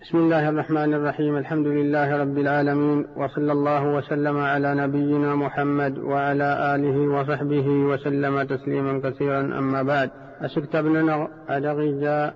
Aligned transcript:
بسم 0.00 0.18
الله 0.18 0.48
الرحمن 0.48 0.94
الرحيم. 0.94 1.36
الحمد 1.36 1.66
لله 1.66 2.08
رب 2.22 2.38
العالمين 2.38 3.06
وصلى 3.16 3.52
الله 3.52 3.96
وسلم 3.96 4.36
على 4.38 4.74
نبينا 4.74 5.34
محمد 5.34 5.98
وعلى 5.98 6.74
آله 6.74 6.96
وصحبه 7.16 7.68
وسلم 7.68 8.42
تسليما 8.42 9.00
كثيرا. 9.04 9.40
أما 9.40 9.82
بعد 9.82 10.10
أسكتبنا 10.40 11.28
أدغجا 11.48 12.32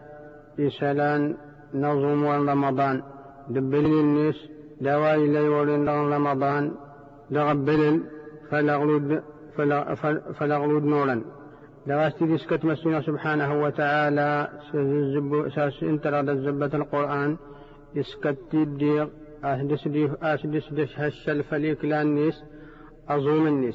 إسلان 0.60 1.36
نظم 1.74 2.26
رمضان. 2.26 3.02
دبل 3.48 3.86
الناس 3.86 4.34
دواي 4.80 5.26
لي 5.26 5.48
ولن 5.48 5.88
رمضان 5.88 6.72
دغبل 7.30 8.00
فلغلد 8.50 9.22
فلغلد 10.38 10.84
نورا 10.84 11.16
دغاستي 11.86 12.26
ديسكت 12.26 12.64
مسنا 12.64 13.00
سبحانه 13.00 13.62
وتعالى 13.62 14.48
ساس 15.54 15.82
انترى 15.82 16.20
الزبة 16.20 16.72
القرآن. 16.74 17.36
يسكتي 17.94 18.62
الدير 18.62 19.08
أهدس 19.44 19.88
دي 19.88 20.04
أهدس 20.22 20.72
دش 20.72 20.98
هشل 20.98 21.42
فليك 21.42 21.84
لانيس 21.84 22.34
أظوم 23.08 23.46
الناس 23.46 23.74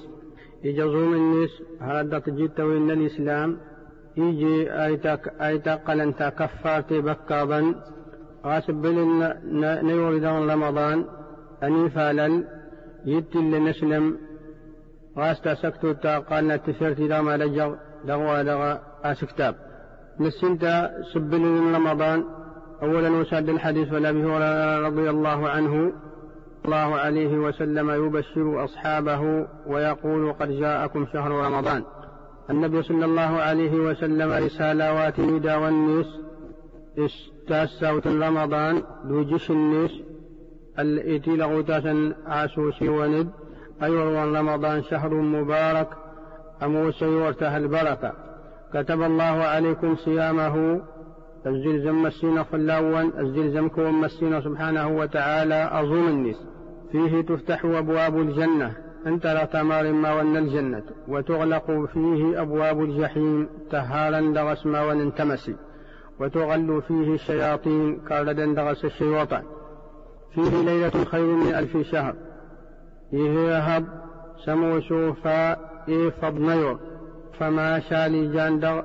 يجي 0.63 0.83
أظوم 0.83 1.13
الناس 1.13 1.49
هذا 1.81 2.19
تجيت 2.19 2.59
وين 2.59 2.91
الإسلام. 2.91 3.57
يجي 4.17 4.71
أيتك 4.85 5.33
أيتك 5.41 5.81
قلنتا 5.87 6.29
كفارتي 6.29 7.01
بكابا 7.01 7.75
غاسب 8.45 8.85
نيورد 9.87 10.25
رمضان. 10.25 11.05
أني 11.63 11.89
فالل. 11.89 12.43
يتي 13.05 13.37
لنسلم. 13.37 14.17
غاستا 15.17 15.53
سكتو 15.53 15.91
تا 15.91 16.19
قالنا 16.19 16.57
تسرتي 16.57 17.07
داما 17.07 17.37
لجر 17.37 17.88
دغوا 18.05 18.41
دغا 18.41 18.81
أسكتاب 19.03 19.55
نسنتا 20.19 20.91
سبل 21.13 21.73
رمضان. 21.75 22.23
أولا 22.83 23.09
وساد 23.09 23.49
الحديث 23.49 23.93
عن 23.93 24.05
أبي 24.05 24.23
هريرة 24.23 24.87
رضي 24.87 25.09
الله 25.09 25.49
عنه. 25.49 25.93
الله 26.65 26.95
عليه 26.95 27.37
وسلم 27.37 27.89
يبشر 28.05 28.63
أصحابه 28.63 29.47
ويقول 29.67 30.33
قد 30.33 30.51
جاءكم 30.51 31.05
شهر 31.13 31.31
رمضان. 31.31 31.83
النبي 32.49 32.81
صلى 32.83 33.05
الله 33.05 33.41
عليه 33.41 33.71
وسلم 33.71 34.31
رسالات 34.31 35.19
نيدا 35.19 35.55
والنيس 35.55 36.07
استاسوت 36.97 38.07
رمضان. 38.07 38.83
دوجش 39.03 39.51
النيس 39.51 39.91
التي 40.79 41.31
لغوتاسا 41.31 42.13
عاسوسي 42.27 42.89
وند 42.89 43.29
أيوة 43.81 44.39
رمضان 44.39 44.83
شهر 44.83 45.13
مبارك. 45.13 45.89
أموسي 46.63 47.05
ورته 47.05 47.57
البركة؟ 47.57 48.13
كتب 48.73 49.01
الله 49.01 49.23
عليكم 49.23 49.95
صيامه. 49.95 50.81
الزلزم 51.47 52.03
مسينا 52.03 52.43
خلاوا 52.43 53.01
الزلزم 53.01 53.67
كون 53.67 53.91
مسينا 53.91 54.41
سبحانه 54.41 54.87
وتعالى. 54.87 55.69
أظن 55.71 56.07
النس 56.07 56.47
فيه 56.91 57.21
تفتح 57.21 57.65
أبواب 57.65 58.17
الجنة. 58.17 58.73
أنت 59.07 59.27
لا 59.27 59.45
تمار 59.45 59.91
ما 59.91 60.13
ون 60.13 60.37
الجنة. 60.37 60.83
وتغلق 61.07 61.71
فيه 61.93 62.41
أبواب 62.41 62.81
الجحيم. 62.81 63.49
تهارا 63.71 64.33
دغس 64.33 64.65
ما 64.65 64.85
وننتمسي 64.85 65.55
وتغل 66.19 66.81
فيه 66.87 67.13
الشياطين. 67.13 67.99
كاردا 67.99 68.53
دغس 68.53 68.85
الشيوطان 68.85 69.43
فيه 70.33 70.61
ليلة 70.65 71.03
خير 71.05 71.25
من 71.25 71.55
ألف 71.55 71.77
شهر. 71.77 72.15
إيه 73.13 73.39
يهب 73.39 73.85
سمو 74.45 74.81
سوفا 74.81 75.68
إيه 75.87 76.09
فما 77.39 77.79
شالي 77.79 78.27
جان 78.27 78.59
دغ 78.59 78.81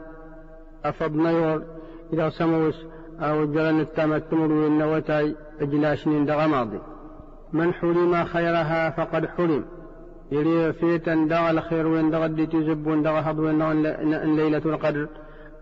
أفضنيور 0.85 1.63
إذا 2.13 2.31
سموس 2.31 2.87
أو 3.21 3.45
جلن 3.45 3.81
التمتمر 3.81 4.53
والنوتاي 4.53 5.37
أجلاشن 5.61 6.25
دغ 6.25 6.47
ماضي 6.47 6.81
من 7.53 7.75
حرم 7.75 8.25
خيرها 8.25 8.91
فقد 8.91 9.27
حرم 9.27 9.65
يلي 10.33 10.73
فيتا 10.73 11.15
دغ 11.15 11.51
الخير 11.51 11.87
وين 11.87 12.11
دغ 12.11 12.25
الديت 12.25 12.57
زب 12.57 13.03
دغ 13.03 13.23
حظ 13.23 13.41
وين 13.41 13.83
ليلة 14.37 14.63
القدر. 14.67 15.09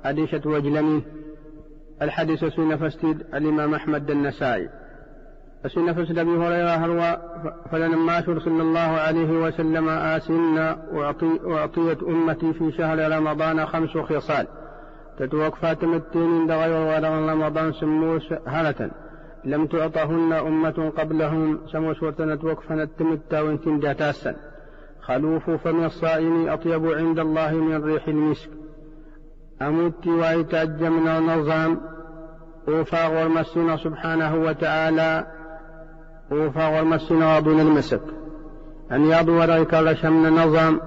أديشة 0.05 0.41
وجلمين 0.47 1.03
الحديث 2.03 2.45
سنة 2.45 2.77
فستيد 2.77 3.21
الإمام 3.35 3.75
أحمد 3.75 4.11
النسائي. 4.11 4.69
فسنة 5.65 5.93
فسد 5.93 6.19
أبي 6.19 6.31
هريرة 6.31 6.71
هروا 6.71 7.17
فلما 7.71 8.21
صلى 8.21 8.63
الله 8.63 8.81
عليه 8.81 9.31
وسلم 9.31 9.89
آسنا 9.89 10.79
وأعطيت 11.45 12.03
أمتي 12.03 12.53
في 12.53 12.73
شهر 12.73 13.17
رمضان 13.19 13.67
خمس 13.67 13.91
خصال. 13.91 14.47
تتوقفى 15.19 15.75
تمتين 15.75 16.47
دغير 16.47 16.87
ولا 16.87 17.33
رمضان 17.33 17.73
سموس 17.73 18.33
هلة 18.47 18.91
لم 19.45 19.67
تعطهن 19.67 20.33
أمة 20.33 20.93
قبلهم 20.99 21.59
سموس 21.73 22.03
وتنتوقف 22.03 22.73
نتمتا 22.73 23.41
وانتن 23.41 23.79
داتاسا 23.79 24.35
خلوف 25.03 25.51
فم 25.51 25.85
الصائم 25.85 26.49
أطيب 26.49 26.87
عند 26.87 27.19
الله 27.19 27.55
من 27.55 27.85
ريح 27.85 28.09
المسك. 28.09 28.51
أموت 29.63 30.07
ويتأجى 30.07 30.89
من 30.89 31.09
النظام 31.09 31.81
أوفى 32.69 33.07
والمسين 33.07 33.77
سبحانه 33.77 34.37
وتعالى. 34.37 35.27
أوفى 36.33 36.77
والمسين 36.77 37.23
وضون 37.23 37.61
المسك 37.61 38.01
أن 38.93 39.05
يضو 39.05 39.43
ذلك 39.43 39.75
لشمن 39.75 40.33
نظام 40.33 40.81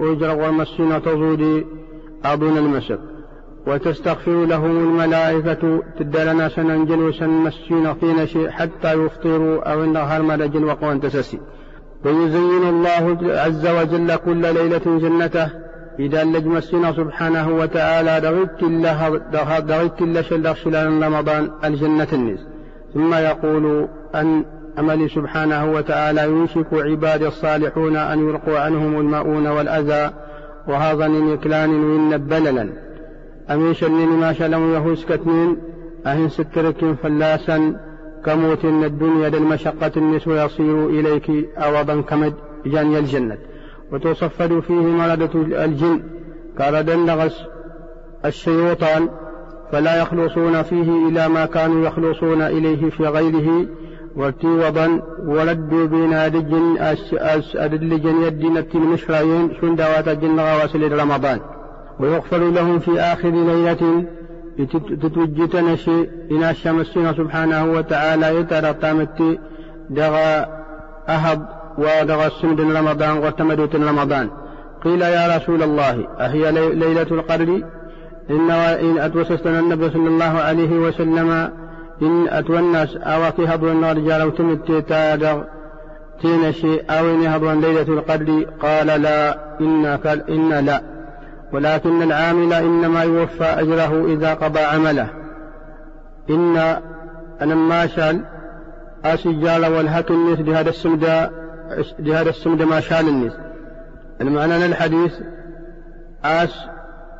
أجر 0.00 0.36
والمسين 0.36 1.02
تزودي 1.02 1.66
أضون 2.24 2.58
المسك 2.58 2.98
وتستغفر 3.66 4.44
لهم 4.44 4.70
الملائكة 4.70 5.82
تدلنا 5.98 6.48
سننجل 6.48 6.98
وسنمسين 6.98 7.94
فينا 7.94 8.26
شيء 8.26 8.50
حتى 8.50 8.92
يفطروا 8.92 9.72
أو 9.72 9.84
النهار 9.84 10.22
مدجل 10.22 10.64
وقوان 10.64 11.00
تسسي 11.00 11.40
ويزين 12.04 12.68
الله 12.68 13.18
عز 13.22 13.66
وجل 13.66 14.16
كل 14.16 14.54
ليلة 14.54 14.98
جنته 14.98 15.48
إذا 15.98 16.24
لجمسنا 16.24 16.92
سبحانه 16.92 17.56
وتعالى 17.56 18.20
دغيت 18.20 18.62
الله 18.62 19.16
دغيت 19.60 20.02
الله 20.02 20.22
شل 20.22 20.56
شلال 20.56 21.02
رمضان 21.02 21.50
الجنة 21.64 22.08
النس 22.12 22.40
ثم 22.94 23.14
يقول 23.14 23.88
أن 24.14 24.44
أمل 24.78 25.10
سبحانه 25.10 25.72
وتعالى 25.72 26.22
يوشك 26.22 26.66
عباد 26.72 27.22
الصالحون 27.22 27.96
أن 27.96 28.28
يلقوا 28.28 28.58
عنهم 28.58 29.00
المؤون 29.00 29.46
والأذى 29.46 30.10
وهذا 30.68 31.08
من 31.08 31.32
إكلان 31.32 31.70
وإن 31.70 32.16
بللا. 32.16 32.68
أمين 33.50 33.74
شنين 33.74 34.08
ما 34.08 34.32
شلم 34.32 34.74
يهوس 34.74 35.04
كتنين 35.04 35.56
أهن 36.06 36.28
سترك 36.28 36.94
فلاسا؟ 37.02 37.80
كموت 38.24 38.64
الدنيا 38.64 39.28
للمشقة 39.28 39.92
النسو 39.96 40.34
يصير 40.34 40.86
إليك 40.86 41.30
أوضا 41.58 42.00
كمد 42.00 42.34
جاني 42.66 42.98
الجنة. 42.98 43.38
وتصفد 43.92 44.60
فيه 44.60 44.74
مردة 44.74 45.64
الجن 45.64 46.02
كردا 46.58 46.96
نغس 46.96 47.42
الشيوطان 48.24 49.08
فلا 49.72 50.02
يخلصون 50.02 50.62
فيه 50.62 51.08
إلى 51.08 51.28
ما 51.28 51.46
كانوا 51.46 51.86
يخلصون 51.86 52.42
إليه 52.42 52.90
في 52.90 53.02
غيره. 53.06 53.66
وارتوضا 54.16 55.02
ولدوا 55.26 55.86
بين 55.86 56.12
أدجن 56.12 56.76
أدلجن 57.56 58.22
يدين 58.22 58.56
المشرعين 58.74 59.50
شندوات 59.60 60.08
الجن 60.08 60.40
غواسل 60.40 60.92
رمضان. 60.92 61.40
ويغفر 62.00 62.38
لهم 62.38 62.78
في 62.78 63.00
آخر 63.00 63.30
ليلة 63.30 64.04
تتوجتنا 65.02 65.76
شيء 65.76 66.10
إن 66.30 66.42
الشمسين 66.42 67.14
سبحانه 67.14 67.72
وتعالى 67.72 68.36
يترى 68.36 68.74
تامتي 68.74 69.38
دغا 69.90 70.46
أهب 71.08 71.48
ودغا 71.78 72.26
السند 72.26 72.60
رمضان 72.60 73.18
وتمدت 73.18 73.76
رمضان. 73.76 74.30
قيل 74.84 75.02
يا 75.02 75.36
رسول 75.36 75.62
الله 75.62 76.08
أهي 76.20 76.52
ليلة 76.74 77.02
القدر؟ 77.10 77.62
إن 78.30 78.98
أتوسستنا 78.98 79.58
النبي 79.58 79.90
صلى 79.90 80.08
الله 80.08 80.24
عليه 80.24 80.72
وسلم 80.78 81.50
إن 82.02 82.28
أتونس 82.28 82.96
أواكي 82.96 83.44
هضوا 83.46 83.72
الرجال 83.72 84.20
أو 84.20 84.30
تمتي 84.30 84.82
تادغ 84.82 85.42
تين 86.22 86.52
شيء 86.52 86.84
أو 86.90 87.10
إن 87.10 87.26
هضوا 87.26 87.52
ليلة 87.52 87.82
القدر. 87.82 88.46
قال 88.62 88.86
لا 88.86 89.38
إنك 89.60 90.06
إن 90.06 90.48
لا. 90.48 90.82
ولكن 91.52 92.02
العامل 92.02 92.52
إنما 92.52 93.02
يوفى 93.02 93.44
أجره 93.44 94.06
إذا 94.06 94.34
قضى 94.34 94.60
عمله. 94.60 95.08
إن 96.30 96.56
أنا 97.40 97.54
ما 97.54 97.86
شال 97.86 98.24
أسجال 99.04 99.66
والهك 99.66 100.10
الناس 100.10 100.38
بهذا 100.38 100.70
السمد 100.70 101.30
بهذا 101.98 102.30
السمد 102.30 102.62
ما 102.62 102.80
شال 102.80 103.08
الناس 103.08 103.32
المعنى 104.20 104.66
الحديث 104.66 105.14
أس 106.24 106.54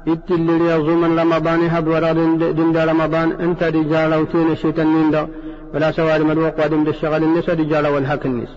اللي 0.09 0.71
يظلم 0.71 1.19
رمضان 1.21 1.61
هب 1.69 1.87
ورا 1.87 2.13
دند 2.13 2.77
رمضان 2.77 3.33
أنت 3.33 3.63
رجال 3.63 4.15
وتين 4.15 4.57
شيطان 4.57 5.29
ولا 5.75 5.93
سواد 5.93 6.21
مدوق 6.23 6.61
وادم 6.61 6.85
بالشغل 6.85 7.23
الناس 7.23 7.49
رجال 7.49 7.87
والهك 7.87 8.27
الناس 8.27 8.49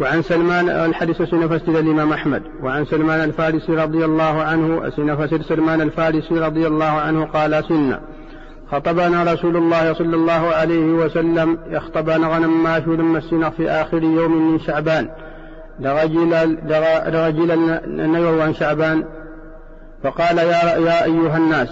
وعن 0.00 0.22
سلمان 0.22 0.68
الحديث 0.68 1.22
سنفسد 1.22 1.76
الإمام 1.76 2.12
أحمد 2.12 2.42
وعن 2.62 2.84
سلمان 2.84 3.20
الفارسي 3.24 3.72
رضي 3.72 4.04
الله 4.04 4.42
عنه 4.42 4.90
سنفسد 4.90 5.42
سلمان 5.42 5.80
الفارسي 5.80 6.34
رضي 6.34 6.66
الله 6.66 6.84
عنه 6.84 7.24
قال 7.24 7.64
سنة 7.68 8.00
خطبنا 8.72 9.32
رسول 9.32 9.56
الله 9.56 9.92
صلى 9.94 10.16
الله 10.16 10.48
عليه 10.48 10.92
وسلم 10.92 11.58
يخطبنا 11.70 12.28
غنم 12.28 12.62
ماشو 12.62 12.94
لما 12.94 13.18
السنة 13.18 13.50
في 13.50 13.70
آخر 13.70 14.02
يوم 14.02 14.52
من 14.52 14.58
شعبان 14.60 15.08
لرجل 15.80 16.58
لرجل 17.06 17.78
نير 17.86 18.42
عن 18.42 18.54
شعبان 18.54 19.04
فقال 20.02 20.38
يا, 20.38 20.76
يا 20.76 21.04
أيها 21.04 21.36
الناس 21.36 21.68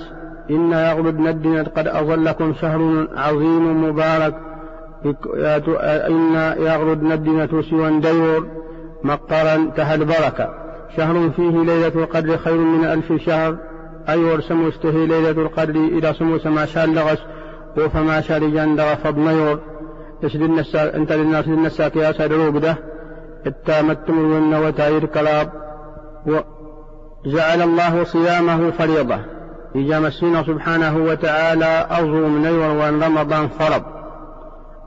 إن 0.51 0.73
يغلب 0.73 1.27
الدين 1.27 1.65
قد 1.65 1.89
أظلكم 1.89 2.55
شهر 2.55 3.09
عظيم 3.17 3.85
مبارك. 3.85 4.35
إن 6.09 6.35
يغلب 6.59 7.13
الدين 7.13 7.63
سوى 7.71 8.01
ديور 8.01 8.47
مقرا 9.05 9.71
تهد 9.77 10.03
بركة 10.03 10.49
شهر 10.97 11.31
فيه 11.31 11.51
ليلة 11.51 11.93
القدر 12.03 12.37
خير 12.37 12.59
من 12.59 12.85
ألف 12.85 13.13
شهر. 13.13 13.57
أي 14.09 14.25
ورسم 14.25 14.69
استهي 14.69 15.07
ليلة 15.07 15.31
القدر 15.31 15.75
إلى 15.75 16.15
سموس 16.19 16.47
ما 16.47 16.67
شاء 16.67 16.87
لغس 16.87 17.19
وفما 17.79 18.21
شاء 18.21 18.43
رجان 18.43 18.77
فض 18.77 19.19
نيور 19.19 19.61
يسد 20.23 20.43
النساك 20.43 20.95
أنت 20.95 21.13
للناس 21.13 21.47
النساك 21.47 21.97
يا 21.97 22.13
سادرو 22.13 22.51
بده. 22.51 22.77
التامتم 23.47 24.33
ون 24.33 24.55
وتاير 24.55 25.05
كلاب. 25.05 25.53
وجعل 27.27 27.63
الله 27.63 28.05
صيامه 28.05 28.71
فريضة. 28.71 29.19
إجا 29.77 30.01
مسينا 30.01 30.43
سبحانه 30.43 30.97
وتعالى 30.97 31.87
أرجو 31.91 32.29
من 32.29 32.43
نيور 32.43 32.71
وأن 32.71 33.03
رمضان 33.03 33.49
فرض. 33.49 33.83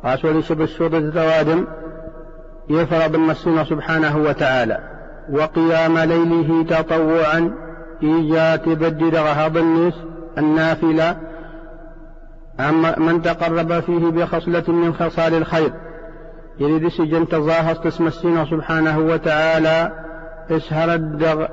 أسول 0.05 0.43
شب 0.43 0.61
الشوط 0.61 0.93
التوادم 0.93 1.67
يفرض 2.69 3.15
مسينا 3.15 3.63
سبحانه 3.63 4.17
وتعالى. 4.17 4.79
وقيام 5.31 5.99
ليله 5.99 6.63
تطوعا. 6.63 7.51
إيجا 8.03 8.55
تبدل 8.55 9.17
غهاب 9.17 9.57
الناس 9.57 9.93
النافلة. 10.37 11.17
أما 12.59 12.99
من 12.99 13.21
تقرب 13.21 13.79
فيه 13.79 14.09
بخصلة 14.09 14.63
من 14.67 14.93
خصال 14.93 15.33
الخير. 15.33 15.71
يريد 16.59 16.87
سجن 16.87 17.27
تظاهر 17.27 17.75
تسمسينا 17.75 18.45
سبحانه 18.45 18.99
وتعالى. 18.99 19.91
إسهر 20.51 20.93
الدغ 20.93 21.45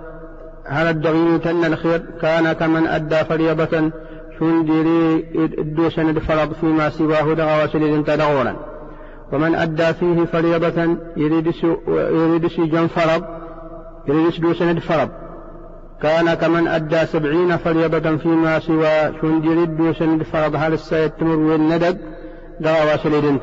هل 0.69 0.87
الدغين 0.87 1.41
تن 1.41 1.65
الخير؟ 1.65 2.03
كان 2.23 2.53
كمن 2.53 2.87
أدى 2.87 3.17
فريضة. 3.17 3.91
شندري 4.39 5.25
الدوسن 5.59 6.09
الفرض 6.09 6.53
فيما 6.53 6.91
سواه 6.91 7.35
دغا 7.35 7.65
وسليد 7.65 8.05
تدغورا 8.05 8.57
ومن 9.33 9.55
أدى 9.55 9.95
فيه 9.95 10.25
فريضة 10.25 10.97
يريد 11.17 11.53
يريد 11.89 12.47
سجن 12.47 12.87
فرض. 12.87 13.25
يريد 14.09 14.41
دوسن 14.41 14.71
الفرض 14.71 15.09
كان 16.03 16.35
كمن 16.35 16.69
أدى 16.69 17.07
سبعين 17.07 17.57
فريضة 17.57 18.17
فيما 18.17 18.59
سوى 18.59 19.21
شندر 19.21 19.63
الدوسن 19.63 20.15
الفرض 20.15 20.55
هل 20.57 20.73
السيتمر 20.73 21.37
والندق 21.37 21.97
دغا 22.61 22.95
وسليد 22.95 23.41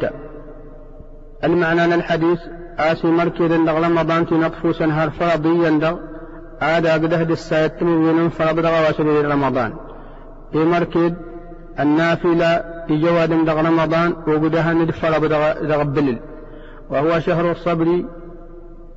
المعنى 1.44 1.96
الحديث 1.96 2.40
آسي 2.80 3.08
مركز 3.08 3.52
رمضان 3.52 4.28
تنطفو 4.28 4.74
سنهار 4.74 5.10
فرضيا 5.10 5.70
دغ؟ 5.70 6.13
عاد 6.62 6.88
قده 6.88 7.22
السايت 7.22 7.84
من 7.84 8.30
فرض 8.30 8.58
وسليل 8.58 9.32
رمضان. 9.32 9.74
في 10.52 10.58
مركز 10.58 11.12
النافلة 11.80 12.64
في 12.88 12.98
جواد 13.02 13.46
دغ 13.46 13.62
رمضان 13.68 14.14
وقدها 14.28 14.74
ند 14.74 14.92
فرض 14.92 15.26
دغ 15.68 15.84
بلل. 15.84 16.20
وهو 16.90 17.20
شهر 17.20 17.52
الصبر. 17.52 18.04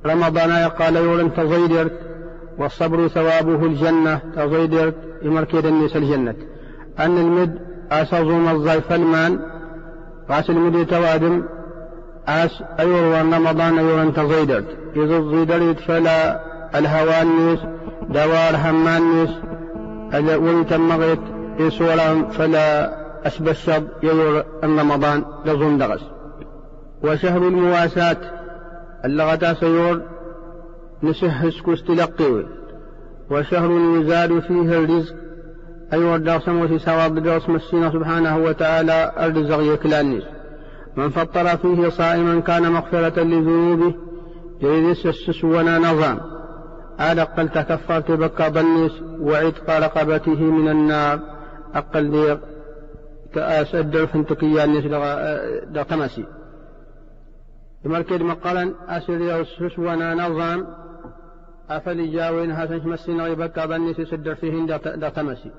رمضان 0.05 0.49
يقال 0.49 0.95
يولن 0.95 1.33
تزيدرت 1.33 1.99
والصبر 2.57 3.07
ثوابه 3.07 3.65
الجنة 3.65 4.19
تزيدرت 4.35 4.95
مركز 5.23 5.65
الناس 5.65 5.95
الجنة. 5.95 6.35
أن 6.99 7.17
المد 7.17 7.59
أسظم 7.91 8.55
الزيف 8.55 8.93
المان 8.93 9.39
غاس 10.31 10.49
المد 10.49 10.85
توادم 10.85 11.43
أس 12.27 12.63
أيور 12.79 13.21
رمضان 13.21 13.79
أيور 13.79 14.11
تزيدرت 14.11 14.65
إذا 14.95 15.21
زيدرت 15.21 15.79
فلا 15.79 16.41
الهوانيس 16.75 17.59
دوار 18.09 18.55
همانيس 18.55 19.29
ويتمغت 20.13 21.19
يسولا 21.59 22.23
فلا 22.23 22.97
أشبه 23.25 23.51
الشر 23.51 23.83
يور 24.03 24.43
رمضان 24.63 25.25
لزوم 25.45 25.77
دغس. 25.77 26.01
وشهر 27.03 27.47
المواساة 27.47 28.17
اللغة 29.05 29.53
سيور 29.53 30.01
نسح 31.03 31.49
سكوس 31.49 31.83
وشهر 33.31 33.71
يزاد 33.71 34.39
فيه 34.39 34.77
الرزق 34.77 35.15
أيوة 35.93 36.15
الدرسم 36.15 36.61
وفي 36.61 36.79
سواب 36.79 37.19
درس 37.19 37.49
مسينا 37.49 37.91
سبحانه 37.91 38.37
وتعالى 38.37 39.11
الرزق 39.19 39.73
يكلانيس 39.73 40.23
من 40.97 41.09
فطر 41.09 41.57
فيه 41.57 41.89
صائما 41.89 42.39
كان 42.39 42.71
مغفرة 42.71 43.23
لذنوبه 43.23 43.95
يريد 44.61 44.89
السسونا 45.05 45.77
نظام. 45.77 46.36
على 46.99 47.21
أقل 47.21 47.49
تكفرت 47.49 48.11
بكى 48.11 48.49
ضنيس 48.49 48.91
وعتق 49.19 49.69
رقبته 49.69 50.41
من 50.41 50.69
النار. 50.69 51.19
أقل 51.75 52.11
دي 52.11 52.37
كأس 53.33 53.75
الدرف 53.75 54.15
انتكيا 54.15 54.65
نيس 54.65 54.85
دا 55.71 55.83
تمسي 55.83 56.25
يمركز 57.85 58.21
مقالا 58.21 58.73
أسر 58.87 59.21
يوسوس 59.21 59.79
وأنا 59.79 60.13
نظام. 60.13 60.67
أفل 61.69 62.11
جاوين 62.11 62.51
هاسنش 62.51 62.85
مسينا 62.85 63.27
يبكى 63.27 63.61
ضنيس 63.61 63.99
يسدر 63.99 64.35
فيهن 64.35 64.65
دا 64.95 65.09
تمسي 65.09 65.51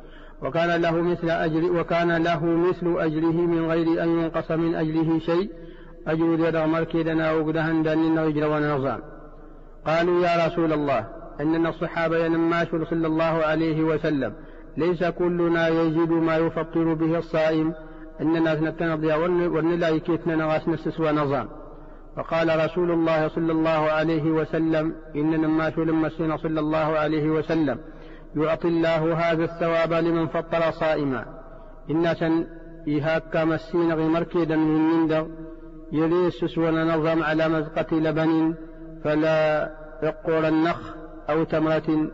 وكان 0.43 0.81
له 0.82 1.02
مثل 1.02 1.31
أجر 1.31 1.73
وكان 1.81 2.23
له 2.23 2.44
مثل 2.44 3.00
أجره 3.00 3.32
من 3.52 3.70
غير 3.70 4.02
أن 4.02 4.08
ينقص 4.08 4.50
من 4.50 4.75
أجره 4.75 5.19
شيء. 5.19 5.50
أجر 6.06 6.49
يدا 6.49 6.67
مركدنا 6.67 7.32
وقدهن 7.32 7.82
دان 7.82 8.19
يجرى 8.19 8.46
ونظام 8.46 9.00
قالوا 9.87 10.26
يا 10.26 10.46
رسول 10.46 10.73
الله 10.73 11.06
أننا 11.40 11.69
الصحابة 11.69 12.25
ينماشوا 12.25 12.85
صلى 12.85 13.06
الله 13.06 13.25
عليه 13.25 13.82
وسلم. 13.82 14.32
ليس 14.76 15.05
كلنا 15.05 15.69
يجد 15.69 16.11
ما 16.11 16.37
يفطر 16.37 16.94
به 16.94 17.19
الصائم. 17.19 17.75
أننا 18.20 18.55
نتنضي 18.55 19.12
ونلا 19.46 19.99
كيف 19.99 20.26
نغاس 20.26 20.69
نسس 20.69 21.00
ونظام. 21.00 21.49
فقال 22.17 22.64
رسول 22.64 22.90
الله 22.90 23.29
صلى 23.29 23.52
الله 23.52 23.90
عليه 23.90 24.31
وسلم 24.31 24.94
إن 25.17 25.31
نماش 25.31 25.79
لما 25.79 26.08
صلى 26.37 26.61
الله 26.61 26.99
عليه 26.99 27.31
وسلم. 27.31 27.79
يعطي 28.37 28.69
الله 28.69 29.14
هذا 29.14 29.44
الثواب 29.44 29.93
لمن 29.93 30.26
فطر 30.26 30.70
صائما. 30.70 31.25
إن 31.91 32.14
سن 32.14 32.46
إيهاك 32.88 33.37
مسين 33.37 33.93
غمركيدا 33.93 34.56
من 34.56 34.91
مندر. 34.91 35.27
يليسس 35.93 36.58
وننظم 36.58 37.22
على 37.22 37.48
مزقة 37.48 37.96
لبن. 37.96 38.55
فلا 39.05 39.70
يقول 40.03 40.44
النخ 40.44 40.97
أو 41.31 41.44
تمرة 41.44 42.11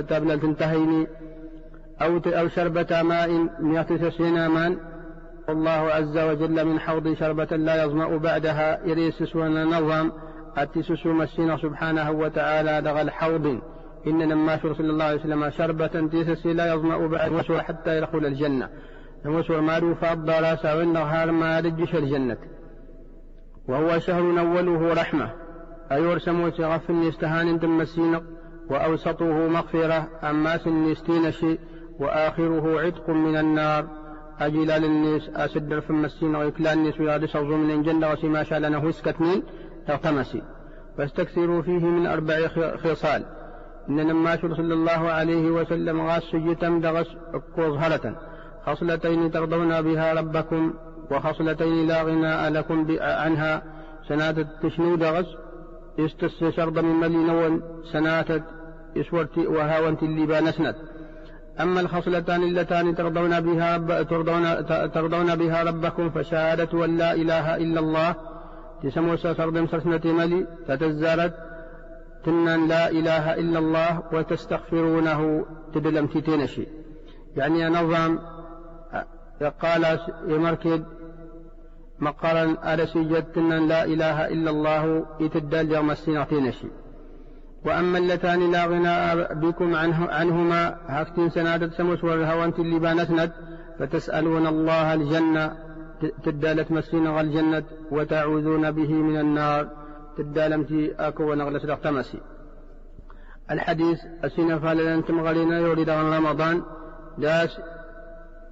تبلة 0.00 0.36
تنتهيني 0.36 1.06
أو 2.02 2.20
أو 2.26 2.48
شربة 2.48 3.02
ماء 3.02 3.48
مئة 3.60 4.10
سنامان 4.10 4.78
الله 5.48 5.70
عز 5.70 6.18
وجل 6.18 6.64
من 6.64 6.80
حوض 6.80 7.14
شربة 7.14 7.56
لا 7.56 7.84
يظمأ 7.84 8.16
بعدها 8.16 8.86
يريسس 8.86 9.36
وننظم 9.36 10.10
أتسس 10.56 11.06
مسين 11.06 11.56
سبحانه 11.56 12.10
وتعالى 12.10 12.82
دغ 12.82 13.00
الحوض. 13.00 13.60
إن 14.06 14.22
لما 14.22 14.56
صلى 14.56 14.80
الله 14.80 15.04
عليه 15.04 15.20
وسلم 15.20 15.50
شربة 15.50 15.86
تيسس 15.86 16.46
لا 16.46 16.74
يظمأ 16.74 17.06
بعد 17.06 17.42
حتى 17.58 17.98
يدخل 17.98 18.26
الجنة. 18.26 18.68
وسوى 19.26 19.60
ما 19.60 19.78
روفا 19.78 20.12
الضراس 20.12 20.64
والنهار 20.64 21.30
ما 21.30 21.60
رجش 21.60 21.94
الجنة. 21.94 22.36
وهو 23.68 23.98
شهر 23.98 24.40
أوله 24.40 24.94
رحمة. 24.94 25.30
أيورسم 25.92 26.40
وتغف 26.40 26.90
يستهان 26.90 27.60
تمسين 27.60 28.20
وأوسطه 28.70 29.48
مغفرة 29.48 30.08
أما 30.24 30.58
سنستين 30.58 31.30
شيء 31.30 31.58
وآخره 32.00 32.80
عتق 32.80 33.10
من 33.10 33.36
النار. 33.36 33.86
أجلال 34.40 34.84
الناس 34.84 35.28
أسد 35.28 35.78
في 35.78 35.90
المسين 35.90 36.36
ويكلان 36.36 36.78
الناس 36.78 37.00
ويادس 37.00 37.36
من 37.36 37.70
الجنة 37.70 38.12
وسما 38.12 38.44
لنا 38.50 38.90
هسكتنين 38.90 39.42
تغتمسي 39.86 40.42
فاستكثروا 40.98 41.62
فيه 41.62 41.84
من 41.84 42.06
أربع 42.06 42.34
خصال. 42.76 43.24
إن 43.88 44.00
لما 44.00 44.36
صلى 44.36 44.74
الله 44.74 45.10
عليه 45.10 45.50
وسلم 45.50 46.00
غاس 46.00 46.36
جتم 46.36 46.80
دغس 46.80 47.06
هلة 47.78 48.16
خصلتين 48.66 49.30
ترضون 49.30 49.82
بها 49.82 50.14
ربكم 50.14 50.74
وخصلتين 51.10 51.86
لا 51.86 52.02
غناء 52.02 52.50
لكم 52.50 52.86
عنها. 53.00 53.62
سنات 54.08 54.36
تشنو 54.62 54.96
دغس 54.96 55.26
يستشرب 55.98 56.78
من 56.78 57.00
ملي 57.00 57.16
نون 57.16 57.62
سناتت 57.92 58.42
يسورت 58.96 59.38
وهاونت 59.38 60.02
اللي 60.02 60.26
بانسنت. 60.26 60.76
أما 61.60 61.80
الخصلتان 61.80 62.42
اللتان 62.42 62.94
ترضون 62.94 63.40
بها 63.40 63.78
ترضون, 64.02 64.66
ترضون 64.92 65.36
بها 65.36 65.62
ربكم 65.62 66.10
فشهادة 66.10 66.84
أن 66.84 66.96
لا 66.96 67.14
إله 67.14 67.56
إلا 67.56 67.80
الله 67.80 68.14
تسمو 68.82 69.16
سردم 69.16 69.66
سرسنة 69.66 70.00
ملي 70.04 70.46
فتزارت 70.68 71.34
تنن 72.24 72.68
لا 72.68 72.90
إله 72.90 73.34
إلا 73.34 73.58
الله 73.58 74.02
وتستغفرونه 74.12 75.46
تدلم 75.74 76.06
تتنشي 76.06 76.66
يعني 77.36 77.68
نظام 77.68 78.18
قال 79.62 79.98
يمركد 80.28 80.84
مقالا 82.00 82.72
أرسي 82.72 83.04
جدنا 83.04 83.54
لا 83.54 83.84
إله 83.84 84.28
إلا 84.28 84.50
الله 84.50 85.06
يوم 85.72 85.90
السنة 85.90 86.26
نشي. 86.32 86.68
وأما 87.66 87.98
اللتان 87.98 88.52
لا 88.52 88.66
غناء 88.66 89.34
بكم 89.34 89.74
عنه 89.74 90.08
عنهما 90.08 90.76
هفتين 90.86 91.30
سنادة 91.30 91.70
سمس 91.70 92.04
والهوانت 92.04 92.58
اللي 92.58 92.78
بانسند 92.78 93.32
فتسألون 93.78 94.46
الله 94.46 94.94
الجنة 94.94 95.56
تدالت 96.24 96.70
مسين 96.70 97.06
الجنة 97.06 97.64
وتعوذون 97.90 98.70
به 98.70 98.92
من 98.92 99.20
النار 99.20 99.68
تدالمتي 100.18 100.94
أكو 100.98 101.30
ونغلس 101.30 101.62
تمسي 101.82 102.20
الحديث 103.50 103.98
أسينا 104.24 104.72
أنتم 104.94 105.20
غلينا 105.20 105.58
يريد 105.58 105.90
رمضان 105.90 106.62
داس 107.18 107.60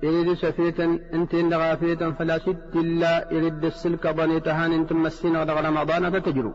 يريد 0.04 0.34
سفيتا 0.34 0.98
انت 1.14 1.34
لغا 1.34 1.74
فيتا 1.74 2.10
فلا 2.10 2.38
ست 2.38 2.74
إلا 2.74 3.32
يريد 3.32 3.64
السلك 3.64 4.06
بنيتهان 4.06 4.72
أنتم 4.72 5.02
مسين 5.02 5.36
غدا 5.36 5.54
رمضان 5.68 6.10
فتجروا 6.10 6.52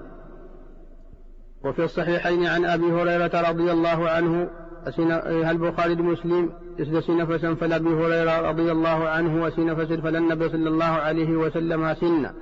وفي 1.66 1.84
الصحيحين 1.84 2.46
عن 2.46 2.66
أبي 2.66 2.92
هريرة 2.92 3.50
رضي 3.50 3.72
الله 3.72 4.10
عنه 4.10 4.50
هل 4.88 5.52
البخاري 5.52 5.96
مسلم 5.96 6.50
إسد 6.80 7.00
سنفسا 7.00 7.56
فلأبي 7.56 7.90
هريرة 7.90 8.50
رضي 8.50 8.72
الله 8.72 9.10
عنه 9.10 9.44
وسنفس 9.44 9.94
فللنبي 9.94 10.50
صلى 10.50 10.70
الله 10.70 10.86
عليه 10.86 11.32
وسلم 11.38 11.94
سنا 11.94 12.34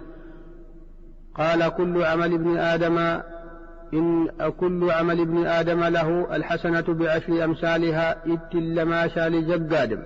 قال 1.36 1.70
كل 1.70 2.04
عمل 2.04 2.34
ابن 2.34 2.58
آدم 2.58 2.98
إن 3.94 4.28
كل 4.60 4.92
عمل 4.92 5.22
ابن 5.22 5.46
آدم 5.46 5.84
له 5.84 6.36
الحسنة 6.36 6.86
بعشر 6.88 7.44
أمثالها 7.44 8.34
إتل 8.34 8.82
ما 8.82 9.08
شال 9.08 9.48
جقادم 9.48 10.00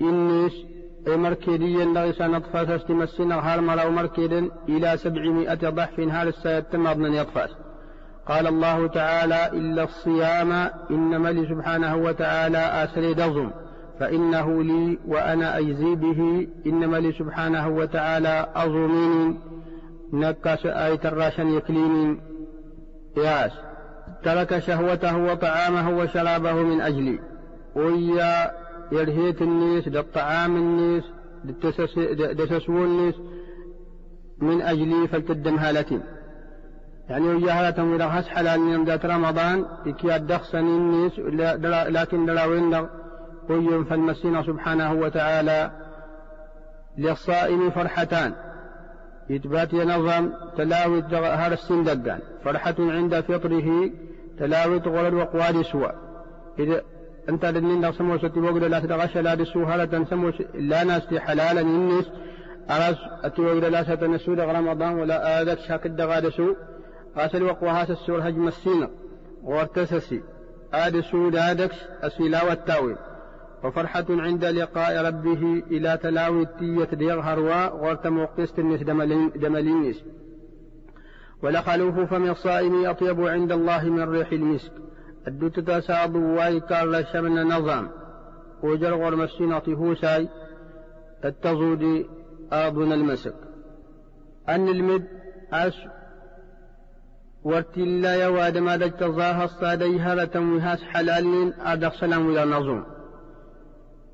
إنيس 0.00 0.52
مركديا 1.06 1.84
لغس 1.84 2.22
نطفاس 2.22 2.68
استمسنا 2.68 3.34
هار 3.34 3.60
مرأو 3.60 3.90
مركدا 3.90 4.50
إلى 4.68 4.96
سبعمائة 4.96 5.54
ضعف 5.70 6.00
هار 6.00 6.28
السيتم 6.28 6.86
أظن 6.86 7.14
يطفاس 7.14 7.50
قال 8.26 8.46
الله 8.46 8.86
تعالى 8.86 9.48
إلا 9.52 9.82
الصيام 9.82 10.52
إنما 10.90 11.28
لي 11.28 11.48
سبحانه 11.48 11.96
وتعالى 11.96 12.58
أسري 12.58 13.14
دظم 13.14 13.50
فإنه 14.00 14.62
لي 14.62 14.98
وأنا 15.06 15.58
أجزي 15.58 15.94
به 15.94 16.48
إنما 16.66 16.96
لي 16.96 17.12
سبحانه 17.12 17.68
وتعالى 17.68 18.46
أظمين 18.54 19.40
نكاس 20.12 20.66
آية 20.66 21.00
الراشن 21.04 21.48
يكليني 21.48 22.20
ياس. 23.16 23.52
ترك 24.24 24.58
شهوته 24.58 25.16
وطعامه 25.16 25.98
وشرابه 25.98 26.52
من 26.52 26.80
أجلي. 26.80 27.18
ويا 27.76 28.63
يرهيت 28.94 29.42
النيس 29.42 29.88
للطعام 29.88 30.56
النيس 30.56 31.04
دسسو 32.32 32.84
النيس 32.84 33.14
من 34.38 34.62
أجلي 34.62 35.08
فلتدم 35.08 35.56
هالتين 35.56 36.02
يعني 37.08 37.28
ويا 37.28 37.52
هالة 37.52 37.84
وإذا 37.84 38.06
هس 38.06 38.28
حلال 38.28 38.84
ذات 38.84 39.06
رمضان 39.06 39.64
إكي 39.86 40.16
الدخسن 40.16 40.58
النيس 40.58 41.12
لكن 41.88 42.26
دراوين 42.26 42.86
ويوم 43.48 43.84
فالمسين 43.84 44.42
سبحانه 44.42 44.92
وتعالى 44.92 45.70
للصائم 46.98 47.70
فرحتان. 47.70 48.34
إثبات 49.30 49.72
ينظم 49.72 50.30
تلاوي 50.56 51.00
هذا 51.12 51.54
السندقان 51.54 52.20
فرحة 52.44 52.74
عند 52.78 53.20
فطره 53.20 53.90
تلاوي 54.38 54.78
غرر 54.78 55.14
وقوال 55.14 55.64
سوى. 55.66 55.92
أنت 57.28 57.44
لنين 57.44 57.92
سمو 57.92 58.18
ستي 58.18 58.40
وقل 58.40 58.70
لا 58.70 58.80
تتغشى 58.80 59.22
لا 59.22 59.34
دسو 59.34 59.64
هلا 59.64 60.04
سمو 60.04 60.32
لا 60.54 60.84
ناس 60.84 61.14
حلالا 61.14 61.60
الناس 61.60 62.04
أراس 62.70 62.96
أتي 63.22 63.42
وقل 63.42 63.72
لا 63.72 63.82
ستنسو 63.82 64.34
رمضان 64.34 64.92
ولا 64.98 65.40
آذك 65.40 65.58
شاك 65.58 65.86
الدغادسو 65.86 66.54
غاسل 67.18 67.42
وقوى 67.42 67.70
هاس 67.70 67.90
السور 67.90 68.28
هجم 68.28 68.48
السينة 68.48 68.88
وارتسسي. 69.42 70.22
آدسو 70.74 71.28
دادكش 71.28 71.76
أسيلا 72.02 72.44
والتاويل 72.44 72.96
وفرحة 73.64 74.04
عند 74.10 74.44
لقاء 74.44 75.06
ربه 75.06 75.62
إلى 75.70 75.98
تلاوي 76.02 76.42
التية 76.42 76.96
ديغهر 76.96 77.38
وغرت 77.40 78.06
موقست 78.06 78.58
النس 78.58 78.82
دملينيس. 79.36 80.04
ولخلوف 81.42 82.00
فم 82.00 82.30
الصائم 82.30 82.86
أطيب 82.86 83.20
عند 83.26 83.52
الله 83.52 83.84
من 83.84 84.08
ريح 84.08 84.32
المسك. 84.32 84.72
الدوت 85.28 85.60
تساض 85.60 86.14
واي 86.14 86.60
كارل 86.60 87.06
شمن 87.12 87.42
نظام. 87.42 87.90
وجر 88.62 88.94
غرمسين 88.94 89.52
هوساي 89.68 90.28
التزود 91.24 92.06
آبن 92.52 92.92
المسك. 92.92 93.34
أن 94.48 94.68
المد 94.68 95.04
أس 95.52 95.74
ورتلا 97.44 98.14
يواد 98.14 98.58
ما 98.58 98.76
دجت 98.76 99.02
الظاهر 99.02 99.46
صاديها 99.46 100.14
لتموهاس 100.14 100.82
حلال 100.82 101.54
أدخ 101.60 102.00
سلام 102.00 102.30
إلى 102.30 102.44
نظم 102.44 102.82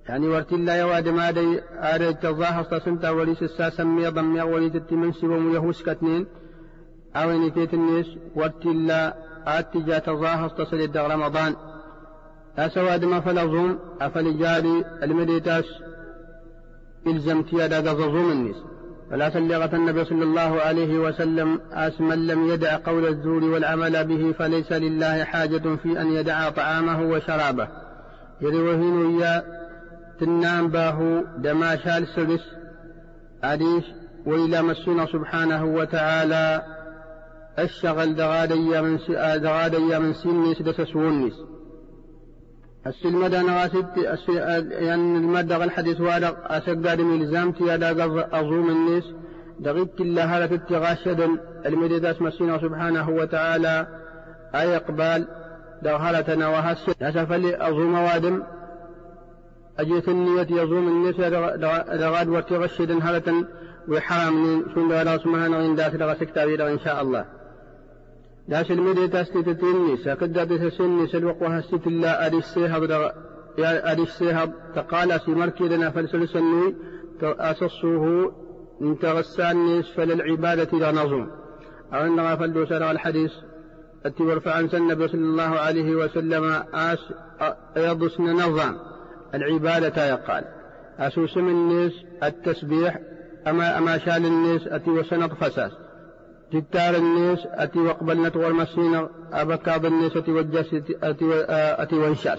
يعني 0.09 0.29
ورت 0.29 0.53
الله 0.53 0.75
يواد 0.75 1.09
ما 1.09 1.31
دي 1.31 1.61
آري 1.73 2.15
تظاهر 2.15 2.79
سنتا 2.79 3.11
وليس 3.11 3.43
الساسا 3.43 3.85
مي 3.85 4.07
ضمي 4.07 4.43
وليس 4.43 4.75
التمنسي 4.75 5.27
وميهوس 5.27 5.83
كتنين 5.83 6.27
أو 7.17 7.31
إن 7.31 7.55
تيت 7.55 7.75
الناس 7.75 8.07
آتجا 9.47 9.99
تظاهر 9.99 10.49
تصل 10.49 10.77
الدغ 10.77 11.07
رمضان. 11.07 11.55
أسواد 12.59 13.05
ما 13.05 13.21
فلظم 13.21 13.79
أفلجاري 14.01 14.85
المديتاس 15.03 15.65
إلزم 17.07 17.43
تيادا 17.43 17.79
غزظوم 17.79 18.33
الناس 18.33 18.57
فلا 19.11 19.31
سلغة 19.31 19.77
النبي 19.77 20.05
صلى 20.05 20.25
الله 20.25 20.61
عليه 20.61 20.99
وسلم 20.99 21.61
أسمن 21.73 22.27
لم 22.27 22.49
يدع 22.51 22.77
قول 22.77 23.07
الزور 23.07 23.45
والعمل 23.45 24.05
به 24.05 24.33
فليس 24.33 24.73
لله 24.73 25.25
حاجة 25.25 25.77
في 25.83 26.01
أن 26.01 26.13
يدع 26.13 26.51
طعامه 26.51 27.03
وشرابه. 27.03 27.69
يروهن 28.41 29.17
إياه 29.21 29.43
تنام 30.21 30.69
باهو 30.69 31.25
دما 31.39 31.77
شال 31.77 32.07
سلس 32.17 32.43
أديش 33.45 33.85
وإلى 34.27 34.63
مسنا 34.63 35.07
سبحانه 35.07 35.65
وتعالى 35.65 36.63
الشغل 37.63 38.15
دغادي 38.15 38.81
من 38.81 38.99
دغادي 39.37 39.99
من 39.99 40.15
سنيس 40.15 40.63
دسس 40.63 40.97
ونيس 40.97 41.35
السلمة 42.87 43.29
نغاسد 43.29 43.87
يعني 44.71 45.19
المادة 45.19 45.65
الحديث 45.65 46.01
وادق 46.01 46.53
أسقاد 46.53 47.01
من 47.01 47.23
الزامتي 47.23 47.71
هذا 47.71 48.29
أظوم 48.33 48.71
النيس. 48.71 49.05
دغيت 49.61 50.01
الله 50.01 50.25
هذا 50.25 50.47
تتغاشد 50.47 51.31
المددات 51.67 52.23
مسنا 52.23 52.59
سبحانه 52.59 53.11
وتعالى. 53.11 53.87
أي 54.55 54.77
إقبال. 54.77 55.29
دغهلتنا 55.83 56.49
وهس 56.49 56.91
أسفل 57.03 57.55
أظوم 57.55 57.95
وادم. 57.95 58.43
أجيت 59.79 60.09
النية 60.09 60.47
يظوم 60.51 60.89
النساء 60.89 61.29
لغاد 61.97 62.29
وتغشد 62.29 62.91
هلة 63.03 63.47
وحام 63.89 64.65
سند 64.75 64.93
الله 64.93 65.17
سبحانه 65.19 65.59
سكتا 66.15 66.45
إن 66.73 66.79
شاء 66.79 67.03
الله. 67.03 67.40
داس 68.51 68.71
المدي 68.71 69.09
تاستي 69.09 69.39
النساء 69.63 70.15
قد 70.15 70.33
دابت 70.33 70.73
سن 70.73 71.07
سل 71.07 71.25
وقوها 71.25 71.61
ست 71.61 71.87
الله 71.87 72.27
أدي 72.27 72.39
السيهب 72.39 72.91
يا 73.59 73.93
أدي 73.93 74.03
السيهب 74.03 74.53
تقال 74.75 75.21
في 75.21 75.31
مركزنا 75.31 75.91
فلسلسني 75.91 76.75
أسصه 77.23 78.33
من 78.81 78.99
تغسان 78.99 79.83
فللعبادة 79.83 80.79
لا 80.79 80.93
نظم. 80.93 81.27
أو 81.95 82.01
أن 82.01 82.21
غافل 82.21 82.69
سرى 82.69 82.91
الحديث 82.91 83.33
التي 84.07 84.23
ورفع 84.23 84.55
عن 84.55 84.69
النبي 84.75 85.09
صلى 85.09 85.21
الله 85.21 85.43
عليه 85.43 85.95
وسلم 85.95 86.63
آس 86.75 86.99
يضسن 87.77 88.23
نظام. 88.23 88.79
العبادة 89.35 90.09
يقال. 90.09 90.45
أسوس 90.99 91.37
من 91.37 91.51
الناس 91.51 91.93
التسبيح 92.23 92.99
أما 93.47 93.79
أما 93.79 93.99
شال 93.99 94.27
الناس 94.27 94.67
أتي 94.67 94.91
وسنط 94.91 95.33
فساس 95.33 95.73
تتار 96.53 96.97
الناس 96.97 97.39
أتي 97.47 97.79
وقبل 97.79 98.23
نتغى 98.23 98.47
المسين 98.47 99.07
أبكاض 99.33 99.87
الناس 99.87 100.17
أتي 100.17 100.33
وجس 100.33 100.75
أتي, 101.03 101.45
أتي 101.83 101.95
وانشاس 101.95 102.39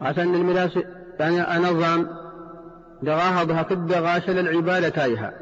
عشان 0.00 0.34
المراس 0.34 0.78
يعني 1.20 1.40
أنظم 1.40 2.06
دغاها 3.02 3.62
كد 3.62 3.92
غاشل 3.92 4.38
العبادة 4.38 4.88
تايها. 4.88 5.32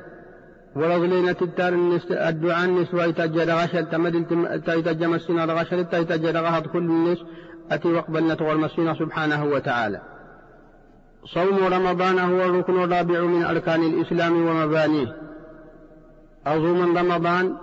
ورغلين 0.77 1.37
تتار 1.37 1.73
الناس 1.73 2.07
الدعاء 2.11 2.65
الناس 2.65 2.95
ويتجد 2.95 3.51
غاشل 3.51 3.91
تمد 3.91 4.27
تيتجد 4.67 5.05
مسين 5.05 5.51
غاشل 5.51 5.85
تيتجد 5.85 6.37
غاها 6.37 6.61
كل 6.61 6.79
الناس 6.79 7.19
أتي 7.71 7.93
وقبل 7.93 8.33
نتغى 8.33 8.53
المسين 8.53 8.95
سبحانه 8.95 9.45
وتعالى. 9.45 10.01
صوم 11.25 11.65
رمضان 11.65 12.19
هو 12.19 12.45
الركن 12.45 12.83
الرابع 12.83 13.21
من 13.21 13.43
أركان 13.43 13.83
الإسلام 13.83 14.47
ومبانيه. 14.47 15.17
أظوم 16.47 16.99
رمضان 16.99 17.57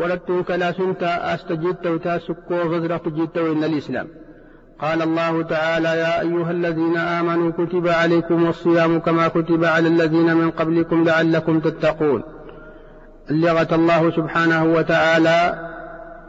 ولدت 0.00 0.44
كلا 0.48 0.72
سنت 0.72 1.02
أستجدت 1.02 1.86
وتاسكو 1.86 2.54
غزرة 2.54 3.02
جدت 3.06 3.38
إن 3.38 3.64
الإسلام. 3.64 4.08
قال 4.80 5.02
الله 5.02 5.42
تعالى 5.42 5.88
يا 5.88 6.20
أيها 6.20 6.50
الذين 6.50 6.96
آمنوا 6.96 7.50
كتب 7.50 7.88
عليكم 7.88 8.48
الصيام 8.48 8.98
كما 8.98 9.28
كتب 9.28 9.64
على 9.64 9.88
الذين 9.88 10.36
من 10.36 10.50
قبلكم 10.50 11.04
لعلكم 11.04 11.60
تتقون. 11.60 12.22
لغة 13.30 13.74
الله 13.74 14.10
سبحانه 14.10 14.64
وتعالى 14.64 15.70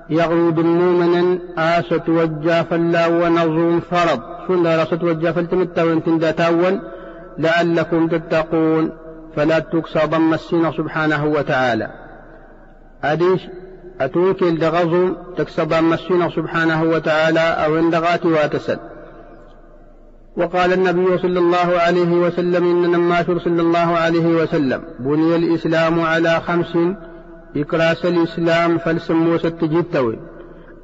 يغرد 0.09 0.59
المؤمن 0.59 1.39
آسة 1.57 2.03
وجا 2.07 2.63
فلا 2.63 3.07
ونظوم 3.07 3.79
فرض. 3.79 4.21
شن 4.47 4.81
رسة 4.81 4.99
وجا 5.03 5.31
فلتمتا 5.31 5.83
وانتن 5.83 6.35
تاول 6.35 6.79
لعلكم 7.37 8.07
تتقون. 8.07 8.91
فلا 9.35 9.59
تكسى 9.59 9.99
ضم 10.05 10.33
السين 10.33 10.71
سبحانه 10.71 11.25
وتعالى. 11.25 12.00
أديش؟ 13.03 13.41
أتوكل 14.01 14.59
دغزو 14.59 15.13
تكسى 15.37 15.61
ضم 15.61 15.93
السين 15.93 16.29
سبحانه 16.29 16.83
وتعالى 16.83 17.39
أو 17.39 17.79
اندغات 17.79 18.25
واتسد. 18.25 18.79
وقال 20.37 20.73
النبي 20.73 21.17
صلى 21.17 21.39
الله 21.39 21.79
عليه 21.79 22.11
وسلم 22.11 22.63
إن 22.63 22.91
نماشر 22.91 23.39
صلى 23.39 23.61
الله 23.61 23.97
عليه 23.97 24.25
وسلم 24.25 24.81
بني 24.99 25.35
الإسلام 25.35 26.01
على 26.01 26.41
خمس 26.41 26.77
إكراس 27.55 28.05
الإسلام 28.05 28.77
فلسمو 28.77 29.37
ستجيب 29.37 29.91
توي 29.91 30.19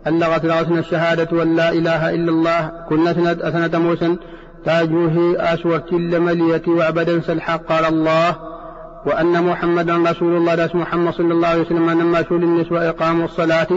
اللغة 0.07 0.45
لغتنا 0.45 0.79
الشهادة 0.79 1.43
أن 1.43 1.55
لا 1.55 1.71
إله 1.71 2.09
إلا 2.09 2.31
الله. 2.31 2.71
كنا 2.89 3.11
أثنة 3.31 3.79
موسى 3.79 4.17
تاجوه 4.65 5.35
أسور 5.53 5.77
كل 5.77 6.19
ملية 6.19 6.61
وعبدا 6.67 7.21
سلحق 7.21 7.63
قال 7.65 7.85
الله. 7.85 8.56
وأن 9.07 9.43
محمدا 9.43 9.97
رسول 9.97 10.37
الله 10.37 10.55
داس 10.55 10.75
محمد 10.75 11.13
صلى 11.13 11.33
الله 11.33 11.47
عليه 11.47 11.61
وسلم 11.61 11.89
أنما 11.89 12.23
شول 12.23 12.43
النسوة 12.43 12.89
إقام 12.89 13.23
الصلاة 13.23 13.67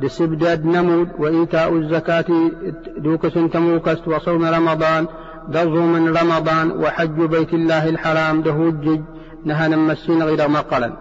دسبداد 0.00 0.66
نمود 0.66 1.08
وإيتاء 1.18 1.76
الزكاة 1.76 2.24
دوكس 2.98 3.34
تموكست 3.52 4.08
وصوم 4.08 4.44
رمضان 4.44 5.06
دظو 5.48 5.80
من 5.80 6.16
رمضان 6.16 6.70
وحج 6.70 7.20
بيت 7.20 7.54
الله 7.54 7.88
الحرام 7.88 8.42
دهوجج 8.42 9.00
نهى 9.44 9.68
نمسين 9.68 10.22
غير 10.22 10.48
مقلا 10.48 10.92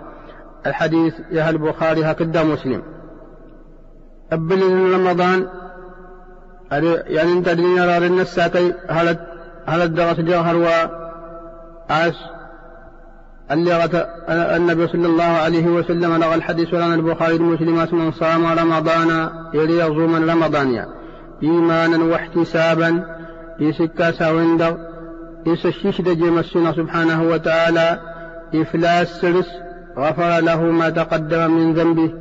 الحديث 0.65 1.13
يا 1.31 1.50
البخاري 1.50 2.03
هكذا 2.05 2.43
مسلم. 2.43 2.83
قبل 4.31 4.62
رمضان 4.93 5.48
يعني 7.07 7.33
انت 7.33 7.50
دنيا 7.50 7.86
رار 7.86 8.05
النساتي 8.05 8.74
هل 8.89 9.17
هل 9.65 9.81
الدرس 9.81 10.19
جوهر 10.19 10.55
و 10.55 10.65
اللي 11.91 12.38
النبي 13.51 14.88
صلى 14.88 15.08
الله 15.08 15.24
عليه 15.24 15.68
وسلم 15.68 16.18
لغى 16.18 16.36
الحديث 16.36 16.74
ولنا 16.74 16.96
البخاري 16.96 17.36
المسلم 17.36 17.88
من 17.91 18.12
صام 18.12 18.46
رمضان 18.46 19.29
يلي 19.53 19.89
من 19.89 20.29
رمضان. 20.29 20.86
إيمانا 21.44 22.03
واحتسابا. 22.03 23.03
يسكا 23.60 24.12
ساوندر. 24.12 24.77
يسشيش 25.46 26.01
دجي 26.01 26.29
مسنا 26.29 26.74
سبحانه 26.74 27.24
وتعالى. 27.24 28.00
إفلاس 28.56 29.22
سرس 29.22 29.48
غفر 29.98 30.39
له 30.39 30.62
ما 30.62 30.89
تقدم 30.89 31.51
من 31.51 31.74
ذنبه. 31.74 32.13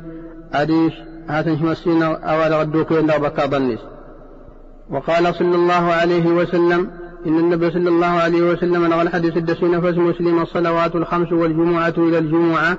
أديش. 0.53 0.93
هاتن 1.29 1.57
مسنا 1.61 2.05
أول 2.05 2.53
غدوك 2.53 2.93
بكا 2.93 3.45
ظنيس 3.45 3.79
وقال 4.89 5.35
صلى 5.35 5.55
الله 5.55 5.93
عليه 5.93 6.27
وسلم 6.27 6.91
إن 7.25 7.39
النبي 7.39 7.71
صلى 7.71 7.89
الله 7.89 8.07
عليه 8.07 8.41
وسلم 8.41 8.85
نقل 8.85 9.01
الحديث 9.01 9.37
الدسين 9.37 9.81
فز 9.81 9.97
مسلم 9.97 10.41
الصلوات 10.41 10.95
الخمس 10.95 11.31
والجمعة 11.31 11.93
إلى 11.97 12.17
الجمعة 12.17 12.77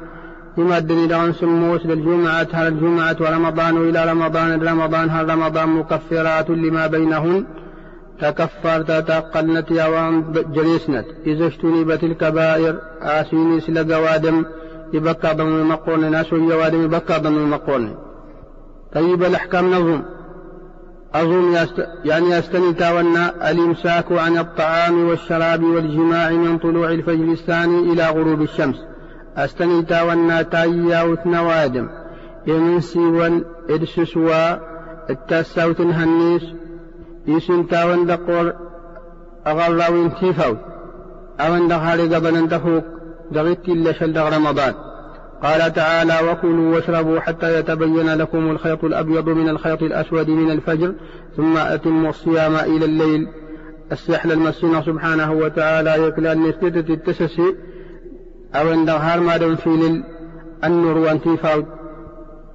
لما 0.59 0.79
الدنيا 0.79 1.07
دعون 1.07 1.33
سموس 1.33 1.87
للجمعة 1.87 2.49
هل 2.53 2.67
الجمعة 2.67 3.17
ورمضان 3.21 3.77
إلى 3.77 4.11
رمضان 4.13 4.63
رمضان 4.63 5.11
هل 5.11 5.31
رمضان 5.31 5.69
مكفرات 5.69 6.51
لما 6.51 6.87
بينهن؟ 6.87 7.47
تكفرت 8.21 8.91
تقلنت 8.91 9.71
يوان 9.71 10.33
جليسنت. 10.33 11.07
إذا 11.27 11.47
اجتنبت 11.47 12.05
الكبائر 12.05 12.81
آسيني 13.03 13.61
سل 13.61 13.93
قوادم 13.95 14.45
يبكى 14.93 15.35
ضمن 15.35 15.61
المقول 15.61 16.11
ناس 16.11 16.33
يوادم 16.33 16.85
يبكى 16.85 17.19
ضمن 17.19 17.39
المقول 17.39 17.95
طيب 18.95 19.23
الأحكام 19.25 19.75
نظم. 19.75 20.03
أظن. 21.15 21.67
يعني 22.05 22.31
يستني 22.31 22.73
تاونا 22.73 23.51
الإمساك 23.51 24.13
عن 24.13 24.39
الطعام 24.39 25.09
والشراب 25.09 25.63
والجماع 25.63 26.31
من 26.31 26.59
طلوع 26.59 26.91
الفجر 26.91 27.25
الثاني 27.25 27.93
إلى 27.93 28.09
غروب 28.09 28.43
الشمس. 28.43 28.77
أستني 29.37 29.83
تاونا 29.83 30.43
تايا 30.43 31.03
وثنوادم 31.03 31.89
يمنسي 32.47 32.99
ون 32.99 33.45
إرسسوا 33.71 34.57
التاسع 35.11 35.73
تنهنيس. 35.73 36.43
يسن 37.27 37.69
تاون 37.69 38.07
دقور 38.07 38.53
أغلاوين 39.47 40.15
تيفاو. 40.15 40.57
أون 41.41 41.69
دخاري 41.69 42.15
قبل 42.15 42.49
دفوق 42.49 42.85
دغيت 43.33 43.69
إلا 43.69 43.93
شل 43.93 44.17
رمضان. 44.37 44.75
قال 45.43 45.73
تعالى 45.73 46.31
وكلوا 46.31 46.75
واشربوا 46.75 47.21
حتى 47.21 47.59
يتبين 47.59 48.15
لكم 48.15 48.51
الخيط 48.51 48.85
الأبيض 48.85 49.29
من 49.29 49.49
الخيط 49.49 49.83
الأسود 49.83 50.29
من 50.29 50.51
الفجر 50.51 50.95
ثم 51.37 51.57
أتموا 51.57 52.11
الصيام 52.11 52.57
إلى 52.57 52.85
الليل. 52.85 53.29
السحل 53.93 54.33
المسين 54.33 54.83
سبحانه 54.83 55.33
وتعالى 55.33 56.07
يكلا 56.07 56.35
نسبة 56.35 56.95
التسسي 56.95 57.57
أو 58.55 58.69
هار 58.89 59.21
ما 59.21 59.37
دم 59.37 59.57
في 59.57 60.03
النور 60.65 60.99
وانتفاق 60.99 61.65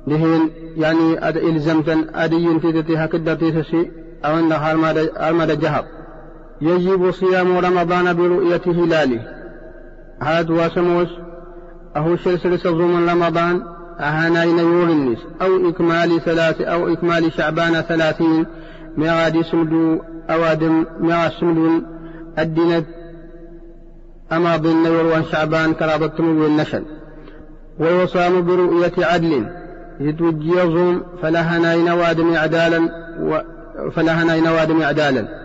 دهين 0.08 0.50
يعني 0.78 1.28
أد 1.28 1.38
إلزمتا 1.38 2.06
أدي 2.15 2.60
تتتي 2.60 2.98
هكذا 2.98 3.34
تسسي 3.34 3.91
أو 4.26 4.39
أن 4.39 4.52
هار 4.52 4.78
ما 5.34 5.45
جهر. 5.45 5.86
يجب 6.62 7.12
صيام 7.12 7.58
رمضان 7.58 8.13
برؤية 8.13 8.62
هلاله. 8.67 9.21
هذا 10.21 10.54
واسموس 10.54 11.10
أهو 11.95 12.17
سلسلة 12.17 12.71
ضمن 12.71 13.10
رمضان 13.10 13.63
أهانين 13.99 14.60
يورنس 14.60 15.19
أو 15.41 15.69
إكمال 15.69 16.21
ثلاث 16.21 16.62
أو 16.62 16.93
إكمال 16.93 17.34
شعبان 17.34 17.81
ثلاثين. 17.81 18.45
ميغادي 18.97 19.43
سمدو 19.43 19.99
أوادم 20.29 20.86
ميغا 20.99 21.29
سمدو 21.39 21.81
الدينة 22.39 22.84
أما 24.31 24.58
ظن 24.58 24.86
يروان 24.86 25.23
شعبان 25.23 25.73
كرابة 25.73 26.19
والنشل 26.19 26.84
ويصام 27.79 28.45
برؤية 28.45 28.93
عدل. 28.97 29.45
يتوجي 29.99 30.49
يظلم 30.49 31.03
فلها 31.21 31.75
نوادم 31.75 32.36
عدالا 32.36 32.89
و 33.21 33.39
فلها 33.91 34.39
نوادم 34.39 34.84
عدالا 34.84 35.44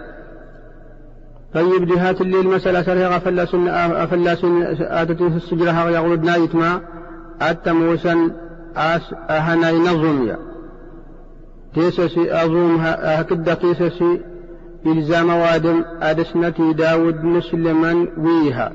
طيب 1.54 1.86
جهات 1.86 2.20
الليل 2.20 2.46
مسألة 2.46 2.82
سرها 2.82 3.18
فلاسن 3.18 3.68
أفلاسن 3.68 4.62
آتتين 4.80 5.30
في 5.30 5.36
السجرة 5.36 5.90
يغلد 5.90 6.24
نايت 6.24 6.54
ما؟ 6.54 6.80
التموسن 7.42 8.30
أس 8.76 9.14
أهناي 9.30 9.78
نظم 9.78 10.32
تيسسي 11.74 12.32
أظوم 12.32 12.76
هكذا 12.80 13.54
تيسسي 13.54 14.20
إلزام 14.86 15.30
وادم 15.30 15.84
أدسنتي 16.02 16.72
داود 16.72 17.24
مسلما 17.24 18.06
ويها. 18.18 18.72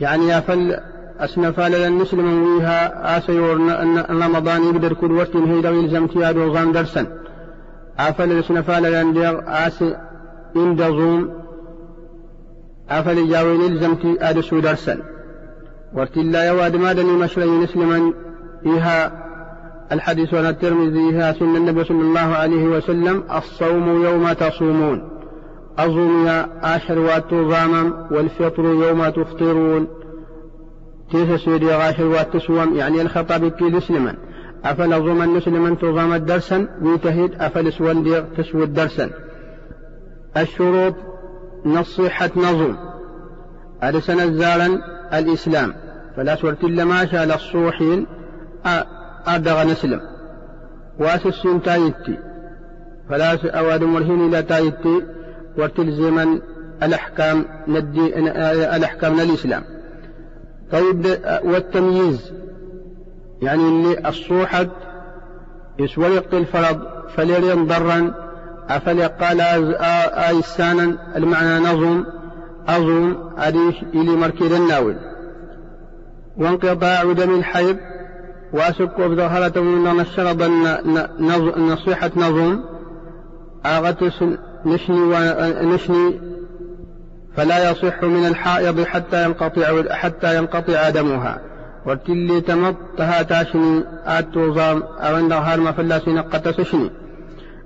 يعني 0.00 0.38
أفل 0.38 0.76
أسنفال 1.18 1.92
مسلما 1.92 2.44
ويها 2.44 3.18
آسيور 3.18 3.56
أن 3.56 3.98
رمضان 4.10 4.62
يقدر 4.62 4.92
كل 4.92 5.12
وقت 5.12 5.36
هيدا 5.36 5.70
يلزم 5.70 6.06
تياد 6.06 6.36
وغان 6.36 6.72
درسا. 6.72 7.06
أفل 7.98 8.38
أسنفال 8.38 8.82
لأن 8.82 9.16
آسي 9.46 9.96
إن 10.56 10.76
دظوم 10.76 11.39
أدسو 14.20 14.60
درسا 14.60 15.02
ورتلا 15.94 16.44
يواد 16.44 16.76
مادني 16.76 17.12
مشري 17.12 17.46
مسلما 17.46 18.12
إيها 18.66 19.12
الحديث 19.92 20.34
عن 20.34 20.46
الترمذي 20.46 20.98
إيها 20.98 21.32
سنة 21.32 21.56
النبي 21.56 21.84
صلى 21.84 22.00
الله 22.00 22.20
عليه 22.20 22.64
وسلم 22.64 23.24
الصوم 23.36 24.04
يوم 24.04 24.32
تصومون. 24.32 25.10
يا 26.26 26.48
آشر 26.76 26.98
واتوظاما 26.98 28.08
والفطر 28.10 28.64
يوم 28.64 29.08
تفطرون. 29.08 29.86
كيف 31.12 31.40
سيدي 31.40 31.66
غاشر 31.66 32.06
واتسوم 32.06 32.76
يعني 32.76 33.02
الخطاب 33.02 33.48
كي 33.48 33.64
مسلما 33.64 34.16
أفل 34.64 34.92
أظن 34.92 35.28
مسلما 35.28 35.74
تظام 35.74 36.16
درسا 36.16 36.68
ويتهد 36.82 37.34
أفل 37.40 37.72
سوان 37.72 38.24
تسود 38.36 38.74
درسا 38.74 39.10
الشروط 40.36 40.94
نصيحة 41.66 42.30
نظم. 42.36 42.76
أرسن 43.82 44.20
الزارا 44.20 44.78
الإسلام. 45.14 45.74
فلا 46.16 46.36
سورت 46.36 46.64
ما 46.64 47.06
شاء 47.06 47.24
للصوحين 47.24 48.06
أدغ 49.26 49.64
نسلم. 49.64 50.00
واسس 50.98 51.48
تايتي. 51.64 52.18
فلا 53.08 53.58
أواد 53.58 53.84
مرهين 53.84 54.28
إلى 54.28 54.42
تايتي. 54.42 55.02
وتلزما 55.58 56.40
الأحكام 56.82 57.44
ندي 57.68 58.18
الأحكام 58.76 59.20
الإسلام. 59.20 59.62
طيب 60.72 61.06
والتمييز. 61.44 62.32
يعني 63.42 63.62
اللي 63.62 64.08
الصوحة 64.08 64.66
يسوى 65.78 66.18
الفرض 66.18 66.80
فليرين 67.16 67.66
ضرا 67.66 68.14
أفل 68.70 69.02
قال 69.02 69.40
آيسانا 70.14 70.96
المعنى 71.16 71.58
نظم 71.58 72.04
أظن 72.68 73.16
أديش 73.38 73.82
إلي 73.94 74.16
مركز 74.16 74.52
الناول. 74.52 74.96
وانقطاع 76.36 77.12
دم 77.12 77.34
الحيض 77.34 77.76
وأسك 78.52 79.00
بظهرة 79.00 79.60
من 79.60 79.84
نشرب 79.84 80.42
نصيحة 81.58 82.10
نظم. 82.16 82.60
أغتس 83.66 84.24
نشني 84.66 85.00
ونشني 85.00 86.20
فلا 87.36 87.70
يصح 87.70 88.02
من 88.02 88.26
الحائض 88.26 88.80
حتى 88.84 89.24
ينقطع 89.24 89.82
حتى 89.92 90.36
ينقطع 90.36 90.90
دمها. 90.90 91.40
وتلي 91.86 92.40
تمط 92.40 92.76
تها 92.98 93.22
تاشني 93.22 93.84
آتوزام 94.06 94.82
أو 94.82 95.16
عند 95.16 95.32
هارما 95.32 95.72
فلاسين 95.72 96.18
قتسشني 96.18 96.90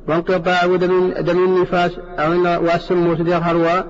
وانقطاع 0.09 0.77
دم, 0.77 1.12
دم 1.12 1.45
النفاس 1.45 1.93
واسم 2.38 3.17
صديق 3.17 3.37
هروا 3.37 3.83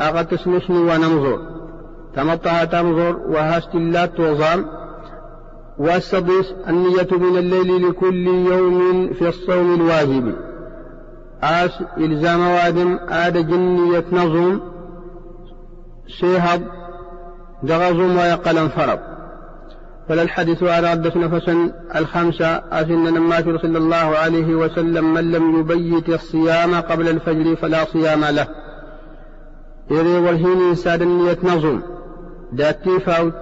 أغتسنشني 0.00 0.78
ونمزور 0.78 1.38
تمطها 2.16 2.64
تمزور 2.64 3.16
وهاست 3.16 3.74
الله 3.74 4.06
توزام 4.06 4.66
والسدس 5.78 6.54
النية 6.68 7.08
من 7.10 7.36
الليل 7.38 7.88
لكل 7.88 8.26
يوم 8.26 9.12
في 9.12 9.28
الصوم 9.28 9.74
الواجب. 9.74 10.34
آس 11.42 11.82
إلزام 11.98 12.40
وادم 12.40 12.98
آد 13.08 13.48
جنية 13.48 14.04
نظم 14.12 14.60
سيهب 16.20 16.62
دغزم 17.62 18.16
ويقل 18.16 18.68
فرض 18.68 18.98
فلا 20.08 20.22
الحديث 20.22 20.62
على 20.62 20.88
عدة 20.88 21.12
نفسا 21.16 21.72
الخمسة 21.96 22.46
أسن 22.46 23.14
نمات 23.14 23.44
صلى 23.44 23.78
الله 23.78 23.96
عليه 23.96 24.54
وسلم 24.54 25.14
من 25.14 25.32
لم 25.32 25.60
يبيت 25.60 26.08
الصيام 26.08 26.74
قبل 26.74 27.08
الفجر 27.08 27.56
فلا 27.56 27.84
صيام 27.84 28.24
له. 28.24 28.46
إذا 29.90 30.18
والهين 30.18 30.74
ساد 30.74 31.02
النية 31.02 31.38
نظم. 31.42 31.82
داتي 32.52 33.00
فاوت. 33.00 33.34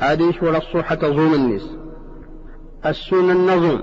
أديش 0.00 0.42
ولا 0.42 0.58
الصوحة 0.58 0.94
تظوم 0.94 1.34
النس. 1.34 1.70
السنة 2.86 3.32
النظم 3.32 3.80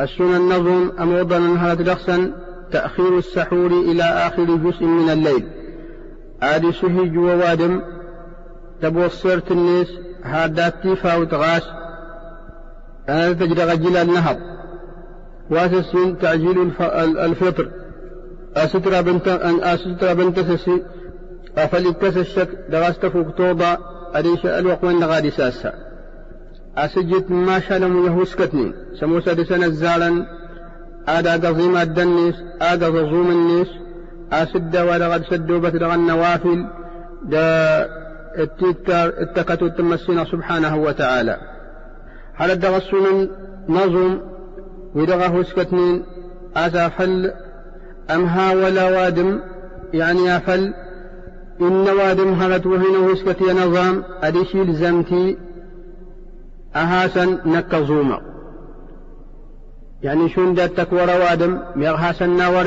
السنة 0.00 0.36
النظم 0.36 0.90
أموضا 1.00 1.38
هذا 1.38 1.82
درسا 1.82 2.32
تأخير 2.72 3.18
السحور 3.18 3.66
إلى 3.66 4.02
آخر 4.02 4.44
جزء 4.44 4.84
من 4.84 5.10
الليل. 5.10 5.48
آدي 6.42 6.72
سهج 6.72 7.16
ووادم 7.18 7.82
تبو 8.82 9.04
الصيرت 9.04 9.50
الناس 9.50 9.88
هادات 10.24 10.88
فاوت 10.88 11.34
غاس 11.34 11.62
أنا 13.08 13.32
تجد 13.32 13.60
غجل 13.60 13.96
النهض 13.96 14.36
واسس 15.50 15.96
تعجيل 16.20 16.72
الفطر. 17.00 17.70
أسترى 18.56 19.02
بنت 19.02 19.28
أن 19.28 19.62
أسترى 19.62 20.14
بنت 20.14 20.40
سسي. 20.40 20.82
أفلكس 21.58 22.16
الشك 22.16 22.48
دغست 22.70 23.06
فوق 23.06 23.30
توضع. 23.30 23.76
أديش 24.14 24.46
ألوق 24.46 24.84
وين 24.84 25.04
غادي 25.04 25.30
ساسا. 25.30 25.72
أسجت 26.76 27.30
ما 27.30 27.60
شالم 27.60 28.06
يهوسكتني. 28.06 28.72
سموسة 29.00 29.32
دسنا 29.32 29.66
الزالا 29.66 30.26
آدا 31.08 31.48
قظيم 31.48 31.76
الدنيس. 31.76 32.34
آدا 32.62 32.88
ظزوم 32.88 33.30
النيس. 33.30 33.68
أسد 34.32 34.76
ولا 34.76 35.14
قد 35.14 35.24
سدوا 35.30 35.58
بتدغ 35.58 35.94
النوافل. 35.94 36.66
دا 37.22 38.03
اتكتوا 38.36 39.68
التمسين 39.68 40.24
سبحانه 40.24 40.76
وتعالى. 40.76 41.38
هل 42.34 42.50
الدغ 42.50 42.76
السنن 42.76 43.28
نظم؟ 43.68 44.20
ودغه 44.94 45.42
سكتنين؟ 45.42 46.02
أسافل 46.56 47.32
أمها 48.10 48.54
ولا 48.54 48.90
وادم؟ 48.90 49.40
يعني 49.92 50.36
أفل 50.36 50.74
إن 51.60 51.88
وادم 51.88 52.32
هلت 52.32 52.66
وهنا 52.66 52.98
وسكتي 52.98 53.44
نظام؟ 53.52 54.04
أديشي 54.22 54.64
لزمتي 54.64 55.38
أهاسا 56.76 57.24
نكزوما 57.46 58.20
يعني 60.02 60.28
شون 60.28 60.54
دا 60.54 60.66
تكور 60.66 61.08
وادم؟ 61.08 61.58
ميغهاسا 61.76 62.26
ناور 62.26 62.64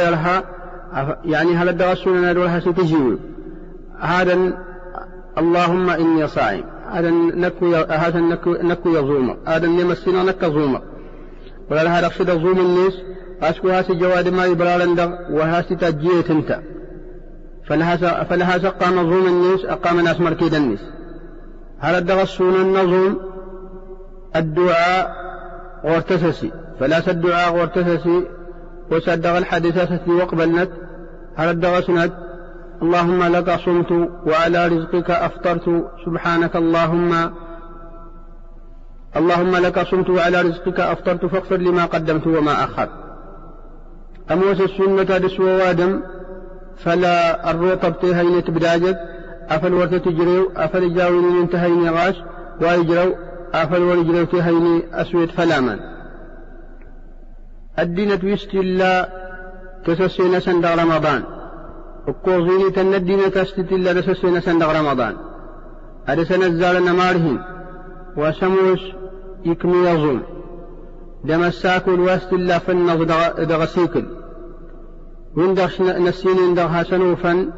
يعني 1.26 1.56
هل 1.56 1.70
الدغسون 1.70 2.32
ندولها 2.32 2.60
ستجيو؟ 2.60 3.20
هذا 4.00 4.67
اللهم 5.38 5.90
إني 5.90 6.28
صائم. 6.28 6.64
هذا 6.92 7.10
نكو 7.12 7.76
هذا 7.76 8.20
نكو 8.20 8.54
نكو 8.54 8.90
يظوم 8.90 9.38
هذا 9.48 9.68
نمسنا 9.68 10.24
نكزوما 10.24 10.82
ولا 11.72 12.00
هذا 12.00 12.08
قصد 12.08 12.32
ظوم 12.32 12.60
الناس. 12.60 12.94
أسكو 13.42 13.70
هاسي 13.70 13.94
جواد 13.94 14.28
ما 14.28 14.46
يبرالن 14.46 15.00
وهاسي 15.32 15.76
تجيت 15.76 16.32
أنت. 16.32 16.60
فلها 17.68 18.24
فلها 18.24 18.58
سقى 18.58 18.92
نظوم 18.92 19.28
الناس 19.28 19.66
أقام 19.66 20.00
ناس 20.00 20.20
مركيد 20.20 20.54
الناس. 20.54 20.80
هل 21.80 21.96
الدغسون 21.96 22.56
النظوم 22.56 23.20
الدعاء 24.36 25.16
وارتسسي 25.84 26.52
فلا 26.80 27.12
الدعاء 27.12 27.56
وارتسسي 27.56 28.24
وصدق 28.92 29.30
الحديثة 29.30 30.00
وقبلنت 30.08 30.70
هل 31.36 31.50
الدغسنت 31.50 32.14
اللهم 32.82 33.24
لك 33.24 33.60
صمت 33.66 33.92
وعلى 34.26 34.68
رزقك 34.68 35.12
أفطرت. 35.12 35.86
سبحانك 36.06 36.56
اللهم. 36.56 37.32
اللهم 39.16 39.56
لك 39.56 39.88
صمت 39.88 40.10
وعلى 40.10 40.42
رزقك 40.42 40.80
أفطرت. 40.80 41.26
فاغفر 41.26 41.58
لما 41.58 41.86
قدمت 41.86 42.28
وما 42.28 42.64
أخرت 42.64 42.90
أموس 44.32 44.62
السنة 44.62 45.18
دسو 45.18 45.44
وادم. 45.44 46.02
فلا 46.84 47.52
الروطب 47.52 48.00
تهين 48.00 48.44
تبداجت 48.44 48.98
أفل 49.50 49.74
ورت 49.74 49.96
تجريو. 49.96 50.52
أفل 50.56 50.94
جاوين 50.94 51.38
انتهين 51.42 51.90
غاش 51.90 52.16
ويجرو. 52.62 53.16
أفل 53.54 53.82
ورجرو 53.82 54.24
تهين 54.24 54.94
أسود 54.94 55.30
فلاما. 55.30 55.80
الدين 57.80 58.20
تويست 58.20 58.54
الله. 58.54 59.08
تسسين 59.86 60.40
سندغ 60.40 60.84
رمضان. 60.84 61.37
هذا 66.06 66.24
سنزال 66.24 66.86
نمارهن 66.86 67.40
وسموس 68.18 68.80
يكمي 69.46 69.88
يظلم 69.88 70.24
دم 71.24 71.44
الساكل 71.44 72.00
واست 72.00 72.34
الله 72.34 72.58
فن 72.58 72.86
دغسيكل 73.38 74.06
وندخ 75.38 75.82
نسين 75.82 76.54
دغها 76.56 76.84
سنوفا 76.84 77.52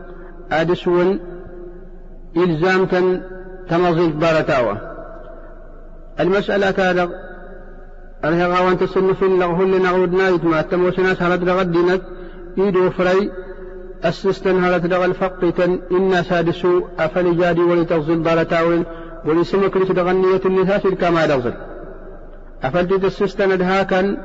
أدسون 0.51 1.19
إلزامة 2.37 3.21
تمضي 3.69 4.07
بارتاوة 4.07 4.77
المسألة 6.19 6.89
هذا 6.89 7.09
أرهغا 8.25 8.59
وانت 8.59 8.83
سنف 8.83 9.23
لغهن 9.23 9.81
نغود 9.83 10.13
نايت 10.13 10.43
ما 10.45 10.59
التموسناس 10.59 11.21
هلت 11.21 11.41
دغدينك 11.43 12.01
إيدو 12.57 12.89
فري 12.89 13.31
أسستن 14.03 14.63
الفقتن 14.63 15.79
إنا 15.91 16.21
سادسو 16.21 16.81
أفل 16.99 17.37
جادي 17.37 17.61
ولتغزل 17.61 18.23
دارتاوين 18.23 18.83
ولسمك 19.25 19.77
لتدغنية 19.77 20.41
النساس 20.45 20.81
كما 20.81 21.25
دغزل. 21.25 21.53
أفلت 22.63 22.93
تسستن 22.93 23.57
دهاكا 23.57 24.17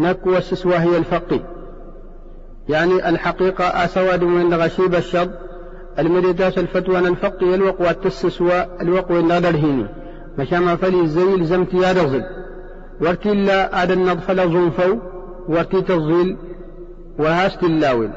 نك 0.00 0.26
والسس 0.26 0.66
وهي 0.66 0.96
الفقي. 0.96 1.40
يعني 2.68 3.08
الحقيقة 3.08 3.64
أسود 3.64 4.24
من 4.24 4.54
غشيب 4.54 4.94
الشب 4.94 5.30
المديتاس 5.98 6.58
الفتوى 6.58 6.98
أن 6.98 7.06
الفقي 7.06 7.54
الوق 7.54 7.80
والتسس 7.80 8.40
والوق 8.40 9.10
والنادر 9.10 9.56
هيني 9.56 9.86
مشاما 10.38 10.76
فلي 10.76 11.00
الزيل 11.00 11.44
زمت 11.44 11.74
يا 11.74 11.92
دغزل. 11.92 12.24
ورتي 13.00 13.34
لا 13.34 13.82
أدى 13.82 13.92
النضف 13.92 14.30
لزنفو 14.30 14.98
ورتي 15.48 15.82
تظل 15.82 16.36
وهاست 17.18 17.62
اللاول 17.62 18.10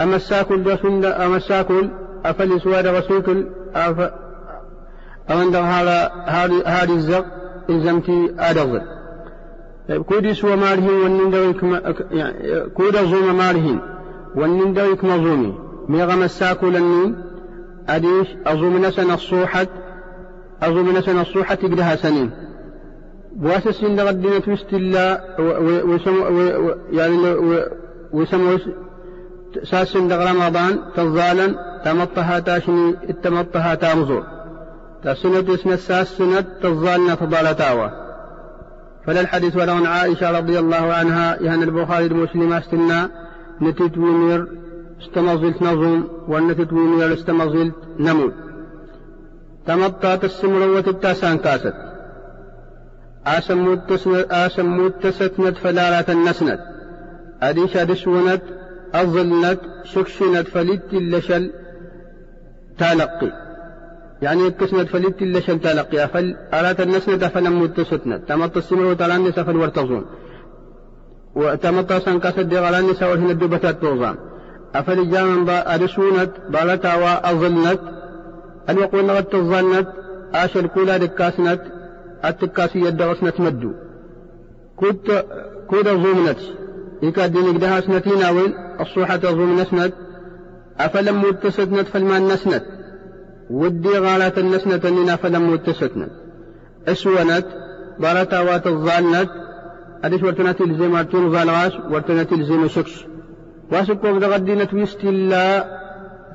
أما 0.00 0.16
الساكل 0.16 0.62
دسند 0.62 1.04
أما 1.04 1.36
الساكل 1.36 1.90
أفلي 2.24 2.58
سواد 2.58 2.86
غسوكل 2.86 3.46
أف 3.74 4.10
أمن 5.30 5.56
هذا 5.56 6.12
هذه 6.66 6.94
الزق 6.94 7.26
إلزمتي 7.70 8.34
أدغل 8.38 8.82
طيب 9.88 10.02
كودي 10.02 10.34
سوى 10.34 10.56
مالهن 10.56 11.02
والنندويك 11.02 11.62
يعني 12.10 12.60
كودا 12.70 13.04
زوم 13.04 13.36
مالهن 13.38 13.80
والنندويك 14.36 15.04
مظومي 15.04 15.54
ميغم 15.88 16.22
الساكل 16.22 16.76
النين 16.76 17.16
أديش 17.88 18.28
أظوم 18.46 18.84
نسن 18.84 19.10
الصوحة 19.10 19.66
أظوم 20.62 20.96
نسن 20.96 21.20
الصوحة 21.20 21.54
تقدها 21.54 21.96
سنين. 21.96 22.30
بواسس 23.36 23.84
إن 23.84 24.00
غدنا 24.00 24.38
توست 24.38 24.72
الله 24.72 25.20
وسمو 25.84 26.74
يعني 26.92 27.36
وسمو 28.12 28.58
ساس 29.64 29.96
دغ 29.96 30.30
رمضان 30.30 30.78
تظالا 30.96 31.46
تمطها 31.84 32.38
تاشني 32.38 32.96
التمطها 33.10 33.74
تامزور 33.74 34.24
تسنة 35.04 35.54
اسم 35.54 35.70
الساس 35.72 36.08
سنة 36.08 36.44
تظالنا 36.62 37.14
تضالتاوى 37.14 37.90
فلا 39.06 39.20
الحديث 39.20 39.56
ولو 39.56 39.74
عن 39.74 39.86
عائشة 39.86 40.38
رضي 40.38 40.58
الله 40.58 40.92
عنها 40.92 41.36
يعني 41.40 41.64
البخاري 41.64 42.06
المسلم 42.06 42.52
استنا 42.52 43.10
نتيت 43.62 43.98
ويمير 43.98 44.46
استمازلت 45.02 45.62
نظم 45.62 46.04
ونتيت 46.28 46.72
ويمير 46.72 47.12
استمازلت 47.12 47.74
نمود 47.98 48.34
تمطات 49.66 50.24
السمروة 50.24 50.84
التاسان 50.86 51.38
كاست 51.38 51.74
آسموت 54.30 54.92
تستند 55.02 55.54
فلالة 55.56 56.04
النسند 56.08 56.60
أديش 57.42 57.76
أدسونت 57.76 58.42
أظلنت 58.94 59.60
شكشنت 59.84 60.48
فلت 60.48 60.92
اللشل 60.92 61.52
تلقي. 62.78 63.32
يعني 64.22 64.46
اتسند 64.46 64.86
فلت 64.86 65.22
اللشل 65.22 65.60
تلقي. 65.60 66.08
فل 66.08 66.36
أرات 66.54 66.80
النسند 66.80 67.26
فلم 67.26 67.62
متستند 67.62 68.20
تمط 68.20 68.56
السمروة 68.56 68.94
تلان 68.94 69.32
سفل 69.32 69.56
ورتظون 69.56 70.06
وتمط 71.34 71.92
سنكاسد 71.92 72.48
دي 72.48 72.58
غلان 72.58 72.94
سوال 72.94 73.18
هنا 73.18 73.30
الدبتات 73.30 73.80
توزان. 73.80 74.16
أفل 74.74 75.10
جامن 75.10 75.48
أدسونت 75.48 76.30
بالتا 76.48 76.94
وأظلنت 76.94 77.80
أن 78.68 78.78
يقول 78.78 79.04
نغت 79.06 79.34
الظنت 79.34 79.88
آشر 80.34 80.66
كولا 80.66 80.96
دكاسنت. 80.96 81.60
التكاسي 82.24 82.80
يدغسنت 82.80 83.40
مدو. 83.40 83.72
كنت 84.76 85.24
كودا 85.68 85.92
زومنت. 85.92 86.38
إيكا 87.02 87.26
دينك 87.26 87.56
دها 87.56 87.80
سنتين 87.80 88.22
أول 88.22 88.54
الصوحة 88.80 89.20
زوم 89.22 89.60
نسنت 89.60 89.92
أفلم 90.80 91.22
متستنت 91.22 91.88
فالمان 91.88 92.28
نسنت 92.28 92.64
ودي 93.50 93.98
غالات 93.98 94.38
النسنت 94.38 94.86
أننا 94.86 95.16
فلم 95.16 95.52
متستنت 95.52 96.10
أسونت 96.88 97.46
بارتا 97.98 98.40
وات 98.40 98.66
الظالنت 98.66 99.30
أديش 100.04 100.22
ورتناتي 100.22 100.64
الزيم 100.64 100.96
ارتين 100.96 101.32
ظالغاش 101.32 101.72
ورتناتي 101.90 102.34
الزيم 102.34 102.68
شكش 102.68 103.06
واسكوك 103.72 104.16
دغدينت 104.22 104.74
ويستلا 104.74 105.80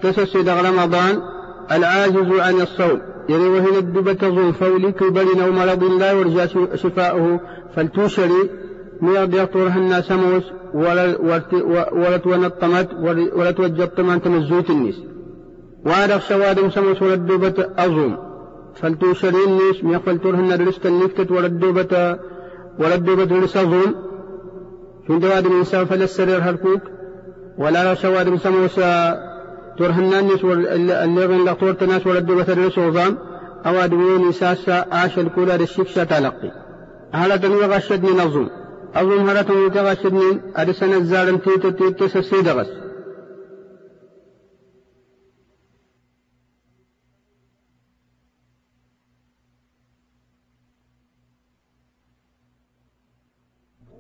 تسسي 0.02 0.44
دغ 0.44 0.70
رمضان. 0.70 1.22
العاجز 1.72 2.40
عن 2.40 2.62
الصوم. 2.62 3.02
يعني 3.30 3.48
وهنا 3.48 3.78
الدبة 3.78 4.30
ظن 4.30 4.52
فولي 4.52 4.92
كبر 4.92 5.44
أو 5.44 5.52
مرض 5.52 5.84
لا 5.84 6.46
شفاؤه 6.76 7.40
فلتوشري 7.76 8.50
ميغ 9.02 9.44
يطورها 9.44 9.78
الناس 9.78 10.12
موس 10.12 10.44
ولا 10.74 11.22
ولا 11.94 12.18
تونطمت 12.18 12.94
ولا 13.36 13.52
توجبت 13.52 14.00
من 14.00 14.22
تمزوت 14.22 14.70
الناس 14.70 14.96
وارغ 15.86 16.20
سواد 16.20 16.70
سموس 16.70 17.02
ولا 17.02 17.14
الدبة 17.14 17.68
أظن 17.78 18.18
فلتوشري 18.76 19.44
الناس 19.48 19.84
ميغ 19.84 20.00
فلتورهن 20.00 20.68
رزق 20.68 20.86
النفتة 20.86 21.36
ولا 21.36 21.48
الدبة 21.48 22.20
ولا 22.80 22.96
الدبة 22.96 23.40
رزق 23.40 23.58
أظن 23.58 23.96
شون 25.08 25.20
دواد 25.20 25.48
من 25.48 25.64
سوف 25.64 25.90
فلسرير 25.90 26.40
هركوك 26.40 26.82
ولا 27.58 27.96
سواد 27.96 28.36
سموس 28.36 28.80
ترهنانيس 29.78 30.44
اللغن 30.46 31.46
لطور 31.46 31.74
تناس 31.74 32.08
ولدو 32.08 32.36
بثر 32.36 32.88
وظام 32.88 33.18
أو 33.66 33.76
أدوين 33.76 34.32
ساسا 34.32 34.86
عاش 34.92 35.20
الكولا 35.20 35.58
للشفشة 35.58 36.04
تلقي. 36.04 36.52
هلا 37.12 37.36
تنوي 37.36 37.66
غشدني 37.66 38.12
نظم 38.12 38.48
أظن 38.96 39.30
هلا 39.30 39.42
تنوي 39.42 39.68
غشدني 39.68 40.42
أدسن 40.56 40.94
الزالم 40.94 41.38
تيتا 41.38 41.70
تيتا 41.70 42.08
سسيدغس 42.08 42.68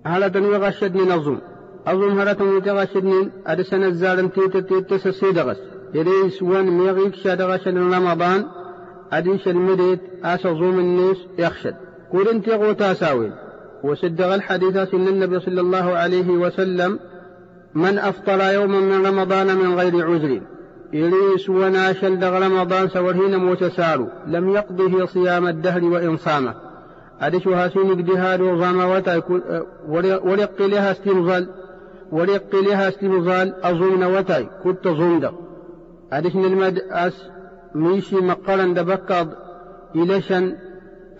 هلا 0.05 0.27
تنوي 0.27 0.57
غشدني 0.57 1.03
نظم. 1.03 1.39
أظن 1.87 2.19
هرتم 2.19 2.57
يتغشدنين 2.57 3.31
أرسن 3.47 3.83
الزالم 3.83 4.27
تيتا 4.27 4.59
تيتا 4.59 4.97
سسيدغس 4.97 5.57
إريس 5.95 6.41
وان 6.41 6.65
ميغيك 6.65 7.15
شادغش 7.15 7.67
رمضان. 7.67 8.45
أديش 9.11 9.47
المديت 9.47 9.99
أسظوم 10.23 10.79
الناس 10.79 11.17
يخشد 11.39 11.75
قول 12.11 12.27
انت 12.27 12.49
غوتا 12.49 12.93
ساوين 12.93 13.44
وصدق 13.85 14.33
الحديث 14.33 14.77
سن 14.77 15.07
النبي 15.07 15.39
صلى 15.39 15.61
الله 15.61 15.93
عليه 15.93 16.29
وسلم 16.29 16.99
من 17.75 17.97
أفطر 17.99 18.53
يوما 18.53 18.79
من 18.79 19.05
رمضان 19.05 19.57
من 19.57 19.75
غير 19.79 20.05
عذر 20.05 20.41
إليس 20.93 21.49
وناشل 21.49 22.19
دغ 22.19 22.45
رمضان 22.45 22.89
سورهين 22.89 23.35
موتسارو 23.35 24.07
لم 24.27 24.49
يقضه 24.49 25.05
صيام 25.05 25.47
الدهر 25.47 25.83
وإن 25.83 26.17
صامه 26.17 26.53
أدش 27.21 27.47
هاسين 27.47 27.91
اجدهاد 27.91 28.41
وظام 28.41 28.79
وتا 28.79 29.21
ورق 30.27 30.61
لها 30.61 30.91
استمظال 30.91 31.49
ورق 32.11 32.55
لها 32.55 32.87
استمظال 32.87 33.53
أظن 33.63 34.03
وتاي 34.03 34.47
كنت 34.63 34.87
ظندق 34.87 35.33
أدشن 36.13 36.45
المد 36.45 36.79
أس 36.79 37.13
ميشي 37.75 38.15
مقالا 38.15 38.73
دبكض 38.73 39.27
إلشن 39.95 40.55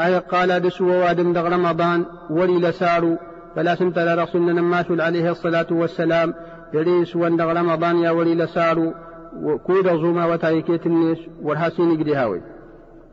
أي 0.02 0.18
قال 0.18 0.60
دسو 0.60 0.88
وادم 0.88 1.34
دغ 1.34 1.48
رمضان 1.48 2.06
ولي 2.30 2.60
لسارو 2.60 3.18
فلا 3.56 3.76
سمت 3.76 4.00
لرسولنا 4.00 4.54
نماشل 4.54 5.02
عليه 5.02 5.32
الصلاة 5.32 5.68
والسلام. 5.72 6.34
يريس 6.74 7.16
وندغ 7.16 7.52
رمضان 7.52 7.98
يا 7.98 8.12
ولي 8.12 8.36
لسارو 8.36 8.94
وكود 9.42 9.88
زوما 9.88 10.26
وتايكيت 10.26 10.86
الناس 10.86 11.18
والحسين 11.42 11.98
قدي 11.98 12.16
هاوي. 12.16 12.42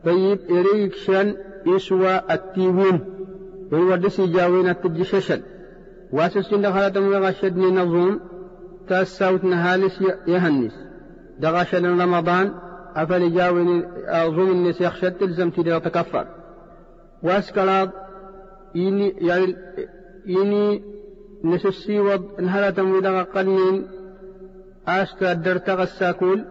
طيب 0.05 0.39
إريك 0.49 0.93
شن 0.95 1.35
يسوى 1.67 2.21
التيوين 2.31 2.99
هو 3.73 3.95
دسي 3.95 4.27
جاوين 4.27 4.69
التجششل 4.69 5.41
واسسين 6.11 6.61
دخلت 6.61 6.97
مغشدني 6.97 7.71
نظوم 7.71 8.19
تاساوت 8.89 9.43
نهالس 9.43 10.03
يهنس. 10.27 10.73
دغشل 11.39 11.99
رمضان 12.01 12.53
أفل 12.95 13.35
جاوين 13.35 13.85
أظن 14.07 14.51
الناس 14.51 14.81
يخشد 14.81 15.11
تلزم 15.11 15.49
تدير 15.49 15.79
تكفر. 15.79 16.27
واسكلاض 17.23 17.89
إني 18.75 19.09
يعني 19.09 19.55
إني 20.27 20.83
نسسي 21.43 21.99
وض 21.99 22.23
انهلا 22.39 22.81
ودا 22.81 23.23
قلنين 23.23 23.87
أسكا 24.87 25.33
در 25.33 25.57
تغساكول 25.57 26.45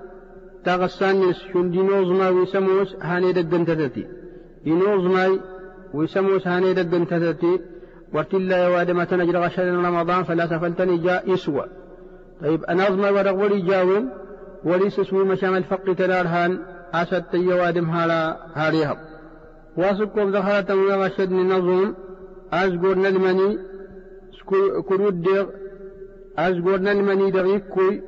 تغسانيس 0.64 1.36
شندينوز 1.52 2.08
ما 2.08 2.28
ويسموس 2.28 2.96
هاني 3.02 3.32
دقن 3.32 3.66
تتتي. 3.66 4.06
ينوز 4.64 5.04
ماي 5.06 5.40
ويسموس 5.94 6.46
هاني 6.48 6.74
دقن 6.74 7.06
تتتي. 7.06 7.60
ورتلا 8.12 8.64
يوادم 8.64 9.02
تنجر 9.02 9.38
غشل 9.38 9.74
رمضان 9.74 10.22
فلا 10.24 10.46
سفلتني 10.46 10.98
جاء 10.98 11.32
يسوى 11.32 11.66
طيب 12.40 12.64
أنا 12.64 12.88
أظن 12.88 13.04
ورغولي 13.04 13.60
جاون 13.60 14.10
وليس 14.64 14.98
اسمه 14.98 15.24
مشام 15.24 15.54
الفق 15.56 15.94
تلارهان 15.94 16.58
أسد 16.94 17.22
تيوادم 17.22 17.90
هالا 17.90 18.36
هاريهب 18.54 19.11
واسكم 19.76 20.30
دخلت 20.32 20.70
وغشد 20.70 21.32
نظم 21.32 21.94
أزقور 22.52 22.94
نلمني 22.94 23.58
كرود 24.88 25.22
ديغ 25.22 25.46
أزقور 26.38 26.78
نلمني 26.78 27.30
دغيك 27.30 27.64
كوي. 27.68 28.02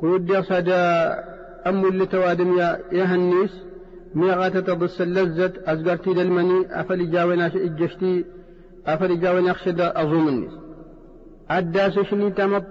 كرود 0.00 0.26
ديغ 0.26 0.42
سادا 0.42 0.80
أم 1.66 1.86
اللي 1.86 2.06
توادم 2.06 2.58
يا 2.58 2.80
يهنيس. 2.92 3.54
ميغات 4.14 4.56
تضس 4.56 5.00
اللذة 5.00 5.52
أزقرتي 5.66 6.10
للمني 6.10 6.80
أفل 6.80 7.10
جاوين 7.10 7.40
إجشتي. 7.40 8.24
أفل 8.86 9.20
جاوين 9.20 9.48
أخشد 9.48 9.80
أظوم 9.80 10.28
النيس 10.28 10.52
أداس 11.50 11.98
شني 11.98 12.30
تمط. 12.30 12.64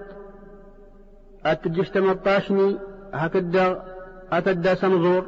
أتجش 1.46 1.90
تمطاشني 1.90 2.78
هكذا 3.14 3.86
أتدى 4.32 4.76
سمزور 4.76 5.26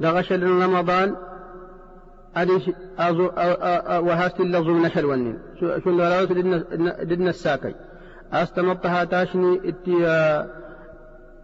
لغشل 0.00 0.42
رمضان. 0.42 1.16
أديش 2.42 2.70
أزو 2.98 3.24
وهاست 4.06 4.40
اللغز 4.40 4.66
من 4.66 4.82
نشل 4.82 5.04
ونين 5.04 5.38
شو 5.60 5.90
الغلاوة 5.90 6.24
ددنا 7.10 7.30
الساكي. 7.30 7.74
أستمطها 8.32 9.04
تاشني 9.04 9.60
إتي 9.68 9.96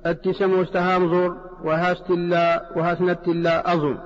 إتي 0.06 0.32
سمو 0.32 0.62
استهام 0.62 1.08
زور 1.08 1.36
وهاست 1.64 2.10
الله 2.10 2.60
وهاسنت 2.76 3.28
الله 3.28 3.50
أظن 3.50 3.98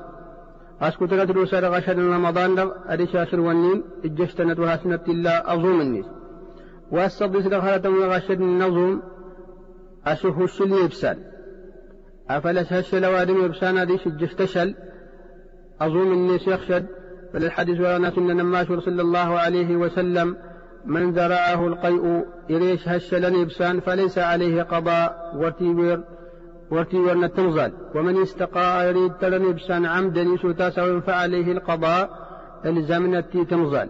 أسكت 0.81 1.13
لك 1.13 1.49
سر 1.51 1.65
غشل 1.65 1.99
رمضان 1.99 2.55
لغ 2.55 2.71
أديش 2.87 3.17
أشر 3.17 3.41
ونين 3.41 3.83
إجشتنت 4.05 4.59
وهاسنت 4.59 5.09
الله 5.09 5.31
أظن 5.31 5.81
النيس. 5.81 6.07
وأستضيس 6.91 7.47
دخلت 7.47 7.87
وغشل 7.87 8.33
النظم 8.33 9.01
أشوف 10.07 10.43
الشلي 10.43 10.85
إبسال 10.85 11.19
أفلس 12.31 12.73
هشل 12.73 13.07
وادم 13.07 13.45
يبسانا 13.45 13.85
دي 13.85 13.99
شجف 13.99 14.35
تشل 14.35 14.75
أظن 15.81 16.13
إني 16.13 16.39
يخشد 16.47 16.87
فللحديث 17.33 17.81
ولا 17.81 17.97
أن 17.97 18.37
نماش 18.37 18.67
صلى 18.67 19.03
الله 19.03 19.39
عليه 19.39 19.77
وسلم. 19.77 20.37
من 20.85 21.13
ذرعه 21.13 21.67
القيء 21.67 22.25
إليش 22.51 22.89
هشل 22.89 23.35
يبسان 23.35 23.81
فليس 23.81 24.19
عليه 24.19 24.63
قضاء. 24.63 25.33
وتيوير 25.37 26.01
وتيوير 26.71 27.19
نتنزل 27.19 27.73
ومن 27.95 28.23
استقاء 28.23 28.89
يريد 28.89 29.13
تلن 29.13 29.51
يبسان 29.51 29.87
عمدا 29.87 30.23
يسوتا 30.23 31.01
فعليه 31.01 31.53
القضاء 31.53 32.11
الزمن 32.67 33.17
التي 33.17 33.45
تنزل. 33.45 33.89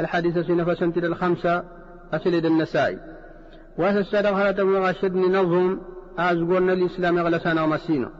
الحديث 0.00 0.38
سنفسنت 0.38 0.98
الخمسة 0.98 1.64
أسلد 2.12 2.44
النسائي 2.44 2.98
واسسد 3.78 4.26
غلط 4.26 4.60
وغشدني 4.60 5.28
نظم 5.28 5.78
أزقرنا 6.18 6.72
الإسلام 6.72 7.18
غلسانا 7.18 7.62
ومسينا. 7.62 8.10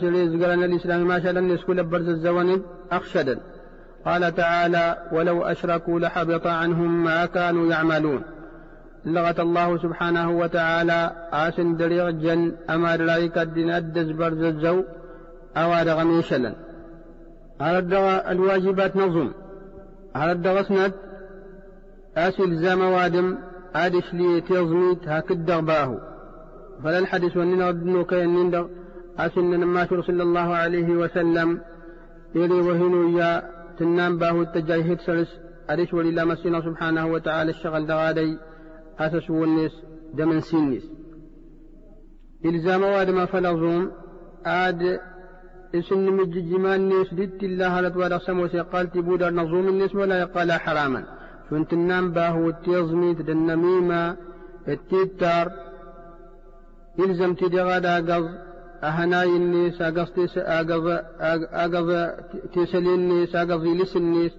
سيريز 0.00 0.42
قالنا 0.42 0.66
الإسلام 0.66 1.08
ما 1.08 1.20
شاء 1.20 1.38
الناس 1.38 1.64
كل 1.64 1.84
برز 1.84 2.08
الزوانب 2.08 2.62
أخشدا 2.92 3.40
قال 4.04 4.34
تعالى 4.34 4.96
ولو 5.12 5.42
أشركوا 5.42 6.00
لحبط 6.00 6.46
عنهم 6.46 7.04
ما 7.04 7.26
كانوا 7.26 7.66
يعملون. 7.66 8.22
لغت 9.04 9.40
الله 9.40 9.78
سبحانه 9.78 10.30
وتعالى 10.30 11.12
آسن 11.32 11.76
دريغ 11.76 12.10
جن 12.10 12.52
أما 12.70 12.96
رأيك 12.96 13.38
الدين 13.38 13.70
أدز 13.70 14.10
برز 14.10 14.42
الزو 14.42 14.82
أواد 15.56 15.88
غميشلا 15.88 16.54
على 17.60 17.78
الواجبات 18.30 18.96
نظم؟ 18.96 19.32
على 20.14 20.32
الدغسنت 20.32 20.94
أسل 22.16 22.56
زام 22.56 22.80
وادم 22.80 23.38
أدش 23.74 24.14
لي 24.14 24.40
تيزميت 24.40 25.08
هكذا 25.08 25.60
باه 25.60 26.00
فلا 26.84 26.98
الحديث 26.98 27.36
وننا 27.36 27.68
ودنو 27.68 28.04
كي 28.04 28.26
نندغ 28.26 28.66
أسن 29.18 29.50
لما 29.50 29.86
صلى 29.86 30.22
الله 30.22 30.54
عليه 30.54 30.90
وسلم. 30.90 31.60
يلي 32.34 32.54
وهنو 32.54 33.18
يا 33.18 33.42
تنام 33.78 34.18
باه 34.18 34.42
التجاهد 34.42 35.00
سلس 35.00 35.28
أدش 35.70 35.94
ولله 35.94 36.24
مسينا 36.24 36.60
سبحانه 36.60 37.06
وتعالى 37.06 37.50
الشغل 37.50 37.86
دغادي. 37.86 38.38
أسس 38.98 39.30
والنس 39.30 39.72
دمن 40.14 40.40
سنس 40.40 40.82
إلزام 42.44 42.82
وادم 42.82 43.26
فلظوم 43.26 43.90
آد 44.46 45.00
إسن 45.74 46.12
مججمان 46.12 46.88
نيس 46.88 47.14
دت 47.14 47.42
الله 47.42 47.80
لتوالى 47.80 48.18
سموس 48.18 48.56
قال 48.56 48.90
تبود 48.90 49.22
نظوم 49.22 49.68
النس 49.68 49.94
ولا 49.94 50.18
يقال 50.20 50.52
حراما. 50.52 51.04
فانت 51.50 51.72
النام 51.72 52.12
باهو 52.12 52.48
التيزمي 52.48 53.10
النميمة 53.12 54.16
التيتار. 54.68 55.52
إلزم 56.98 57.34
تدغادا 57.34 57.96
قض 57.96 58.51
أهناي 58.84 59.36
النيس 59.36 59.82
أقض 59.82 60.28
أقض 60.36 60.86
أقض 61.52 62.10
تسلي 62.54 62.94
النيس 62.94 63.36
أقض 63.36 63.64
لس 63.64 63.96
النيس 63.96 64.32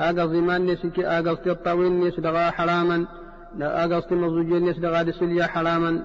أقض 0.00 0.32
ما 0.32 0.56
النيس 0.56 0.78
أقض 0.98 1.36
تطوي 1.36 1.86
النيس 1.86 2.20
دغا 2.20 2.50
حراما 2.50 3.06
أقض 3.60 4.02
تمزوج 4.02 4.52
النيس 4.52 4.78
دغا 4.78 5.02
دسليا 5.02 5.46
حراما. 5.46 6.02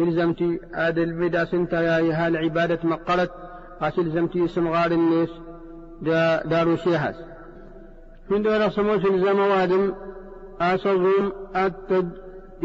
إلزمتي 0.00 0.60
هذا 0.74 1.02
البدا 1.02 1.44
سنتا 1.44 1.80
يا 1.80 2.26
هال 2.26 2.36
عبادة 2.36 2.78
مقلت 2.84 3.30
أسل 3.80 4.10
زمتي 4.10 4.44
اسم 4.44 4.68
غار 4.68 4.90
النيس 4.90 5.30
دارو 6.50 6.76
شيهاس 6.76 7.14
من 8.30 8.42
دون 8.42 8.70
سموس 8.70 9.04
الزم 9.04 9.38
وادم 9.38 9.94
أصغم 10.60 11.32
أتد 11.54 12.10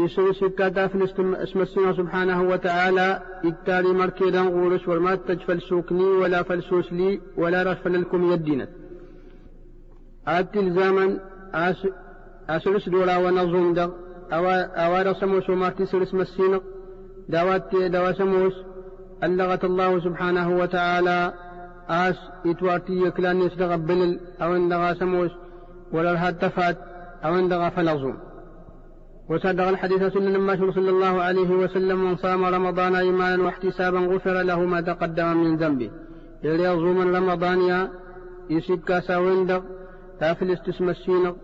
يسوي 0.04 0.32
سكاتا 0.32 0.86
في 0.86 1.04
اسم 1.42 1.60
السنة 1.60 1.92
سبحانه 1.92 2.42
وتعالى. 2.42 3.22
التالي 3.44 3.92
مركيدا 3.92 4.40
غورش 4.40 4.88
والما 4.88 5.14
تجفل 5.14 5.60
سوكني 5.62 6.04
ولا 6.04 6.42
فلسوس 6.42 6.92
لي 6.92 7.20
ولا 7.36 7.72
رفل 7.72 8.00
لكم 8.00 8.32
يدينا 8.32 8.68
أس 11.54 11.86
أسلس 12.48 12.88
دولا 12.88 13.16
ونظم 13.16 13.74
دغ 13.74 13.90
أوار 14.32 15.12
سموس 15.12 15.50
وما 15.50 15.72
اسم 15.80 16.20
السنة 16.20 16.60
دوات 17.28 17.76
دوا 17.76 18.12
سموس 18.12 18.52
ألغت 19.24 19.64
الله 19.64 20.00
سبحانه 20.00 20.58
وتعالى. 20.60 21.32
آس 21.88 22.18
إتواتي 22.46 22.92
يكلان 22.92 23.40
يسدغ 23.40 23.76
بلل 23.76 24.20
أو 24.42 24.56
اندغا 24.56 24.94
سموس 24.94 25.30
ولا 25.92 26.28
التفات 26.28 26.76
أو 27.24 27.38
اندغا 27.38 27.68
فلظم. 27.68 28.14
وصدق 29.30 29.68
الحديث 29.68 30.02
سنن 30.14 30.36
ما 30.38 30.72
صلى 30.74 30.90
الله 30.90 31.22
عليه 31.22 31.50
وسلم 31.50 32.04
من 32.04 32.16
صام 32.16 32.44
رمضان 32.44 32.94
إيمانا 32.94 33.44
واحتسابا 33.44 33.98
غفر 33.98 34.42
له 34.42 34.64
ما 34.64 34.80
تقدم 34.80 35.36
من 35.36 35.56
ذنبه. 35.56 35.90
يلي 36.44 36.64
يظوم 36.64 36.98
رمضان 37.16 37.88
يسكا 38.50 39.00
ساويندغ 39.00 39.60
تافل 40.20 40.50
استسم 40.50 40.88
السينغ 40.88 41.34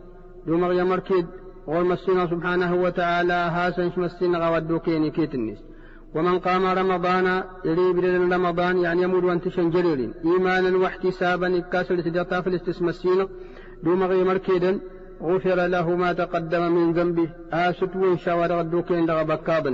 دومغ 0.47 0.73
يمركد 0.73 1.27
والمسينا 1.67 2.27
سبحانه 2.27 2.75
وتعالى 2.75 3.33
هاسن 3.57 3.91
مسينغ 3.97 4.55
ودوكيني 4.55 5.11
كيتنيس. 5.11 5.59
ومن 6.15 6.39
قام 6.39 6.65
رمضان 6.81 7.27
يريد 7.65 7.97
رمضان 8.33 8.79
يعني 8.79 9.03
يمود 9.03 9.25
وانتشن 9.25 9.71
جرير 9.71 10.11
إيمانا 10.25 10.79
واحتسابا 10.79 11.59
إكاسر 11.59 12.01
سجطا 12.01 12.41
في 12.41 12.49
الاستسمسين 12.51 13.27
دوم 13.85 14.03
غي 14.03 14.25
مركيدا 14.25 14.81
غفر 15.23 15.67
له 15.67 15.97
ما 15.97 16.13
تقدم 16.13 16.73
من 16.73 16.93
ذنبه 16.93 17.29
آست 17.53 17.97
وإنشا 17.97 18.35
ودغدوكين 18.35 19.07
دغ 19.07 19.23
بكاض 19.23 19.67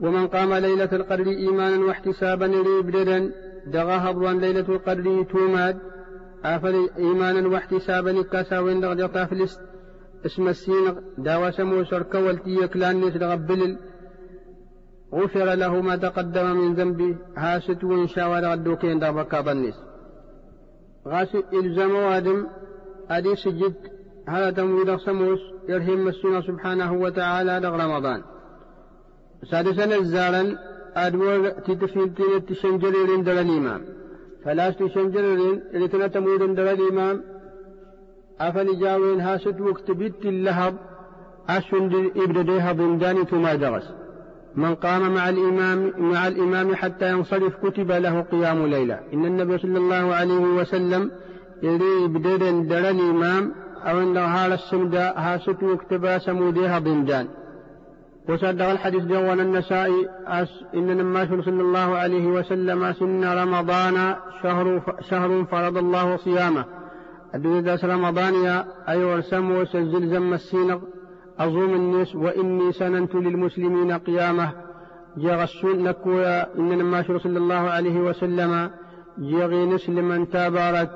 ومن 0.00 0.26
قام 0.28 0.54
ليلة 0.54 0.92
القدر 0.92 1.26
إيمانا 1.26 1.86
واحتسابا 1.86 2.46
يريد 2.46 3.32
دغ 3.66 3.88
هضوا 3.90 4.32
ليلة 4.32 4.68
القدر 4.68 5.22
توماد 5.22 5.76
آفل 6.44 6.88
إيمانا 6.98 7.48
واحتسابا 7.48 8.20
إكاسا 8.20 8.58
وين 8.58 8.80
دغ 8.80 8.94
جطا 8.94 9.24
في 9.24 9.46
اسم 10.26 10.48
السين 10.48 10.84
داوى 11.18 11.52
سمو 11.52 11.84
سركا 11.84 12.18
والتي 12.18 12.54
يكلان 12.62 13.00
نس 13.00 13.16
دغ 13.16 13.34
بلل 13.34 13.78
غفر 15.14 15.54
له 15.54 15.80
ما 15.80 15.96
تقدم 15.96 16.56
من 16.56 16.74
ذنبه 16.74 17.16
هاست 17.36 17.84
وإن 17.84 18.06
شاء 18.06 18.30
ودغدوكين 18.30 18.98
دا 18.98 19.10
بكا 19.10 19.40
ظنس 19.40 19.76
غاسي 21.08 21.42
إلزام 21.52 21.94
وادم 21.94 22.46
أدي 23.10 23.36
سجد 23.36 23.74
هذا 24.28 24.50
تمويل 24.50 25.00
سموس 25.00 25.38
يرهم 25.68 26.08
السنة 26.08 26.40
سبحانه 26.40 26.92
وتعالى 26.92 27.60
دغ 27.60 27.74
رمضان. 27.84 28.20
سادسا 29.50 29.84
الزارا 29.84 30.56
أدور 30.96 31.48
تتفين 31.48 32.14
تشنجرين 32.48 33.22
دل 33.24 33.38
الإمام. 33.38 33.80
فلا 34.44 34.70
تشنجرين 34.70 35.62
إلتنا 35.74 36.06
تمويل 36.06 36.54
دل 36.54 36.68
الإمام. 36.68 37.22
أفل 38.40 38.80
جاوين 38.80 39.20
هاست 39.20 39.60
وقت 39.60 39.90
بيت 39.90 40.24
اللهب 40.24 40.74
أشن 41.48 42.10
إبرديها 42.16 42.72
بنداني 42.72 43.24
ثم 43.24 43.48
درس. 43.48 43.86
من 44.56 44.74
قام 44.74 45.14
مع 45.14 45.28
الإمام 45.28 45.92
مع 45.98 46.28
الإمام 46.28 46.74
حتى 46.74 47.10
ينصرف 47.10 47.54
كتب 47.66 47.92
له 47.92 48.20
قيام 48.20 48.66
ليلة. 48.66 49.00
إن 49.12 49.24
النبي 49.24 49.58
صلى 49.58 49.78
الله 49.78 50.14
عليه 50.14 50.44
وسلم 50.58 51.10
يري 51.62 52.08
بدر 52.08 52.42
در 52.70 52.90
الإمام 52.90 53.54
أو 53.84 53.98
أن 53.98 54.16
هذا 54.16 54.54
السمدة 54.54 55.10
هاست 55.10 55.62
وكتبا 55.62 56.18
سموديها 56.18 56.78
ضمدان 56.78 57.28
وصدق 58.28 58.64
الحديث 58.70 59.02
جوان 59.02 59.40
النسائي 59.40 60.08
إن 60.74 60.90
النماش 60.90 61.28
صلى 61.28 61.62
الله 61.62 61.96
عليه 61.96 62.26
وسلم 62.26 62.92
سن 62.92 63.24
رمضان 63.24 64.14
شهر 64.42 64.82
شهر 65.10 65.44
فرض 65.44 65.76
الله 65.76 66.16
صيامه. 66.16 66.64
رمضان 67.84 68.34
يا 68.34 68.64
أيها 68.88 69.18
السمو 69.18 69.64
سجل 69.64 70.08
زم 70.08 70.34
السينق 70.34 70.80
أظوم 71.38 71.74
الناس 71.74 72.14
وإني 72.14 72.72
سننت 72.72 73.14
للمسلمين 73.14 73.92
قيامة. 73.92 74.52
جغسون 75.16 75.82
نكويا 75.82 76.54
إن 76.58 76.72
لما 76.72 77.02
صلى 77.02 77.38
الله 77.38 77.70
عليه 77.70 78.00
وسلم 78.00 78.70
جغي 79.18 79.66
نسلم 79.66 80.24
تابارت 80.24 80.90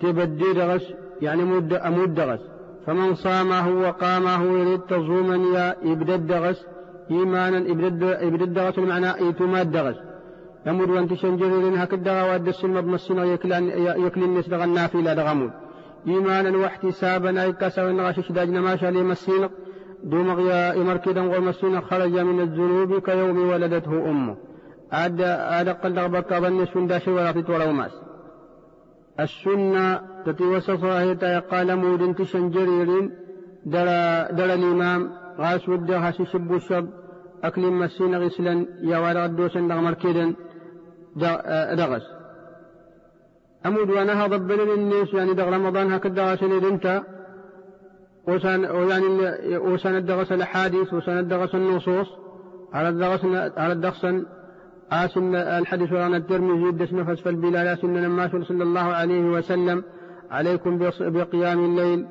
تبدي 0.00 0.52
دغس 0.52 0.92
يعني 1.22 1.44
مد 1.44 1.72
أمود 1.72 2.14
دغس 2.14 2.40
فمن 2.86 3.14
صامه 3.14 3.66
وقامه 3.82 4.42
يريد 4.58 4.80
تظوما 4.80 5.36
يا 5.58 5.76
إبدد 5.92 6.26
دغس 6.26 6.58
إيمانا 7.10 7.58
إبدد 7.58 8.02
إبدد 8.02 8.54
دغس 8.54 8.78
المعنى 8.78 9.14
إيتماد 9.14 9.70
دغس 9.72 9.96
يمود 10.66 10.90
وانت 10.90 11.14
شنجرين 11.14 11.76
هكذا 11.78 12.22
واد 12.22 12.48
السلم 12.48 12.80
بمسنا 12.80 13.24
يكل 14.04 14.22
الناس 14.22 14.48
دغ 14.48 14.64
النافلة 14.64 15.14
دغمود 15.14 15.50
إيمانا 16.06 16.58
واحتسابا 16.58 17.42
أي 17.42 17.52
كسر 17.52 17.86
غشش 18.06 18.32
داجنا 18.32 18.60
ما 18.60 18.76
شاء 18.76 18.92
مسينق 18.92 19.50
دوم 20.04 20.30
غيا 20.30 20.74
إمركدا 20.82 21.20
والمسينق 21.20 21.84
خرج 21.84 22.18
من 22.18 22.40
الذنوب 22.40 22.98
كيوم 22.98 23.48
ولدته 23.48 24.10
أمه. 24.10 24.36
عاد 24.92 25.22
عاد 25.22 25.68
قل 25.68 25.98
ربك 25.98 26.34
ظن 26.34 26.66
سندا 26.66 27.00
ولا 27.06 27.32
تتولى 27.32 27.72
ماس. 27.72 27.92
السنة 29.20 30.00
تتي 30.26 30.44
وصفها 30.44 31.02
هي 31.02 31.42
قال 31.50 31.76
مود 31.76 32.14
تشنجرير 32.14 33.10
درى 33.66 34.28
درى 34.32 34.54
الإمام 34.54 35.10
غاس 35.38 35.68
ودا 35.68 35.98
غاس 35.98 36.22
شب 36.22 36.54
الشب 36.54 36.88
أكل 37.44 37.62
مسين 37.62 38.14
غسلا 38.14 38.66
يا 38.82 38.98
ورا 38.98 39.26
دوسن 39.26 39.68
مركدا 39.68 40.34
دغس. 41.74 42.02
أمود 43.66 43.90
وأنا 43.90 44.26
ضبل 44.26 44.58
للناس 44.58 45.14
يعني 45.14 45.34
دغ 45.34 45.48
رمضان 45.48 45.92
هكذا 45.92 46.32
غسل 46.32 46.66
انت 46.66 47.02
وسان 48.28 48.64
ويعني 48.64 49.06
وسان 49.58 49.96
الدغس 49.96 50.32
الأحاديث 50.32 50.94
وسان 50.94 51.18
الدغس 51.18 51.54
النصوص 51.54 52.06
على 52.72 52.88
الدغس 52.88 53.24
على 53.56 53.72
الدغس 53.72 54.06
آسن 54.92 55.34
الحديث 55.34 55.92
عن 55.92 56.14
الترمذي 56.14 56.62
يدس 56.62 56.92
نفس 56.92 57.20
في 57.20 57.28
البلاد 57.28 57.78
سن 57.78 57.96
لما 57.96 58.28
صلى 58.28 58.62
الله 58.62 58.80
عليه 58.80 59.24
وسلم. 59.24 59.84
عليكم 60.30 60.78
بقيام 61.00 61.64
الليل. 61.64 62.06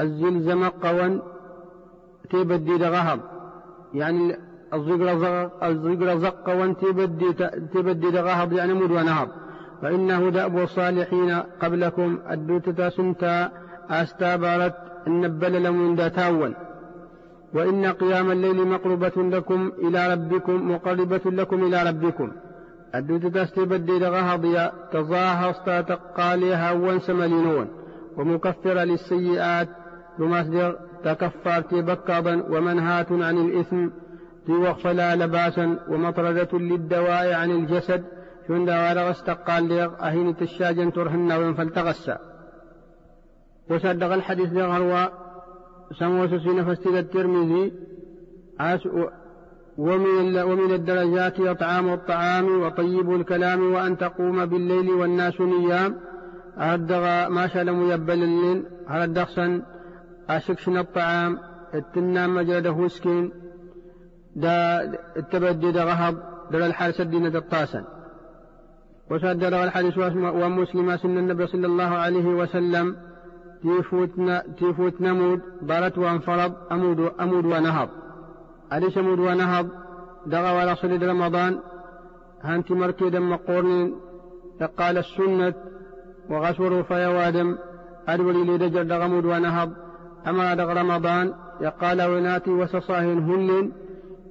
الزلزم 0.00 0.68
قوا 0.68 1.20
تبدي 2.30 2.78
دغهب. 2.78 3.20
يعني 3.94 4.36
الزقر 4.74 6.18
زق 6.18 6.52
بدي 6.90 7.32
تبدي 7.74 8.10
دغهض 8.10 8.52
يعني 8.52 8.74
مد 8.74 8.90
ونهض 8.90 9.28
فإنه 9.82 10.28
دأب 10.30 10.58
الصالحين 10.58 11.30
قبلكم. 11.62 12.18
الدوتة 12.30 12.88
سنتا 12.88 13.50
أستابرت 13.90 14.74
النبل 15.06 15.62
لمن 15.62 15.96
تاول 16.08 16.54
وإن 17.54 17.86
قيام 17.86 18.30
الليل 18.30 18.68
مقربة 18.68 19.12
لكم 19.16 19.72
إلى 19.78 20.12
ربكم 20.12 20.70
مقربة 20.70 21.20
لكم 21.24 21.64
إلى 21.64 21.82
ربكم. 21.82 22.32
الدوتة 22.94 23.42
استبدي 23.42 23.98
دغهض 23.98 24.70
تظاهر 24.92 25.50
استاتقاليها 25.50 26.72
وانسملينون 26.72 27.68
ومكفرة 28.16 28.84
للسيئات 28.84 29.68
ومصدر 30.18 30.76
تكفر 31.04 31.60
تبكضا 31.60 32.44
ومنهاة 32.50 33.06
عن 33.10 33.36
الإثم 33.38 33.88
فلا 34.84 35.16
لباسا 35.16 35.78
ومطردة 35.88 36.58
للدواء 36.58 37.32
عن 37.32 37.50
الجسد. 37.50 38.04
شون 38.48 38.64
دوار 38.64 39.10
استقال 39.10 39.68
ليغ 39.68 39.90
أهين 40.06 40.36
تشاجن 40.36 40.92
ترهن 40.92 41.32
وين 41.32 41.54
فالتغسى 41.54 42.16
وصدق 43.70 44.12
الحديث 44.12 44.52
هو 44.56 45.10
سموس 45.98 46.30
سين 46.42 46.64
فستيد 46.64 46.94
الترمذي. 46.94 47.72
ومن 49.78 50.38
ومن 50.38 50.72
الدرجات 50.72 51.40
إطعام 51.40 51.92
الطعام 51.92 52.60
وطيب 52.60 53.14
الكلام 53.14 53.72
وأن 53.72 53.98
تقوم 53.98 54.46
بالليل 54.46 54.90
والناس 54.90 55.40
نيام. 55.40 55.96
أردغ 56.58 57.28
ما 57.28 57.46
شاء 57.46 57.62
لم 57.62 57.90
يبل 57.90 58.22
الليل. 58.22 58.64
هردغسا 58.88 59.62
أشكشن 60.30 60.76
الطعام. 60.76 61.38
التنام 61.74 62.34
مجرده 62.34 62.88
سكين 62.88 63.30
دا 64.36 64.80
التبدي 65.16 65.72
دا 65.72 65.84
غهب 65.84 66.22
دا 66.50 66.66
الحال 66.66 66.94
سدين 66.94 67.30
دا 67.30 67.38
الطاسن 67.38 67.84
وصدر 69.10 69.64
الحديث 69.64 69.98
ومسلم 69.98 70.96
سن 70.96 71.18
النبي 71.18 71.46
صلى 71.46 71.66
الله 71.66 71.90
عليه 72.04 72.26
وسلم. 72.26 72.96
تيفوت 73.62 74.10
تيفوت 74.58 75.00
نمود 75.00 75.40
بارت 75.62 75.98
وانفرض 75.98 76.52
أمود 76.72 77.12
أمود 77.20 77.44
ونهض. 77.44 77.88
أليس 78.72 78.98
أمود 78.98 79.18
ونهض؟ 79.18 79.68
دغى 80.26 80.50
ولا 80.56 80.74
صلي 80.74 81.06
رمضان. 81.06 81.58
هانتي 82.42 82.74
مركي 82.74 83.04
مقورن 83.04 83.94
قال 84.78 84.98
السنة 84.98 85.54
وغسور 86.30 86.82
فيوادم 86.82 87.58
أدولي 88.08 88.44
لدجر 88.44 88.82
دغمود 88.82 89.24
ونهض. 89.24 89.70
أما 90.26 90.54
دغ 90.54 90.72
رمضان 90.72 91.32
يقال 91.60 92.02
وناتي 92.02 92.50
وسصاهن 92.50 93.18
هلن 93.18 93.72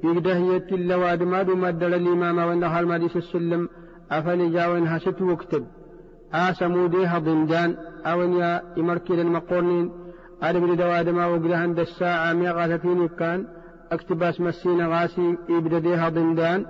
يقدهية 0.04 0.68
اللواد 0.72 1.24
ما 1.24 1.44
دو 1.44 1.56
مدل 1.56 1.94
الإمام 1.94 2.38
وإنها 2.38 2.80
المديس 2.80 3.16
السلم. 3.16 3.70
أفل 4.12 4.54
جاوين 4.54 4.88
هست 4.88 5.22
وكتب. 5.22 5.68
آسمو 6.34 6.88
ديها 6.88 7.20
ضمدان 7.20 7.78
أو 8.06 8.22
يا 8.22 8.62
يمركل 8.78 9.20
المقرنين 9.20 9.92
أربل 10.44 10.76
دواد 10.76 11.10
ما 11.10 11.26
وقلهن 11.26 11.74
دا 11.74 11.82
الساعة 11.82 12.34
ميغاثتين 12.34 13.08
كان 13.08 13.48
أكتباس 13.92 14.42
مسينا 14.42 14.88
غاسي 14.88 15.38
يبدا 15.50 15.80
ديها 15.80 16.10
ضمدان 16.10 16.66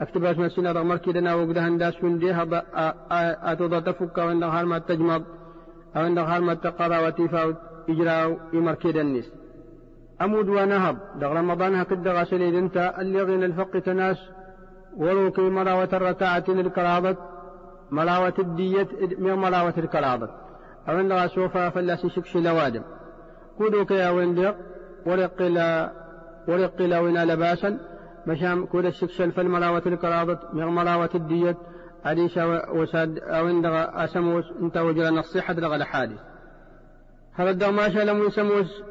أكتباس 0.00 0.38
مسينا 0.38 0.72
رمركلنا 0.72 1.34
وقلهن 1.34 1.78
دا 1.78 1.90
سون 1.90 2.18
ديها 2.18 2.44
أتوضا 3.52 3.80
تفك 3.80 4.18
وإنها 4.18 4.62
ما 4.62 4.78
تجمض 4.78 5.22
أو 5.96 6.06
إنها 6.06 6.38
ما 6.38 6.54
تقرى 6.54 7.06
وتفاوت 7.06 7.56
إجراء 7.88 8.38
يمركل 8.52 8.98
النس. 8.98 9.32
أمود 10.22 10.48
ونهب 10.48 10.96
دغ 11.20 11.32
رمضان 11.32 11.74
هكذا 11.74 12.12
غسل 12.20 12.42
انت 12.42 12.94
اللي 12.98 13.22
غين 13.22 13.44
الفق 13.44 13.78
تناس 13.78 14.16
وروكي 14.96 15.42
مراوة 15.42 15.88
الركعة 15.92 16.44
الكرابة 16.48 17.16
مراوة 17.92 18.34
الدية 18.38 18.88
من 19.18 19.34
مراوة 19.34 19.74
الكرابة 19.78 20.28
أو 20.88 21.00
إن 21.00 21.28
سوفا 21.28 21.68
فلا 21.68 21.96
سيشكش 21.96 22.36
لوادم. 22.36 22.82
كودوك 23.58 23.90
يا 23.90 24.10
ويندق 24.10 24.56
ورق 25.06 25.42
لا 25.42 25.92
ورق 26.48 26.82
لا 26.82 26.98
ونا 27.00 27.24
لباسا 27.24 27.78
مشام 28.26 28.66
كود 28.66 28.84
الشكشل 28.84 29.32
فالمراوة 29.32 29.82
الكرابة 29.86 30.38
من 30.52 30.64
مراوة 30.64 31.10
الدية. 31.14 31.56
أليس 32.06 32.38
وساد 32.74 33.18
أو 33.18 33.48
إن 33.48 33.66
أسموس 34.04 34.44
انت 34.62 34.76
وجرنا 34.76 35.20
الصحة 35.20 35.54
لغا 35.54 35.84
حادث 35.84 36.18
هذا 37.34 37.70
ما 37.70 37.88
شاء 37.88 38.04
لم 38.04 38.22
يسموس 38.22 38.82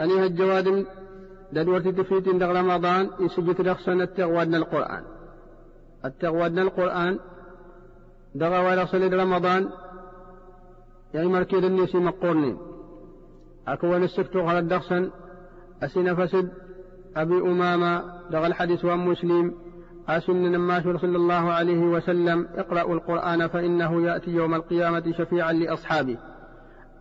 أني 0.00 0.26
الجواد 0.26 0.86
دلورتي 1.52 1.92
تفيت 1.92 2.28
عند 2.28 2.42
رمضان 2.42 3.10
يسجد 3.20 3.68
رخصنا 3.68 4.04
التغوادنا 4.04 4.56
القرآن. 4.56 5.02
التغوادنا 6.04 6.62
القرآن 6.62 7.18
دغا 8.34 8.58
ولا 8.58 8.84
صلي 8.84 9.06
رمضان. 9.06 9.70
يعني 11.14 11.28
مركيد 11.28 11.64
الناس 11.64 11.94
مقورنين 11.94 12.58
أكون 13.68 14.02
السكتو 14.02 14.40
على 14.40 14.58
الدخسن. 14.58 15.10
أسين 15.82 16.14
فسد 16.14 16.52
أبي 17.16 17.40
أمامة. 17.40 18.04
دغا 18.30 18.46
الحديث 18.46 18.84
وأم 18.84 19.08
مسلم. 19.08 19.54
أسن 20.08 20.52
نماش 20.52 20.82
صلى 20.82 21.16
الله 21.16 21.52
عليه 21.52 21.78
وسلم. 21.78 22.48
اقرأوا 22.54 22.94
القرآن 22.94 23.46
فإنه 23.46 24.02
يأتي 24.02 24.30
يوم 24.30 24.54
القيامة 24.54 25.12
شفيعا 25.18 25.52
لأصحابه. 25.52 26.18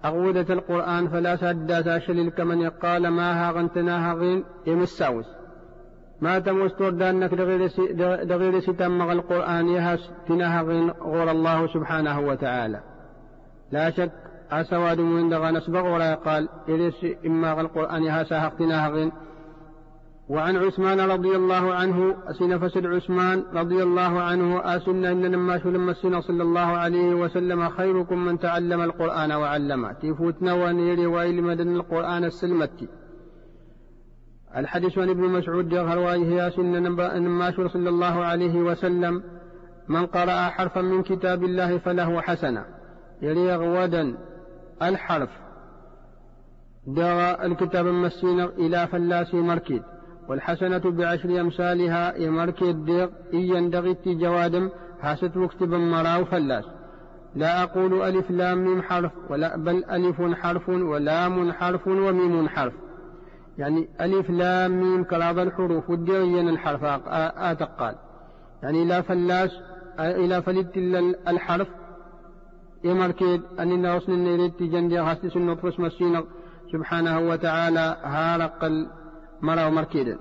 أغودة 0.05 0.53
القرآن 0.53 1.07
فلا 1.07 1.35
سد 1.35 1.81
ساشل 1.81 2.29
كمن 2.29 2.69
قال 2.69 3.07
ما 3.07 3.47
هاغنتنا 3.47 4.11
هاغين 4.11 4.43
يمساوس. 4.67 5.25
ما 6.21 6.39
تمستور 6.39 6.89
دانك 6.89 7.33
دغير 8.23 8.59
ستمغ 8.59 9.11
القرآن 9.11 9.67
يهس 9.67 10.11
تنهغين 10.27 10.91
غور 10.91 11.31
الله 11.31 11.67
سبحانه 11.67 12.19
وتعالى. 12.19 12.79
لا 13.71 13.89
شك 13.89 14.11
أسواد 14.51 14.99
من 14.99 15.29
دغا 15.29 15.51
نسبغ 15.51 15.93
ولا 15.93 16.15
قال 16.15 16.49
إذا 16.69 16.91
إما 17.25 17.61
القرآن 17.61 18.03
يهس 18.03 18.33
هاغتناهغين 18.33 19.11
وعن 20.29 20.57
عثمان 20.57 20.99
رضي 20.99 21.35
الله 21.35 21.73
عنه 21.73 22.15
أسن 22.27 22.57
فسد 22.57 22.85
عثمان 22.85 23.43
رضي 23.53 23.83
الله 23.83 24.21
عنه 24.21 24.75
أسن 24.75 25.05
إن 25.05 25.25
لما 25.25 25.61
لما 25.65 25.91
السنة 25.91 26.19
صلى 26.19 26.43
الله 26.43 26.59
عليه 26.59 27.13
وسلم 27.13 27.69
خيركم 27.69 28.25
من 28.25 28.39
تعلم 28.39 28.81
القرآن 28.81 29.31
وعلمه. 29.31 29.91
تفوتنا 29.91 30.53
ونيري 30.53 31.05
وإلى 31.05 31.41
مدن 31.41 31.75
القرآن 31.75 32.23
السلمتي. 32.23 32.87
الحديث 34.57 34.97
عن 34.97 35.09
ابن 35.09 35.21
مسعود 35.21 35.69
جهر 35.69 35.99
وهي 35.99 36.51
سن 36.55 36.75
لما 36.75 37.15
صلى 37.67 37.89
الله 37.89 38.25
عليه 38.25 38.61
وسلم. 38.61 39.23
من 39.87 40.05
قرأ 40.05 40.49
حرفا 40.49 40.81
من 40.81 41.03
كتاب 41.03 41.43
الله 41.43 41.77
فله 41.77 42.21
حسنة. 42.21 42.65
يلي 43.21 43.55
غودا 43.55 44.17
الحرف. 44.81 45.29
دغى 46.87 47.45
الكتاب 47.45 47.87
المسين 47.87 48.39
إلى 48.39 48.87
فلاس 48.87 49.33
مركد 49.33 49.81
والحسنة 50.29 50.91
بعشر 50.91 51.41
أمثالها 51.41 52.17
يمرك 52.17 52.61
الديق 52.61 53.09
إن 53.33 53.39
يندغت 53.39 54.07
جوادم. 54.07 54.69
حاسة 55.01 55.31
مكتبا 55.35 55.77
مراو 55.77 56.25
فلاس. 56.25 56.65
لا 57.35 57.63
أقول 57.63 58.01
ألف 58.01 58.31
لام 58.31 58.57
ميم 58.57 58.81
حرف. 58.81 59.11
ولا 59.29 59.57
بل 59.57 59.83
ألف 59.85 60.21
حرف 60.21 60.69
ولام 60.69 61.51
حرف 61.51 61.87
وميم 61.87 62.49
حرف. 62.49 62.73
يعني 63.57 63.89
ألف 64.01 64.29
لام 64.29 64.71
ميم 64.71 65.03
كلاظ 65.03 65.39
الحروف 65.39 65.89
وديين 65.89 66.49
الحرف 66.49 66.83
آتقال 67.37 67.95
يعني 68.63 68.85
لا 68.85 69.01
فلاس 69.01 69.51
إلى 69.99 70.41
فلت 70.41 70.77
الحرف. 71.27 71.67
يمركد 72.83 73.41
أن 73.59 73.81
نغسل 73.81 74.11
النيريت 74.11 74.63
جندي 74.63 74.99
غاسس 74.99 75.35
النطفس 75.35 75.79
مسينا 75.79 76.23
سبحانه 76.71 77.19
وتعالى 77.19 77.97
هارق 78.03 78.71
مرا 79.41 79.65
ومركيدا 79.65 80.19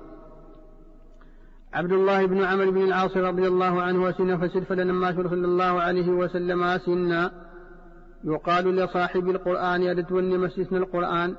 عبد 1.73 1.93
الله 1.93 2.27
بن 2.27 2.45
عمرو 2.45 2.71
بن 2.71 2.83
العاص 2.83 3.17
رضي 3.17 3.47
الله 3.49 3.83
عنه 3.83 4.03
وسن 4.03 4.39
فسد 4.39 4.63
فلما 4.63 5.13
صلى 5.13 5.47
الله 5.47 5.81
عليه 5.81 6.09
وسلم 6.09 6.79
سنا. 6.79 7.31
يقال 8.25 8.77
لصاحب 8.77 9.31
القرآن 9.31 9.83
يا 9.83 9.93
دتوني 9.93 10.39
مسيسنا 10.39 10.79
القرآن. 10.79 11.37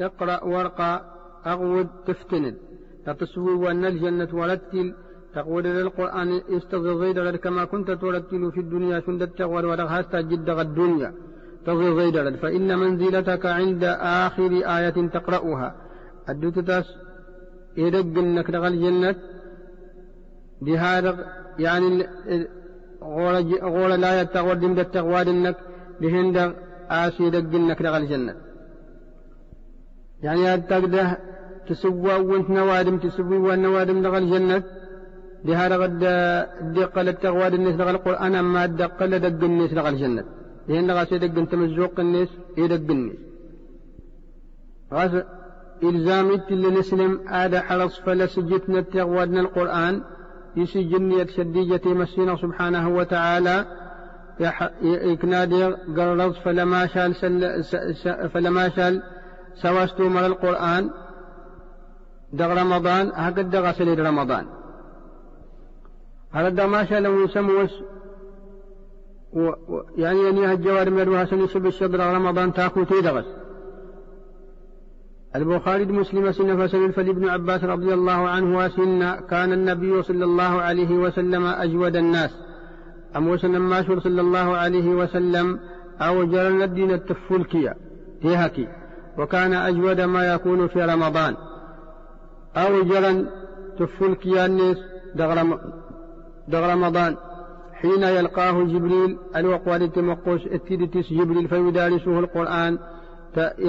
اقرأ 0.00 0.44
وارقى 0.44 1.04
أغود 1.46 1.88
تفتند 2.06 2.56
تتصوي 3.06 3.54
وأن 3.54 3.84
الجنة 3.84 4.28
ورتل 4.32 4.94
تقول 5.34 5.64
للقرآن 5.64 6.40
استغضي 6.50 7.38
كما 7.38 7.64
كنت 7.64 7.90
ترتل 7.90 8.52
في 8.52 8.60
الدنيا 8.60 9.00
سند 9.00 9.22
التغور 9.22 9.66
ورغهست 9.66 10.16
جد 10.16 10.48
الدنيا. 10.48 11.12
تغضي 11.66 12.36
فإن 12.36 12.78
منزلتك 12.78 13.46
عند 13.46 13.84
آخر 14.24 14.50
آية 14.76 15.08
تقرأها. 15.08 15.74
الدوتتاس 16.28 16.84
يدق 17.76 18.18
انك 18.18 18.50
دخل 18.50 18.66
الجنة. 18.66 19.14
بهذا 20.62 21.26
يعني 21.58 22.06
غول 23.62 24.00
لا 24.00 24.20
يتغور 24.20 24.54
دم 24.54 24.78
التغواد 24.78 25.28
انك 25.28 25.56
بهند 26.00 26.54
آسي 26.90 27.22
يدق 27.22 27.54
انك 27.58 27.82
دخل 27.82 27.96
الجنة. 27.96 28.45
يعني 30.22 30.54
التقده 30.54 31.18
تسوى 31.68 32.14
وانت 32.14 32.50
نوادم 32.50 32.98
تسوي 32.98 33.38
والنوادم 33.38 34.02
لغى 34.02 34.18
الجنة. 34.18 34.62
لهذا 35.44 35.76
غد 35.76 35.98
دقل 36.74 37.08
التغواد 37.08 37.54
الناس 37.54 37.74
لغى 37.74 37.90
القرآن 37.90 38.34
أما 38.34 38.66
دق 38.66 39.02
الناس 39.02 39.72
لغى 39.72 39.88
الجنة. 39.88 40.24
لأن 40.68 40.90
غاس 40.90 41.12
يدق 41.12 41.54
مزوق 41.54 42.00
الناس 42.00 42.28
يدق 42.56 42.90
الناس. 42.90 43.16
غاس 44.92 45.10
إلزام 45.82 46.30
اللي 46.50 46.70
نسلم؟ 46.70 47.20
هذا 47.28 47.60
حرص 47.60 48.00
فلا 48.00 48.26
سجتنا 48.26 48.78
التغوادنا 48.78 49.40
القرآن. 49.40 50.02
يسجني 50.56 51.26
شديجة 51.26 51.80
مسينا 51.84 52.36
سبحانه 52.36 52.88
وتعالى. 52.88 53.66
يكنادي 54.82 55.64
قررت 55.96 56.34
فلما 56.34 56.86
شال 56.86 57.14
فلما 58.34 58.68
شال 58.68 59.02
سواستو 59.62 60.08
مر 60.08 60.26
القرآن 60.26 60.90
دغ 62.32 62.50
رمضان 62.62 63.12
هكذا 63.14 63.42
دغ 63.42 63.72
سليد 63.72 64.00
رمضان. 64.00 64.46
هذا 66.32 66.48
دغ 66.48 66.66
ما 66.66 66.84
شاء 66.84 67.00
لو 67.00 67.24
يسموس 67.24 67.72
و... 69.32 69.40
و... 69.48 69.82
يعني 69.96 70.28
أن 70.28 70.50
الجوار 70.50 70.90
مروها 70.90 71.24
سنسب 71.24 71.66
الشدر 71.66 72.00
رمضان 72.00 72.52
تاكو 72.52 72.84
تيدغس 72.84 73.24
البخاري 75.36 75.84
مسلم 75.84 76.32
سن 76.32 76.66
فسن 76.66 76.90
فلابن 76.90 77.28
عباس 77.28 77.64
رضي 77.64 77.94
الله 77.94 78.28
عنه 78.28 78.58
وسن 78.58 79.20
كان 79.20 79.52
النبي 79.52 80.02
صلى 80.02 80.24
الله 80.24 80.60
عليه 80.60 80.96
وسلم 80.96 81.46
أجود 81.46 81.96
الناس. 81.96 82.30
أموسن 83.16 83.58
ماشور 83.58 84.00
صلى 84.00 84.20
الله 84.20 84.56
عليه 84.56 84.88
وسلم 84.88 85.60
أو 86.00 86.24
جرى 86.24 86.64
الدين 86.64 86.90
التفلكية 86.90 87.76
هيهكي 88.22 88.68
وكان 89.18 89.54
أجود 89.54 90.00
ما 90.00 90.34
يكون 90.34 90.68
في 90.68 90.82
رمضان. 90.82 91.36
أو 92.56 92.82
جرى 92.82 93.26
تفلكيا 93.78 94.46
الناس 94.46 94.76
دغ 96.48 96.72
رمضان. 96.72 97.16
حين 97.72 98.02
يلقاه 98.02 98.62
جبريل 98.62 99.18
الوقوال 99.36 99.92
تمقوس 99.92 100.46
التدتس 100.46 101.12
جبريل 101.12 101.48
فيدارسه 101.48 102.18
القرآن 102.18 102.78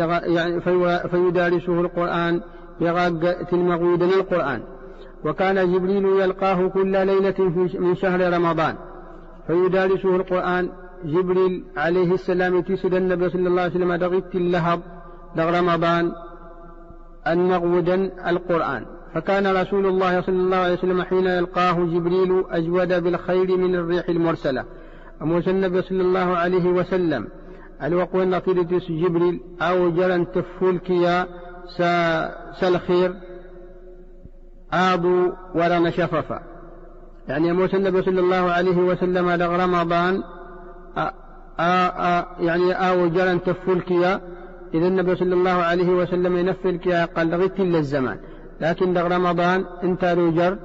يعني 0.08 0.62
فيدارسه 1.10 1.82
القرآن 1.82 2.42
يغاق 2.82 3.44
تلمغودا 3.44 4.06
القرآن. 4.06 4.62
وكان 5.26 5.74
جبريل 5.74 6.06
يلقاه 6.06 6.68
كل 6.68 6.92
ليلة 7.08 7.40
من 7.80 7.96
شهر 7.96 8.34
رمضان. 8.34 8.76
فيدارسه 9.48 10.16
القرآن. 10.16 10.70
جبريل 11.06 11.64
عليه 11.78 12.14
السلام 12.14 12.62
تسد 12.62 12.94
النبي 12.94 13.30
صلى 13.30 13.48
الله 13.48 13.62
عليه 13.62 13.72
وسلم 13.72 13.96
دغت 13.96 14.36
اللهب. 14.36 14.82
رمضان 15.38 16.12
النغودا 17.28 18.30
القرآن. 18.30 18.86
فكان 19.14 19.48
رسول 19.48 19.86
الله 19.86 20.22
صلى 20.22 20.36
الله 20.36 20.58
عليه 20.58 20.74
وسلم 20.74 21.02
حين 21.02 21.26
يلقاه 21.26 21.74
جبريل 21.74 22.44
أجود 22.50 23.04
بالخير 23.04 23.58
من 23.58 23.76
الريح 23.76 24.10
المرسلة. 24.10 24.66
أموس 25.22 25.48
النبي 25.48 25.82
صلى 25.82 26.02
الله 26.02 26.38
عليه 26.38 26.66
وسلم 26.70 27.28
الوقوة 27.84 28.26
نطيرة 28.26 28.82
جبريل؟ 28.90 29.42
أو 29.62 29.92
جرن 29.92 30.32
تفولكيا 30.32 31.28
سالخير 32.60 33.14
آضوا 34.74 35.32
ولا 35.56 35.80
نشففا 35.80 36.42
يعني 37.28 37.52
أموس 37.52 37.76
النبي 37.76 38.02
صلى 38.02 38.20
الله 38.20 38.52
عليه 38.52 38.78
وسلم 38.78 39.30
لغ 39.30 39.64
رمضان 39.64 40.24
يعني 42.40 42.74
آو 42.74 43.08
جرن 43.08 43.44
تفولكيا 43.44 44.22
إذا 44.74 44.88
النبي 44.88 45.16
صلى 45.16 45.34
الله 45.34 45.52
عليه 45.52 45.90
وسلم 45.90 46.38
ينفل 46.38 46.76
كيا 46.78 47.06
قال 47.06 47.30
لغيت 47.30 47.60
إلا 47.60 47.78
الزمان. 47.78 48.18
لكن 48.62 48.94
دغ 48.94 49.08
رمضان 49.08 49.66
انت 49.84 50.04
روجر 50.04 50.58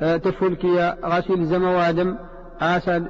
آه، 0.00 0.16
تفل 0.16 0.54
كيا 0.54 0.96
غسيل 1.04 1.46
زموادم 1.46 2.16
آسد 2.60 3.06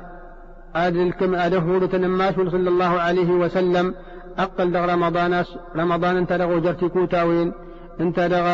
آدل 0.74 1.12
كم 1.12 1.34
أدهور 1.34 1.86
تنماش 1.86 2.34
صلى 2.34 2.68
الله 2.68 3.00
عليه 3.00 3.30
وسلم. 3.30 3.94
أقل 4.38 4.72
دغ 4.72 4.92
رمضان 4.94 5.44
رمضان 5.76 6.16
انت 6.16 6.32
دغ 6.32 6.56
وجرتي 6.56 6.88
كوتاوين 6.88 7.52
انت 8.00 8.20
دغ 8.20 8.46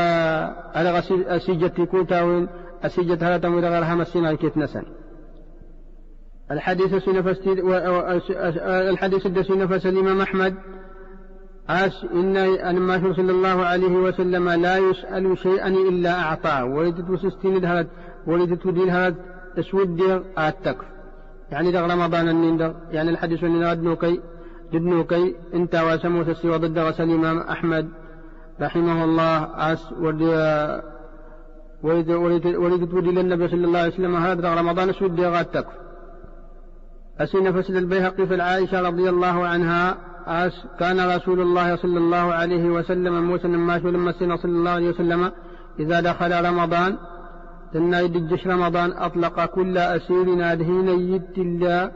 أدغ 0.75 0.99
أسيجتي 1.37 1.87
كوتاوين 1.87 2.49
أسيجت 2.83 3.23
هلا 3.23 3.39
تمو 3.39 3.61
دغ 3.61 3.81
رحم 3.81 4.01
السنة 4.01 4.35
كيت 4.35 4.57
نسن. 4.57 4.83
الحديث 6.51 6.95
سنفس 6.95 7.39
الحديث 8.93 9.27
الدسنفس 9.27 9.87
الإمام 9.87 10.21
أحمد 10.21 10.55
أس 11.71 12.05
إن 12.15 12.79
ما 12.79 13.15
صلى 13.17 13.33
الله 13.33 13.65
عليه 13.65 13.95
وسلم 13.97 14.49
لا 14.51 14.79
يسأل 14.79 15.39
شيئا 15.39 15.69
إلا 15.69 16.21
أعطاه. 16.21 16.65
ولدت 16.65 17.11
وسستين 17.11 17.65
هذا 17.65 17.89
ولدت 18.27 18.67
ودين 18.67 18.91
هذا 18.91 19.15
أسود 19.59 20.01
التكف 20.39 20.85
يعني 21.51 21.73
دغ 21.73 21.93
رمضان 21.93 22.29
النندر 22.29 22.75
يعني 22.91 23.11
الحديث 23.11 23.45
اللي 23.45 23.59
نادنو 23.59 23.97
كي 23.97 24.21
جدنو 24.73 25.05
كي 25.05 25.37
إنت 25.55 25.75
وسمو 25.75 26.23
تسي 26.23 26.49
وضد 26.49 26.79
غسل 26.79 27.05
الإمام 27.05 27.39
أحمد 27.39 27.89
رحمه 28.61 29.05
الله. 29.05 29.51
أس 29.73 29.93
ولد 31.83 32.11
ولدت 32.63 32.95
ودي 32.95 33.11
للنبي 33.11 33.49
صلى 33.49 33.65
الله 33.65 33.79
عليه 33.79 33.93
وسلم 33.95 34.17
هذا 34.17 34.55
رمضان 34.55 34.89
أسود 34.89 35.21
التكف 35.21 35.73
أسين 37.21 37.53
فسد 37.53 37.77
البيهقي 37.77 38.27
في 38.27 38.35
العائشة 38.35 38.81
رضي 38.81 39.09
الله 39.09 39.47
عنها. 39.47 39.97
كان 40.79 41.17
رسول 41.17 41.41
الله 41.41 41.77
صلى 41.77 41.99
الله 41.99 42.17
عليه 42.35 42.65
وسلم 42.65 43.23
موسى 43.23 43.49
ما 43.49 43.79
لما 43.79 44.13
صلى 44.37 44.53
الله 44.53 44.71
عليه 44.71 44.89
وسلم 44.89 45.31
إذا 45.79 46.01
دخل 46.01 46.45
رمضان 46.45 46.97
تنا 47.73 48.01
يدجش 48.01 48.47
رمضان 48.47 48.93
أطلق 48.93 49.45
كل 49.45 49.79
أسير 49.79 50.25
نادهين 50.25 50.89
يد 50.89 51.39
الله 51.39 51.91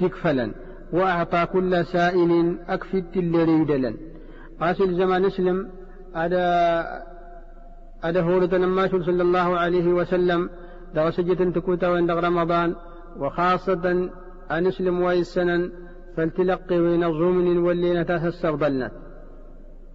تكفلا 0.00 0.52
وأعطى 0.92 1.46
كل 1.46 1.86
سائل 1.86 2.58
أكفت 2.68 3.16
ريدلا 3.16 3.94
قاسل 4.60 4.94
زمان 4.94 5.24
اسلم 5.24 5.68
أدا 6.14 6.84
أدا 8.04 8.20
هورة 8.22 8.46
لما 8.46 8.88
صلى 8.88 9.22
الله 9.22 9.58
عليه 9.58 9.86
وسلم 9.86 10.50
درسجة 10.94 11.50
تكوتا 11.50 11.88
وين 11.88 12.10
رمضان 12.10 12.74
وخاصة 13.18 14.10
أن 14.50 14.66
اسلم 14.66 15.00
ويسنا 15.00 15.70
فالتلقي 16.16 16.76
الظمن 16.76 17.58
واللينة 17.58 18.02
تستغضلنا 18.02 18.90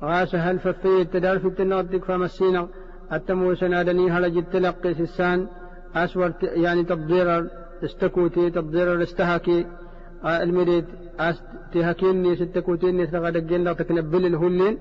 غاس 0.04 0.36
هل 0.36 0.60
ففي 0.60 1.02
التدار 1.02 1.40
في 1.40 1.48
التنغدك 1.48 2.06
فمسينا. 2.06 2.68
التمو 3.14 3.56
سنادني 3.56 4.12
هلج 4.12 4.38
التلقي 4.38 4.94
سسان 4.94 5.48
أسور 5.96 6.34
يعني 6.42 6.84
تبضير 6.84 7.48
استكوتي 7.84 8.50
تبضير 8.50 9.04
استهكي 9.04 9.66
المريد 10.26 10.86
تهكيني 11.74 12.36
ستكوتيني 12.36 13.08
تغدقين 13.08 13.76
تكنبل 13.76 14.26
الهلين. 14.26 14.78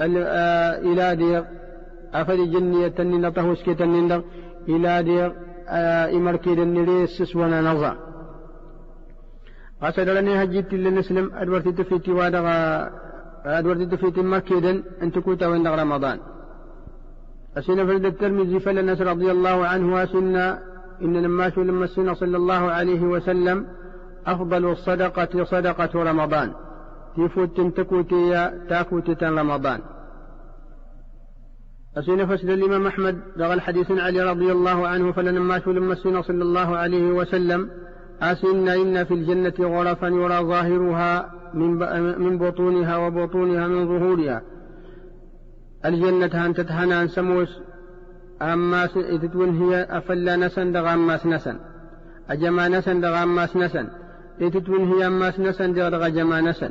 إلى 0.00 1.16
دير. 1.16 1.44
أفد 2.14 2.36
جنية 2.36 2.88
تنين 2.88 3.20
نطهوس 3.20 3.62
كي 3.62 3.74
تنين. 3.74 4.22
إلى 4.68 5.02
دير. 5.02 5.32
إمركي 6.16 6.54
دنيريس 6.54 7.36
وأنا 7.36 7.60
نظر. 7.60 8.05
Illee 10.76 10.90
muslim 10.90 11.26
adwartitti 11.40 11.84
fiitti 11.84 12.12
waa 12.18 12.30
daga 12.30 12.54
adwartitti 13.58 13.96
fiitti 13.96 14.22
makkiidan 14.22 14.76
inti 15.04 15.20
kuuta 15.20 15.50
wanda 15.50 15.76
ramadaan 15.76 16.18
أسينا 17.58 17.86
فرد 17.86 18.04
الترمذي 18.04 18.60
فلنس 18.60 19.00
رضي 19.00 19.30
الله 19.30 19.66
عنه 19.66 19.94
وسنا 19.94 20.58
إن 21.02 21.16
لما 21.16 21.50
شو 21.50 21.62
لما 21.62 21.84
السنة 21.84 22.14
صلى 22.14 22.36
الله 22.36 22.70
عليه 22.70 23.02
وسلم 23.02 23.66
أفضل 24.26 24.70
الصدقة 24.70 25.44
صدقة 25.44 26.02
رمضان. 26.10 26.52
تفوت 27.16 27.60
تكوتي 27.60 28.50
تاكوتي 28.68 29.16
رمضان. 29.22 29.80
أسينا 31.96 32.26
فسد 32.26 32.48
الإمام 32.48 32.86
أحمد 32.86 33.16
لغى 33.36 33.54
الحديث 33.54 33.90
علي 33.90 34.20
رضي 34.22 34.52
الله 34.52 34.88
عنه 34.88 35.12
فلما 35.12 35.58
شو 35.60 35.70
لما 35.70 35.92
السنة 35.92 36.22
صلى 36.22 36.42
الله 36.42 36.76
عليه 36.76 37.06
وسلم 37.10 37.70
أسن 38.22 38.68
إن 38.68 39.04
في 39.04 39.14
الجنة 39.14 39.54
غرفا 39.60 40.06
يرى 40.06 40.38
ظاهرها 40.38 41.32
من 42.18 42.38
بطونها 42.38 42.96
وبطونها 42.96 43.66
من 43.68 43.86
ظهورها. 43.88 44.42
الجنة 45.84 46.46
أن 46.46 46.54
تتهنى 46.54 47.08
سموس 47.08 47.48
أما 48.42 48.86
تتون 49.22 49.62
هي 49.62 49.86
أفلا 49.90 50.36
نسن 50.36 50.72
دغ 50.72 50.94
أماس 50.94 51.26
نسن 51.26 51.56
أجما 52.30 52.68
نسن 52.68 53.00
دغ 53.00 53.22
أماس 53.22 53.56
نسن 53.56 53.88
تتون 54.40 54.92
هي 54.92 55.06
أماس 55.06 55.40
نسن 55.40 55.72
دغ 55.72 56.08
جما 56.08 56.40
نسن 56.40 56.70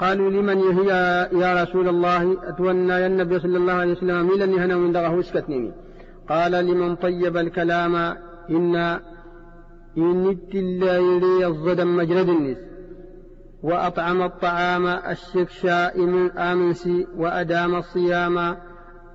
قالوا 0.00 0.30
لمن 0.30 0.58
هي؟ 0.58 0.88
يا 1.32 1.62
رسول 1.62 1.88
الله 1.88 2.36
أتونا 2.48 2.98
يا 2.98 3.06
النبي 3.06 3.38
صلى 3.40 3.56
الله 3.58 3.72
عليه 3.72 3.92
وسلم 3.92 4.26
ميلا 4.26 4.44
يهنا 4.44 4.76
من 4.76 4.92
دغه 4.92 5.20
اسكتني 5.20 5.72
قال 6.28 6.52
لمن 6.52 6.96
طيب 6.96 7.36
الكلام 7.36 7.94
إن 8.50 9.00
إنت 9.98 10.54
الله 10.54 10.92
يلي 10.92 11.46
الظدم 11.46 11.96
مجرد 11.96 12.28
النس. 12.28 12.58
وأطعم 13.62 14.22
الطعام 14.22 14.86
الشكشاء 14.86 16.00
من 16.00 16.30
آمنسي 16.30 17.06
وأدام 17.16 17.74
الصيام. 17.74 18.56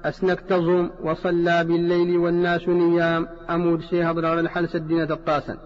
أسنك 0.06 0.40
تظم 0.42 0.90
وصلى 1.04 1.64
بالليل 1.64 2.18
والناس 2.18 2.70
نيام. 2.70 3.28
أمود 3.50 3.82
شيء 3.82 4.12
هضر 4.12 4.40
الحلس 4.40 4.76
الدين 4.76 5.08
تقاسا 5.08 5.58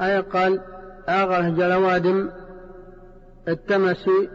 أي 0.00 0.20
قال 0.20 0.60
آغر 1.08 1.50
جلوادم 1.50 2.30
التمسي 3.48 4.28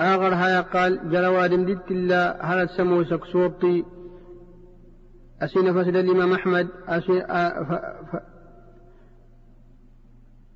آغر 0.00 0.34
هيا 0.34 0.60
قال 0.60 1.10
جلوادم 1.10 1.64
ديت 1.64 1.90
الله 1.90 2.30
هل 2.40 2.68
سموسك 2.68 3.24
صوتي 3.24 3.84
أسين 5.42 5.72
فسد 5.72 5.96
الإمام 5.96 6.32
أحمد 6.32 6.68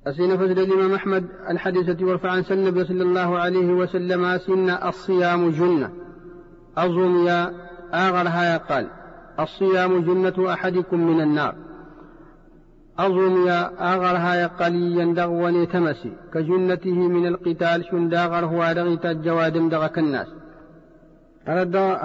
أسين 0.07 0.37
فسد 0.37 0.59
الإمام 0.59 0.93
أحمد 0.93 1.27
الحديثة 1.49 2.05
ورفع 2.05 2.31
عن 2.31 2.43
النبي 2.51 2.85
صلى 2.85 3.03
الله 3.03 3.39
عليه 3.39 3.73
وسلم 3.73 4.25
أسين 4.25 4.69
الصيام 4.69 5.49
جنة. 5.49 5.91
أظن 6.77 7.25
يا 7.25 7.53
آغر 7.93 8.27
هيا 8.27 8.57
قال 8.57 8.87
الصيام 9.39 10.01
جنة 10.01 10.53
أحدكم 10.53 11.07
من 11.07 11.21
النار. 11.21 11.55
أظن 12.99 13.47
يا 13.47 13.93
آغر 13.93 14.17
هيا 14.17 14.47
قليا 14.47 15.13
دغوني 15.13 15.65
تمسي 15.65 16.13
كجنته 16.33 17.07
من 17.07 17.27
القتال 17.27 17.85
شنداغر 17.91 18.45
هو 18.45 18.73
دغيت 18.73 19.05
الجوادم 19.05 19.69
دغك 19.69 19.97
الناس. 19.99 20.27
هذا 21.47 21.99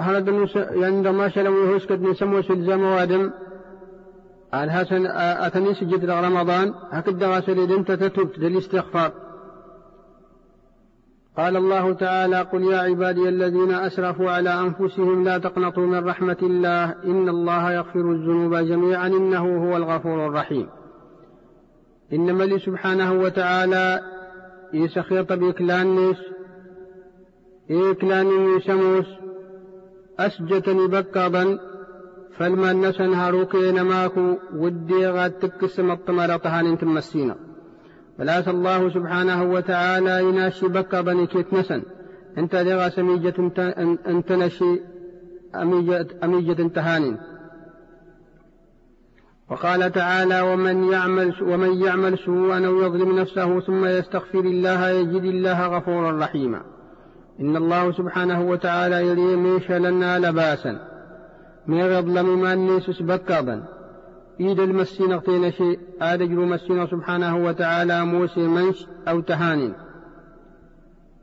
عندما 0.83 1.29
شلم 1.29 1.53
يهوسكت 1.53 1.91
من 1.91 2.13
سمو 2.13 2.41
سلزم 2.41 2.83
وادم؟ 2.83 3.31
الحسن 4.53 5.05
أتني 5.17 5.73
سجد 5.73 6.09
رمضان 6.09 6.73
هكذا 6.91 7.27
غسل 7.27 7.71
انت 7.71 7.91
تتوب 7.91 8.29
للاستغفار 8.37 9.11
قال 11.37 11.57
الله 11.57 11.93
تعالى 11.93 12.41
قل 12.41 12.63
يا 12.63 12.77
عبادي 12.77 13.29
الذين 13.29 13.71
أسرفوا 13.71 14.31
على 14.31 14.49
أنفسهم 14.59 15.23
لا 15.23 15.37
تقنطوا 15.37 15.85
من 15.85 16.07
رحمة 16.07 16.37
الله 16.41 16.95
إن 17.05 17.29
الله 17.29 17.71
يغفر 17.71 18.11
الذنوب 18.11 18.55
جميعا 18.55 19.07
إنه 19.07 19.69
هو 19.69 19.77
الغفور 19.77 20.27
الرحيم. 20.27 20.69
إنما 22.13 22.43
لي 22.43 22.59
سبحانه 22.59 23.13
وتعالى 23.13 24.01
يسخيط 24.73 25.33
بإكلان 25.33 26.13
إكلان 27.71 28.57
يسموس 28.57 29.22
أسجتني 30.19 30.87
بكابا 30.87 31.59
نسن 32.73 33.13
هاروكين 33.13 33.81
ماكو 33.81 34.37
ودي 34.55 35.07
غاد 35.07 35.31
تكسم 35.31 35.91
الطمر 35.91 36.37
طهان 36.37 36.77
تمسينا 36.77 37.35
فلاس 38.17 38.47
الله 38.47 38.89
سبحانه 38.89 39.43
وتعالى 39.43 40.23
يناشي 40.23 40.67
بكابا 40.67 41.25
كيت 41.25 41.53
نسن. 41.53 41.83
انت 42.37 42.55
دغا 42.55 42.89
سميجة 42.89 43.33
انت 44.07 44.31
نشي 44.31 44.81
أميجة, 45.55 46.07
أميجة 46.23 46.61
وقال 49.49 49.91
تعالى 49.91 50.41
ومن 50.41 50.83
يعمل 50.83 51.33
ومن 51.41 51.81
يعمل 51.81 52.17
سوءا 52.17 52.67
أو 52.67 52.81
يظلم 52.81 53.19
نفسه 53.19 53.59
ثم 53.59 53.85
يستغفر 53.85 54.39
الله 54.39 54.89
يجد 54.89 55.23
الله 55.23 55.67
غفورا 55.67 56.23
رحيما. 56.23 56.61
إن 57.39 57.55
الله 57.55 57.91
سبحانه 57.91 58.41
وتعالى 58.41 59.07
يري 59.07 59.35
ميش 59.35 59.71
لنا 59.71 60.19
لباسا. 60.19 60.79
من 61.67 61.77
يظلم 61.77 62.41
ما 62.41 62.53
النيس 62.53 63.01
بكابا 63.01 63.63
إيد 64.39 64.59
المسين 64.59 65.11
أغتين 65.11 65.51
شيء 65.51 65.79
آدجر 66.01 66.35
مسين 66.35 66.87
سبحانه 66.87 67.45
وتعالى 67.45 68.05
موسى 68.05 68.39
منش 68.39 68.85
أو 69.07 69.19
تهان 69.19 69.73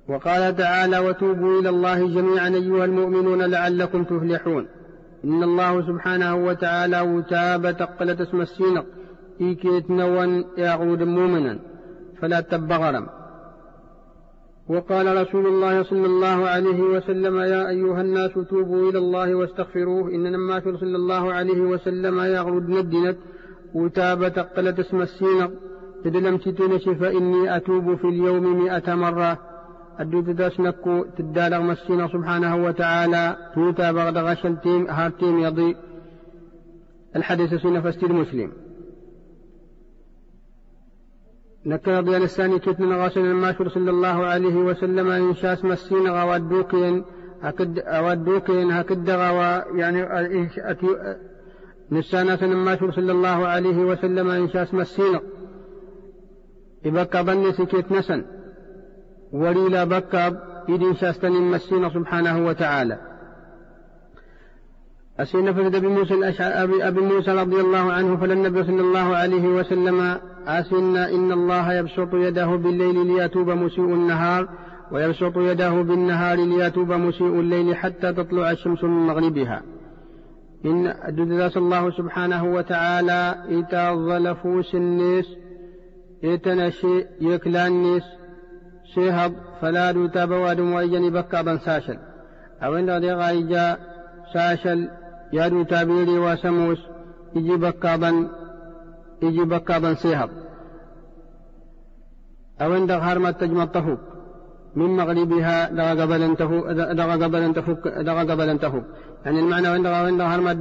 وقال 0.09 0.57
تعالى 0.57 0.99
وتوبوا 0.99 1.61
إلى 1.61 1.69
الله 1.69 2.07
جميعا 2.07 2.49
أيها 2.49 2.85
المؤمنون 2.85 3.43
لعلكم 3.43 4.05
تفلحون. 4.05 4.67
إن 5.25 5.43
الله 5.43 5.87
سبحانه 5.87 6.35
وتعالى 6.35 7.01
وتاب 7.01 7.77
تقلت 7.77 8.21
اسم 8.21 8.41
السينق. 8.41 8.87
إيكيت 9.41 9.91
نوان 9.91 10.45
يعود 10.59 11.03
مؤمنا. 11.03 11.59
فلا 12.21 12.41
تبغرم. 12.41 13.07
وقال 14.71 15.23
رسول 15.23 15.47
الله 15.47 15.83
صلى 15.83 16.07
الله 16.07 16.49
عليه 16.49 16.81
وسلم 16.83 17.41
يا 17.41 17.69
أيها 17.69 18.01
الناس 18.01 18.31
توبوا 18.51 18.91
إلى 18.91 18.99
الله 18.99 19.35
واستغفروه 19.35 20.11
إن 20.11 20.33
نما 20.33 20.61
صلى 20.61 20.97
الله 20.97 21.33
عليه 21.33 21.61
وسلم 21.61 22.21
يغرد 22.21 22.69
ندنت 22.69 23.17
وتاب 23.75 24.33
تقلت 24.33 24.79
اسم 24.79 25.01
السينق 25.03 25.51
تدلم 26.05 26.37
تتنش 26.37 26.89
فإني 26.89 27.57
أتوب 27.57 27.95
في 27.95 28.05
اليوم 28.05 28.65
مئة 28.65 28.95
مرة. 28.95 29.39
أدو 29.99 30.21
تدسنكو 30.21 31.05
تدالغ 31.19 31.61
مسينا 31.63 32.09
سبحانه 32.09 32.65
وتعالى 32.65 33.37
توتا 33.55 33.93
بغد 33.93 34.19
غشلتيم 34.19 34.87
هارتيم 34.87 35.39
يضي. 35.39 35.77
الحديث 37.17 37.55
سنة 37.55 37.81
فستير 37.81 38.13
مسلم. 38.13 38.53
نكر 41.67 42.01
ضيان 42.01 42.23
الثاني 42.23 42.59
كتن 42.59 42.93
غاسل 42.93 43.21
الماشور 43.21 43.69
صلى 43.69 43.91
الله 43.91 44.27
عليه 44.27 44.57
وسلم 44.57 45.11
إن 45.11 45.35
شاس 45.35 45.65
مسين 45.65 46.09
غوادوكين 46.09 47.05
هكد 47.43 47.79
أودوكين 47.79 48.71
هكد 48.71 49.11
غوا 49.11 49.77
يعني 49.77 50.03
نسانا 51.93 52.37
سن 52.37 52.53
الماشور 52.53 52.93
صلى 52.93 53.13
الله 53.13 53.47
عليه 53.47 53.77
وسلم 53.77 54.31
إن 54.31 54.49
شاس 54.49 54.75
مسين. 54.75 55.21
إبكى 56.87 57.23
بني 57.23 57.53
سكيت 57.53 57.93
نسن 57.93 58.25
وليلا 59.33 59.85
بكى 59.85 60.37
إذ 60.69 60.95
شاستن 60.95 61.33
مسين 61.33 61.91
سبحانه 61.91 62.47
وتعالى. 62.47 63.10
أسين 65.23 65.53
فسد 65.53 65.75
أبي 65.75 65.89
موسى 65.89 66.15
الأشعري 66.15 66.89
أبي 66.89 67.01
موسى 67.01 67.31
رضي 67.31 67.61
الله 67.61 67.93
عنه 67.93 68.17
فللنبي 68.17 68.65
صلى 68.65 68.81
الله 68.81 69.17
عليه 69.17 69.49
وسلم 69.49 70.17
أسنا 70.47 71.11
إن 71.11 71.33
الله 71.33 71.75
يبسط 71.75 72.15
يده 72.15 72.47
بالليل 72.47 73.07
ليتوب 73.07 73.51
مسيء 73.51 73.85
النهار 73.85 74.49
ويبسط 74.93 75.37
يده 75.37 75.71
بالنهار 75.71 76.39
ليتوب 76.39 76.93
مسيء 76.93 77.41
الليل 77.41 77.77
حتى 77.77 78.13
تطلع 78.13 78.51
الشمس 78.51 78.85
من 78.85 79.07
مغربها. 79.07 79.63
إن 80.65 80.95
ددرس 81.09 81.57
الله 81.57 81.91
سبحانه 81.91 82.45
وتعالى 82.45 83.35
إتا 83.51 83.95
ظلفوس 83.95 84.75
الناس 84.75 85.25
إتنشي 86.25 87.05
يكلان 87.21 88.01
شيهب 88.95 89.33
فلا 89.61 89.93
دوتا 89.93 90.25
بواد 90.25 90.61
وإجني 90.61 91.11
بكا 91.11 91.57
ساشل. 91.57 91.99
أو 92.63 92.77
إن 92.77 93.05
غايجا 93.05 93.77
ساشل 94.35 94.89
يادو 95.33 95.63
تابيري 95.63 96.19
وسموس 96.19 96.79
يجي 97.35 97.57
بكابا 97.57 98.29
يجي 99.23 99.45
بكابا 99.45 99.95
سيهب 99.95 100.31
أو 102.61 102.73
عند 102.73 102.91
هرمة 102.91 103.31
تجمع 103.31 103.63
الطفوك 103.63 104.01
من 104.77 104.97
مغربها 104.97 105.71
دغا 105.71 106.03
قبل 106.03 106.37
تفوك 106.37 106.67
دغا 106.67 107.13
قبل 107.13 107.55
تفوك 107.55 107.89
دغا 107.89 108.21
قبل 108.21 108.59
تفوك 108.59 108.85
يعني 109.25 109.41
المعنى 109.41 109.67
عند 109.67 109.87
عند 109.87 110.21
هرمة 110.21 110.53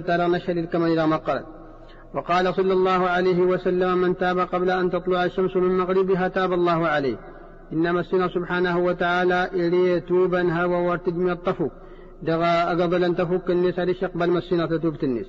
ترى 0.00 0.28
كما 0.66 0.86
إذا 0.86 1.06
ما 1.06 1.16
قال 1.16 1.44
وقال 2.14 2.54
صلى 2.54 2.72
الله 2.72 3.08
عليه 3.08 3.40
وسلم 3.40 3.98
من 3.98 4.16
تاب 4.16 4.38
قبل 4.38 4.70
أن 4.70 4.90
تطلع 4.90 5.24
الشمس 5.24 5.56
من 5.56 5.78
مغربها 5.78 6.28
تاب 6.28 6.52
الله 6.52 6.88
عليه. 6.88 7.16
إنما 7.72 8.00
السنة 8.00 8.28
سبحانه 8.28 8.78
وتعالى 8.78 9.50
إليه 9.52 9.98
توبا 9.98 10.52
هوى 10.52 10.86
وارتجم 10.86 11.30
الطفوك 11.30 11.72
دغا 12.22 12.70
قبل 12.70 13.04
أن 13.04 13.16
تفك 13.16 13.50
الناس 13.50 13.78
ليش 13.78 14.02
يقبل 14.02 14.30
مسينا 14.30 14.66
تتوبة 14.66 14.98
الناس. 15.02 15.26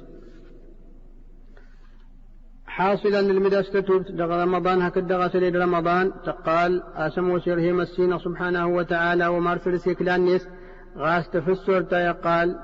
حاصلا 2.65 3.19
المدرس 3.19 3.71
تتوب 3.71 4.03
دغا 4.03 4.43
رمضان 4.43 4.81
هكذا 4.81 5.07
دغا 5.07 5.27
سليد 5.27 5.55
رمضان. 5.55 6.11
تقال 6.25 6.83
أسم 6.95 7.29
وسره 7.29 7.71
مسينا 7.71 8.17
سبحانه 8.17 8.67
وتعالى 8.67 9.27
ومارسل 9.27 9.79
سيكلان 9.79 10.21
نيس 10.21 10.47
غاس 10.97 11.29
تفسر 11.29 11.85
يقال 11.91 12.59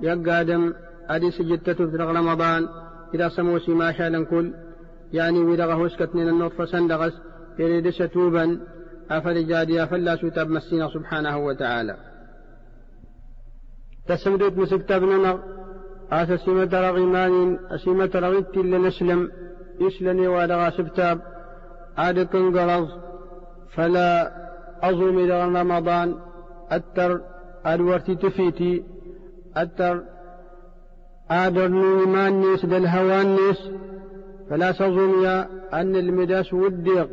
يقادم 0.00 0.74
أدي 1.08 1.30
سجد 1.30 1.58
تتوب 1.58 1.90
دغا 1.90 2.12
رمضان. 2.12 2.68
إذا 3.14 3.28
سموسي 3.28 3.72
ما 3.72 3.92
شاء 3.92 4.22
كل 4.22 4.54
يعني 5.12 5.38
ودغا 5.38 5.86
هسكتنين 5.86 6.28
النطفة 6.28 6.64
سندغس 6.64 7.12
يريد 7.58 7.90
ستوبا 7.90 8.60
أفرجادي 9.10 9.82
أفلا 9.82 10.16
ستاب 10.16 10.48
مسينا 10.50 10.88
سبحانه 10.88 11.38
وتعالى. 11.38 12.07
تسمدت 14.08 14.58
مسكتبنا 14.58 15.38
آس 16.12 16.40
سيمة 16.40 16.70
رغمان 16.72 17.58
سيمة 17.84 18.10
رغيت 18.14 18.56
لنسلم 18.56 19.30
يسلني 19.80 20.28
ودغا 20.28 20.70
سبتاب 20.70 21.20
عاد 21.98 22.18
قرض 22.18 22.88
فلا 23.74 24.32
أظلم 24.82 25.18
إلى 25.18 25.44
رمضان 25.44 26.14
أتر 26.70 27.20
أدورتي 27.64 28.14
تفيتي 28.14 28.84
أتر 29.56 30.02
آدر 31.30 31.68
نيمان 31.68 32.40
نيس 32.40 32.66
دل 32.66 32.86
هوان 32.86 33.36
نيس 33.36 33.70
فلا 34.50 34.72
تظن 34.72 35.26
أن 35.72 35.96
المداس 35.96 36.52
وديغ. 36.54 37.06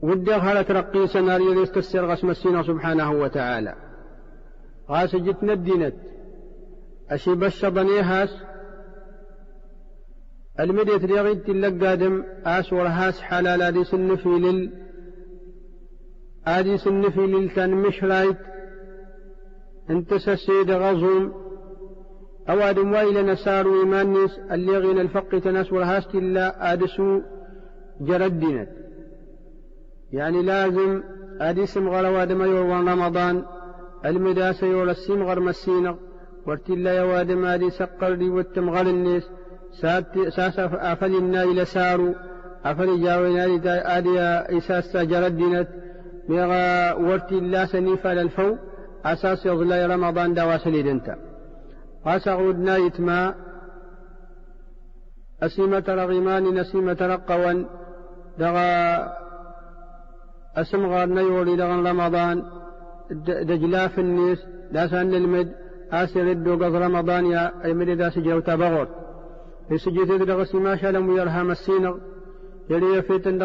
وديغ 0.00 0.36
هلا 0.38 0.62
ترقي 0.62 1.06
سناريو 1.06 1.62
يستسر 1.62 2.06
غسم 2.06 2.30
السنة 2.30 2.62
سبحانه 2.62 3.12
وتعالى. 3.12 3.87
غاس 4.90 5.16
جت 5.16 5.42
ندينت 5.42 5.94
أشي 7.10 7.34
بشضني 7.34 8.00
هاس. 8.00 8.30
المدية 10.60 11.06
ريغيد 11.06 11.42
تلقادم 11.42 12.24
آس 12.44 12.72
ورهاس 12.72 13.20
حلال 13.20 13.62
آدي 13.62 13.84
سنفي 13.84 14.28
لل 14.28 14.72
آدي 16.46 16.78
سنفي 16.78 17.20
للتان 17.20 17.70
مش 17.70 18.04
رايت 18.04 18.36
انت 19.90 20.14
سسيد 20.14 20.70
غزوم. 20.70 21.32
أوادم 22.50 22.92
وإلى 22.92 23.22
نسار 23.22 23.66
إيمانيس 23.80 24.38
اللي 24.52 24.78
غين 24.78 24.98
الفق 24.98 25.38
تناس 25.38 25.72
ورهاس 25.72 26.08
تلا 26.08 26.72
آدسو 26.72 27.20
جردنت 28.00 28.68
يعني 30.12 30.42
لازم 30.42 31.02
آدي 31.40 31.66
سمغر 31.66 32.06
وادم 32.06 32.42
يور 32.42 32.66
رمضان. 32.66 33.44
المداسة 34.04 34.66
يور 34.66 34.90
السمغر 34.90 35.40
مسينغ 35.40 35.94
ورتلا 36.46 36.92
يوادم 36.92 37.44
آدي 37.44 37.70
سقر 37.70 38.14
دي 38.14 38.28
والتمغر 38.28 38.86
النيس 38.86 39.30
ساس 40.30 40.58
أفلنا 40.58 41.42
إلى 41.42 41.64
سارو 41.64 42.14
أفل 42.64 43.02
جاونا 43.02 43.44
آدي 43.96 44.20
إساس 44.58 44.96
جردنت 44.96 45.68
ميغا 46.28 46.92
الله 47.32 47.64
سنيفا 47.66 48.08
للفو 48.08 48.56
أساس 49.04 49.46
يظلي 49.46 49.86
رمضان 49.86 50.34
دواسلي 50.34 50.82
دنتا 50.82 51.16
نايت 52.56 53.00
ما 53.00 53.34
أسيمة 55.42 55.84
رغمان 55.88 56.44
نسيمة 56.54 56.96
رقوا 57.00 57.64
دغا 58.38 58.72
أسم 60.56 60.86
غار 60.86 61.08
نيولي 61.08 61.56
دغن 61.56 61.86
رمضان. 61.86 62.57
دجلاف 63.50 63.98
النيس 63.98 64.38
داسان 64.72 65.14
المد 65.14 65.48
آسر 65.92 66.30
الدو 66.30 66.52
قض 66.52 66.74
رمضان 66.74 67.26
يا 67.26 67.52
أي 67.64 67.74
مدي 67.74 67.94
داس 67.94 68.18
جوتا 68.18 68.54
بغور 68.54 68.88
يسجد 69.70 70.22
دغ 70.30 70.44
سما 70.44 70.76
شلم 70.76 71.08
ويرهام 71.08 71.50
السينغ. 71.50 71.96
يلي 72.70 72.96
يفيتن 72.96 73.38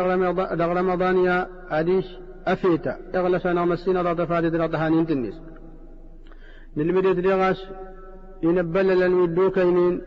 دغ 0.60 0.72
رمضان 0.80 1.18
يا 1.18 1.48
أديش 1.70 2.08
أفيتا. 2.48 2.98
إغلى 3.16 3.40
سنة 3.40 3.66
مسينة 3.66 4.02
رضا 4.02 4.26
فادي 4.26 4.48
رضا 4.48 4.78
هانين 4.78 5.06
تنس 5.08 5.38
نلمدي 6.78 7.14
دغاس 7.14 7.60
ينبلل 8.44 9.04
الودوكينين 9.04 10.02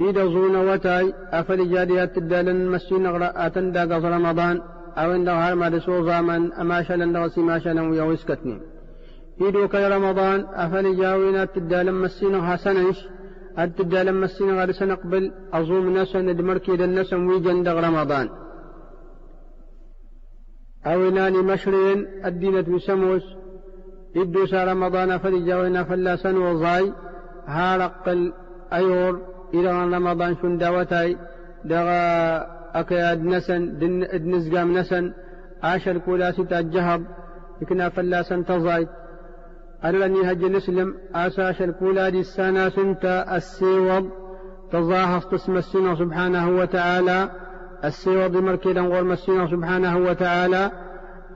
إذا 0.00 0.24
زون 0.26 0.56
وتاي 0.56 1.14
أفل 1.30 1.70
جاديات 1.72 2.18
الدالن 2.18 2.66
مسين 2.66 3.06
أتن 3.22 3.72
دا 3.72 3.98
رمضان. 4.16 4.60
أو 4.98 5.12
إن 5.12 5.24
دغار 5.24 5.54
ما 5.54 5.68
دسو 5.68 6.04
زامن 6.06 6.52
أما 6.52 6.82
شلن 6.82 7.12
دغسي 7.12 7.40
ما 7.40 7.58
شلن 7.58 7.90
ويوسكتني 7.90 8.60
إيدو 9.40 9.68
كي 9.68 9.88
رمضان 9.88 10.46
أفل 10.54 10.96
جاوينات 10.96 11.56
الدالن 11.56 11.94
مسين 11.94 12.42
حسنش 12.42 12.98
التدالن 13.58 14.14
مسين 14.14 14.50
غير 14.58 14.72
سنقبل 14.72 15.32
أظوم 15.52 15.98
نسن 15.98 16.36
دمركي 16.36 16.76
دنسن 16.76 17.26
ويجن 17.26 17.62
دغ 17.62 17.80
رمضان. 17.88 18.28
أو 20.86 21.08
إناني 21.08 21.38
مشرين 21.38 22.06
الدينة 22.24 22.60
بسموس 22.60 23.22
إدو 24.16 24.46
سا 24.46 24.64
رمضان 24.64 25.10
فلا 32.72 32.80
أكياد 32.80 33.24
نسن 33.24 33.78
دن 33.78 34.02
ادنزقام 34.02 34.78
نسن 34.78 35.12
عاشر 35.62 35.98
كولاسي 35.98 36.44
تجهب 36.44 37.04
يكنا 37.62 37.88
فلاسا 37.88 38.44
تضاي 38.48 38.88
أرلني 39.84 40.30
هج 40.30 40.44
نسلم 40.44 40.94
آساش 41.14 41.62
الكولادي 41.62 42.20
السنة 42.20 42.68
سنت 42.68 43.24
السيوض. 43.32 44.10
تظاهر 44.72 45.20
تسمى 45.20 45.58
السنة 45.58 45.94
سبحانه 45.94 46.48
وتعالى. 46.48 47.30
السيوض 47.84 48.36
مركيدا 48.36 48.80
غور 48.80 49.12
السنة 49.12 49.50
سبحانه 49.50 49.98
وتعالى. 49.98 50.70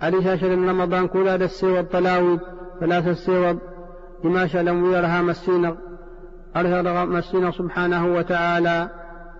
أليش 0.03 0.45
رمضان 0.45 1.09
كولاد 1.09 1.43
السيوض 1.43 1.85
طلاوي 1.85 2.39
ثلاثة 2.81 3.11
السيوض. 3.11 3.59
لما 4.25 4.47
شلم 4.47 4.83
ويرها 4.83 5.23
مسينا 5.23 5.77
أرهر 6.57 7.07
مسنا 7.07 7.51
سبحانه 7.51 8.07
وتعالى. 8.07 8.89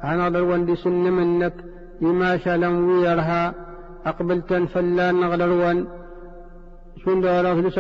أنا 0.05 0.29
دروان 0.29 0.77
سن 0.77 0.91
منك. 0.93 1.55
لما 2.01 2.39
شلم 2.39 2.89
ويرها 2.89 3.55
أقبلت 4.07 4.53
فلان 4.53 5.21
نغدروان 5.21 5.87
سن 7.05 7.21
دورا 7.21 7.71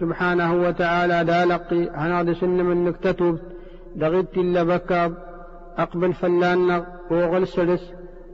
سبحانه 0.00 0.54
وتعالى 0.54 1.24
دالقي 1.24 1.84
أنا 1.84 2.34
سن 2.34 2.48
منك 2.48 2.96
تتوب 2.96 3.38
دغيت 3.96 4.36
إلا 4.36 4.62
بكاب 4.62 5.14
أقبل 5.78 6.12
فلان 6.14 6.84
وغل 7.10 7.46
سلس 7.48 7.84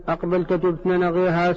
أقبل 0.08 0.44
تتوب 0.44 0.76
نغيهاس 0.86 1.56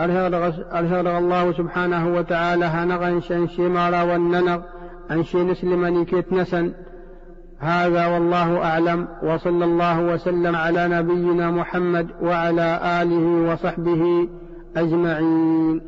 أرهر 0.00 1.18
الله 1.18 1.52
سبحانه 1.52 2.14
وتعالى 2.16 2.64
هنغن 2.64 3.20
شنشي 3.20 3.68
مارا 3.68 4.02
والننغ 4.02 4.60
أنشي 5.10 5.42
نسلم 5.42 6.04
كيت 6.04 6.32
نسن. 6.32 6.72
هذا 7.62 8.06
والله 8.06 8.64
أعلم 8.64 9.08
وصلى 9.22 9.64
الله 9.64 10.00
وسلم 10.00 10.56
على 10.56 10.88
نبينا 10.88 11.50
محمد 11.50 12.08
وعلى 12.22 12.80
آله 13.02 13.52
وصحبه 13.52 14.28
أجمعين. 14.76 15.80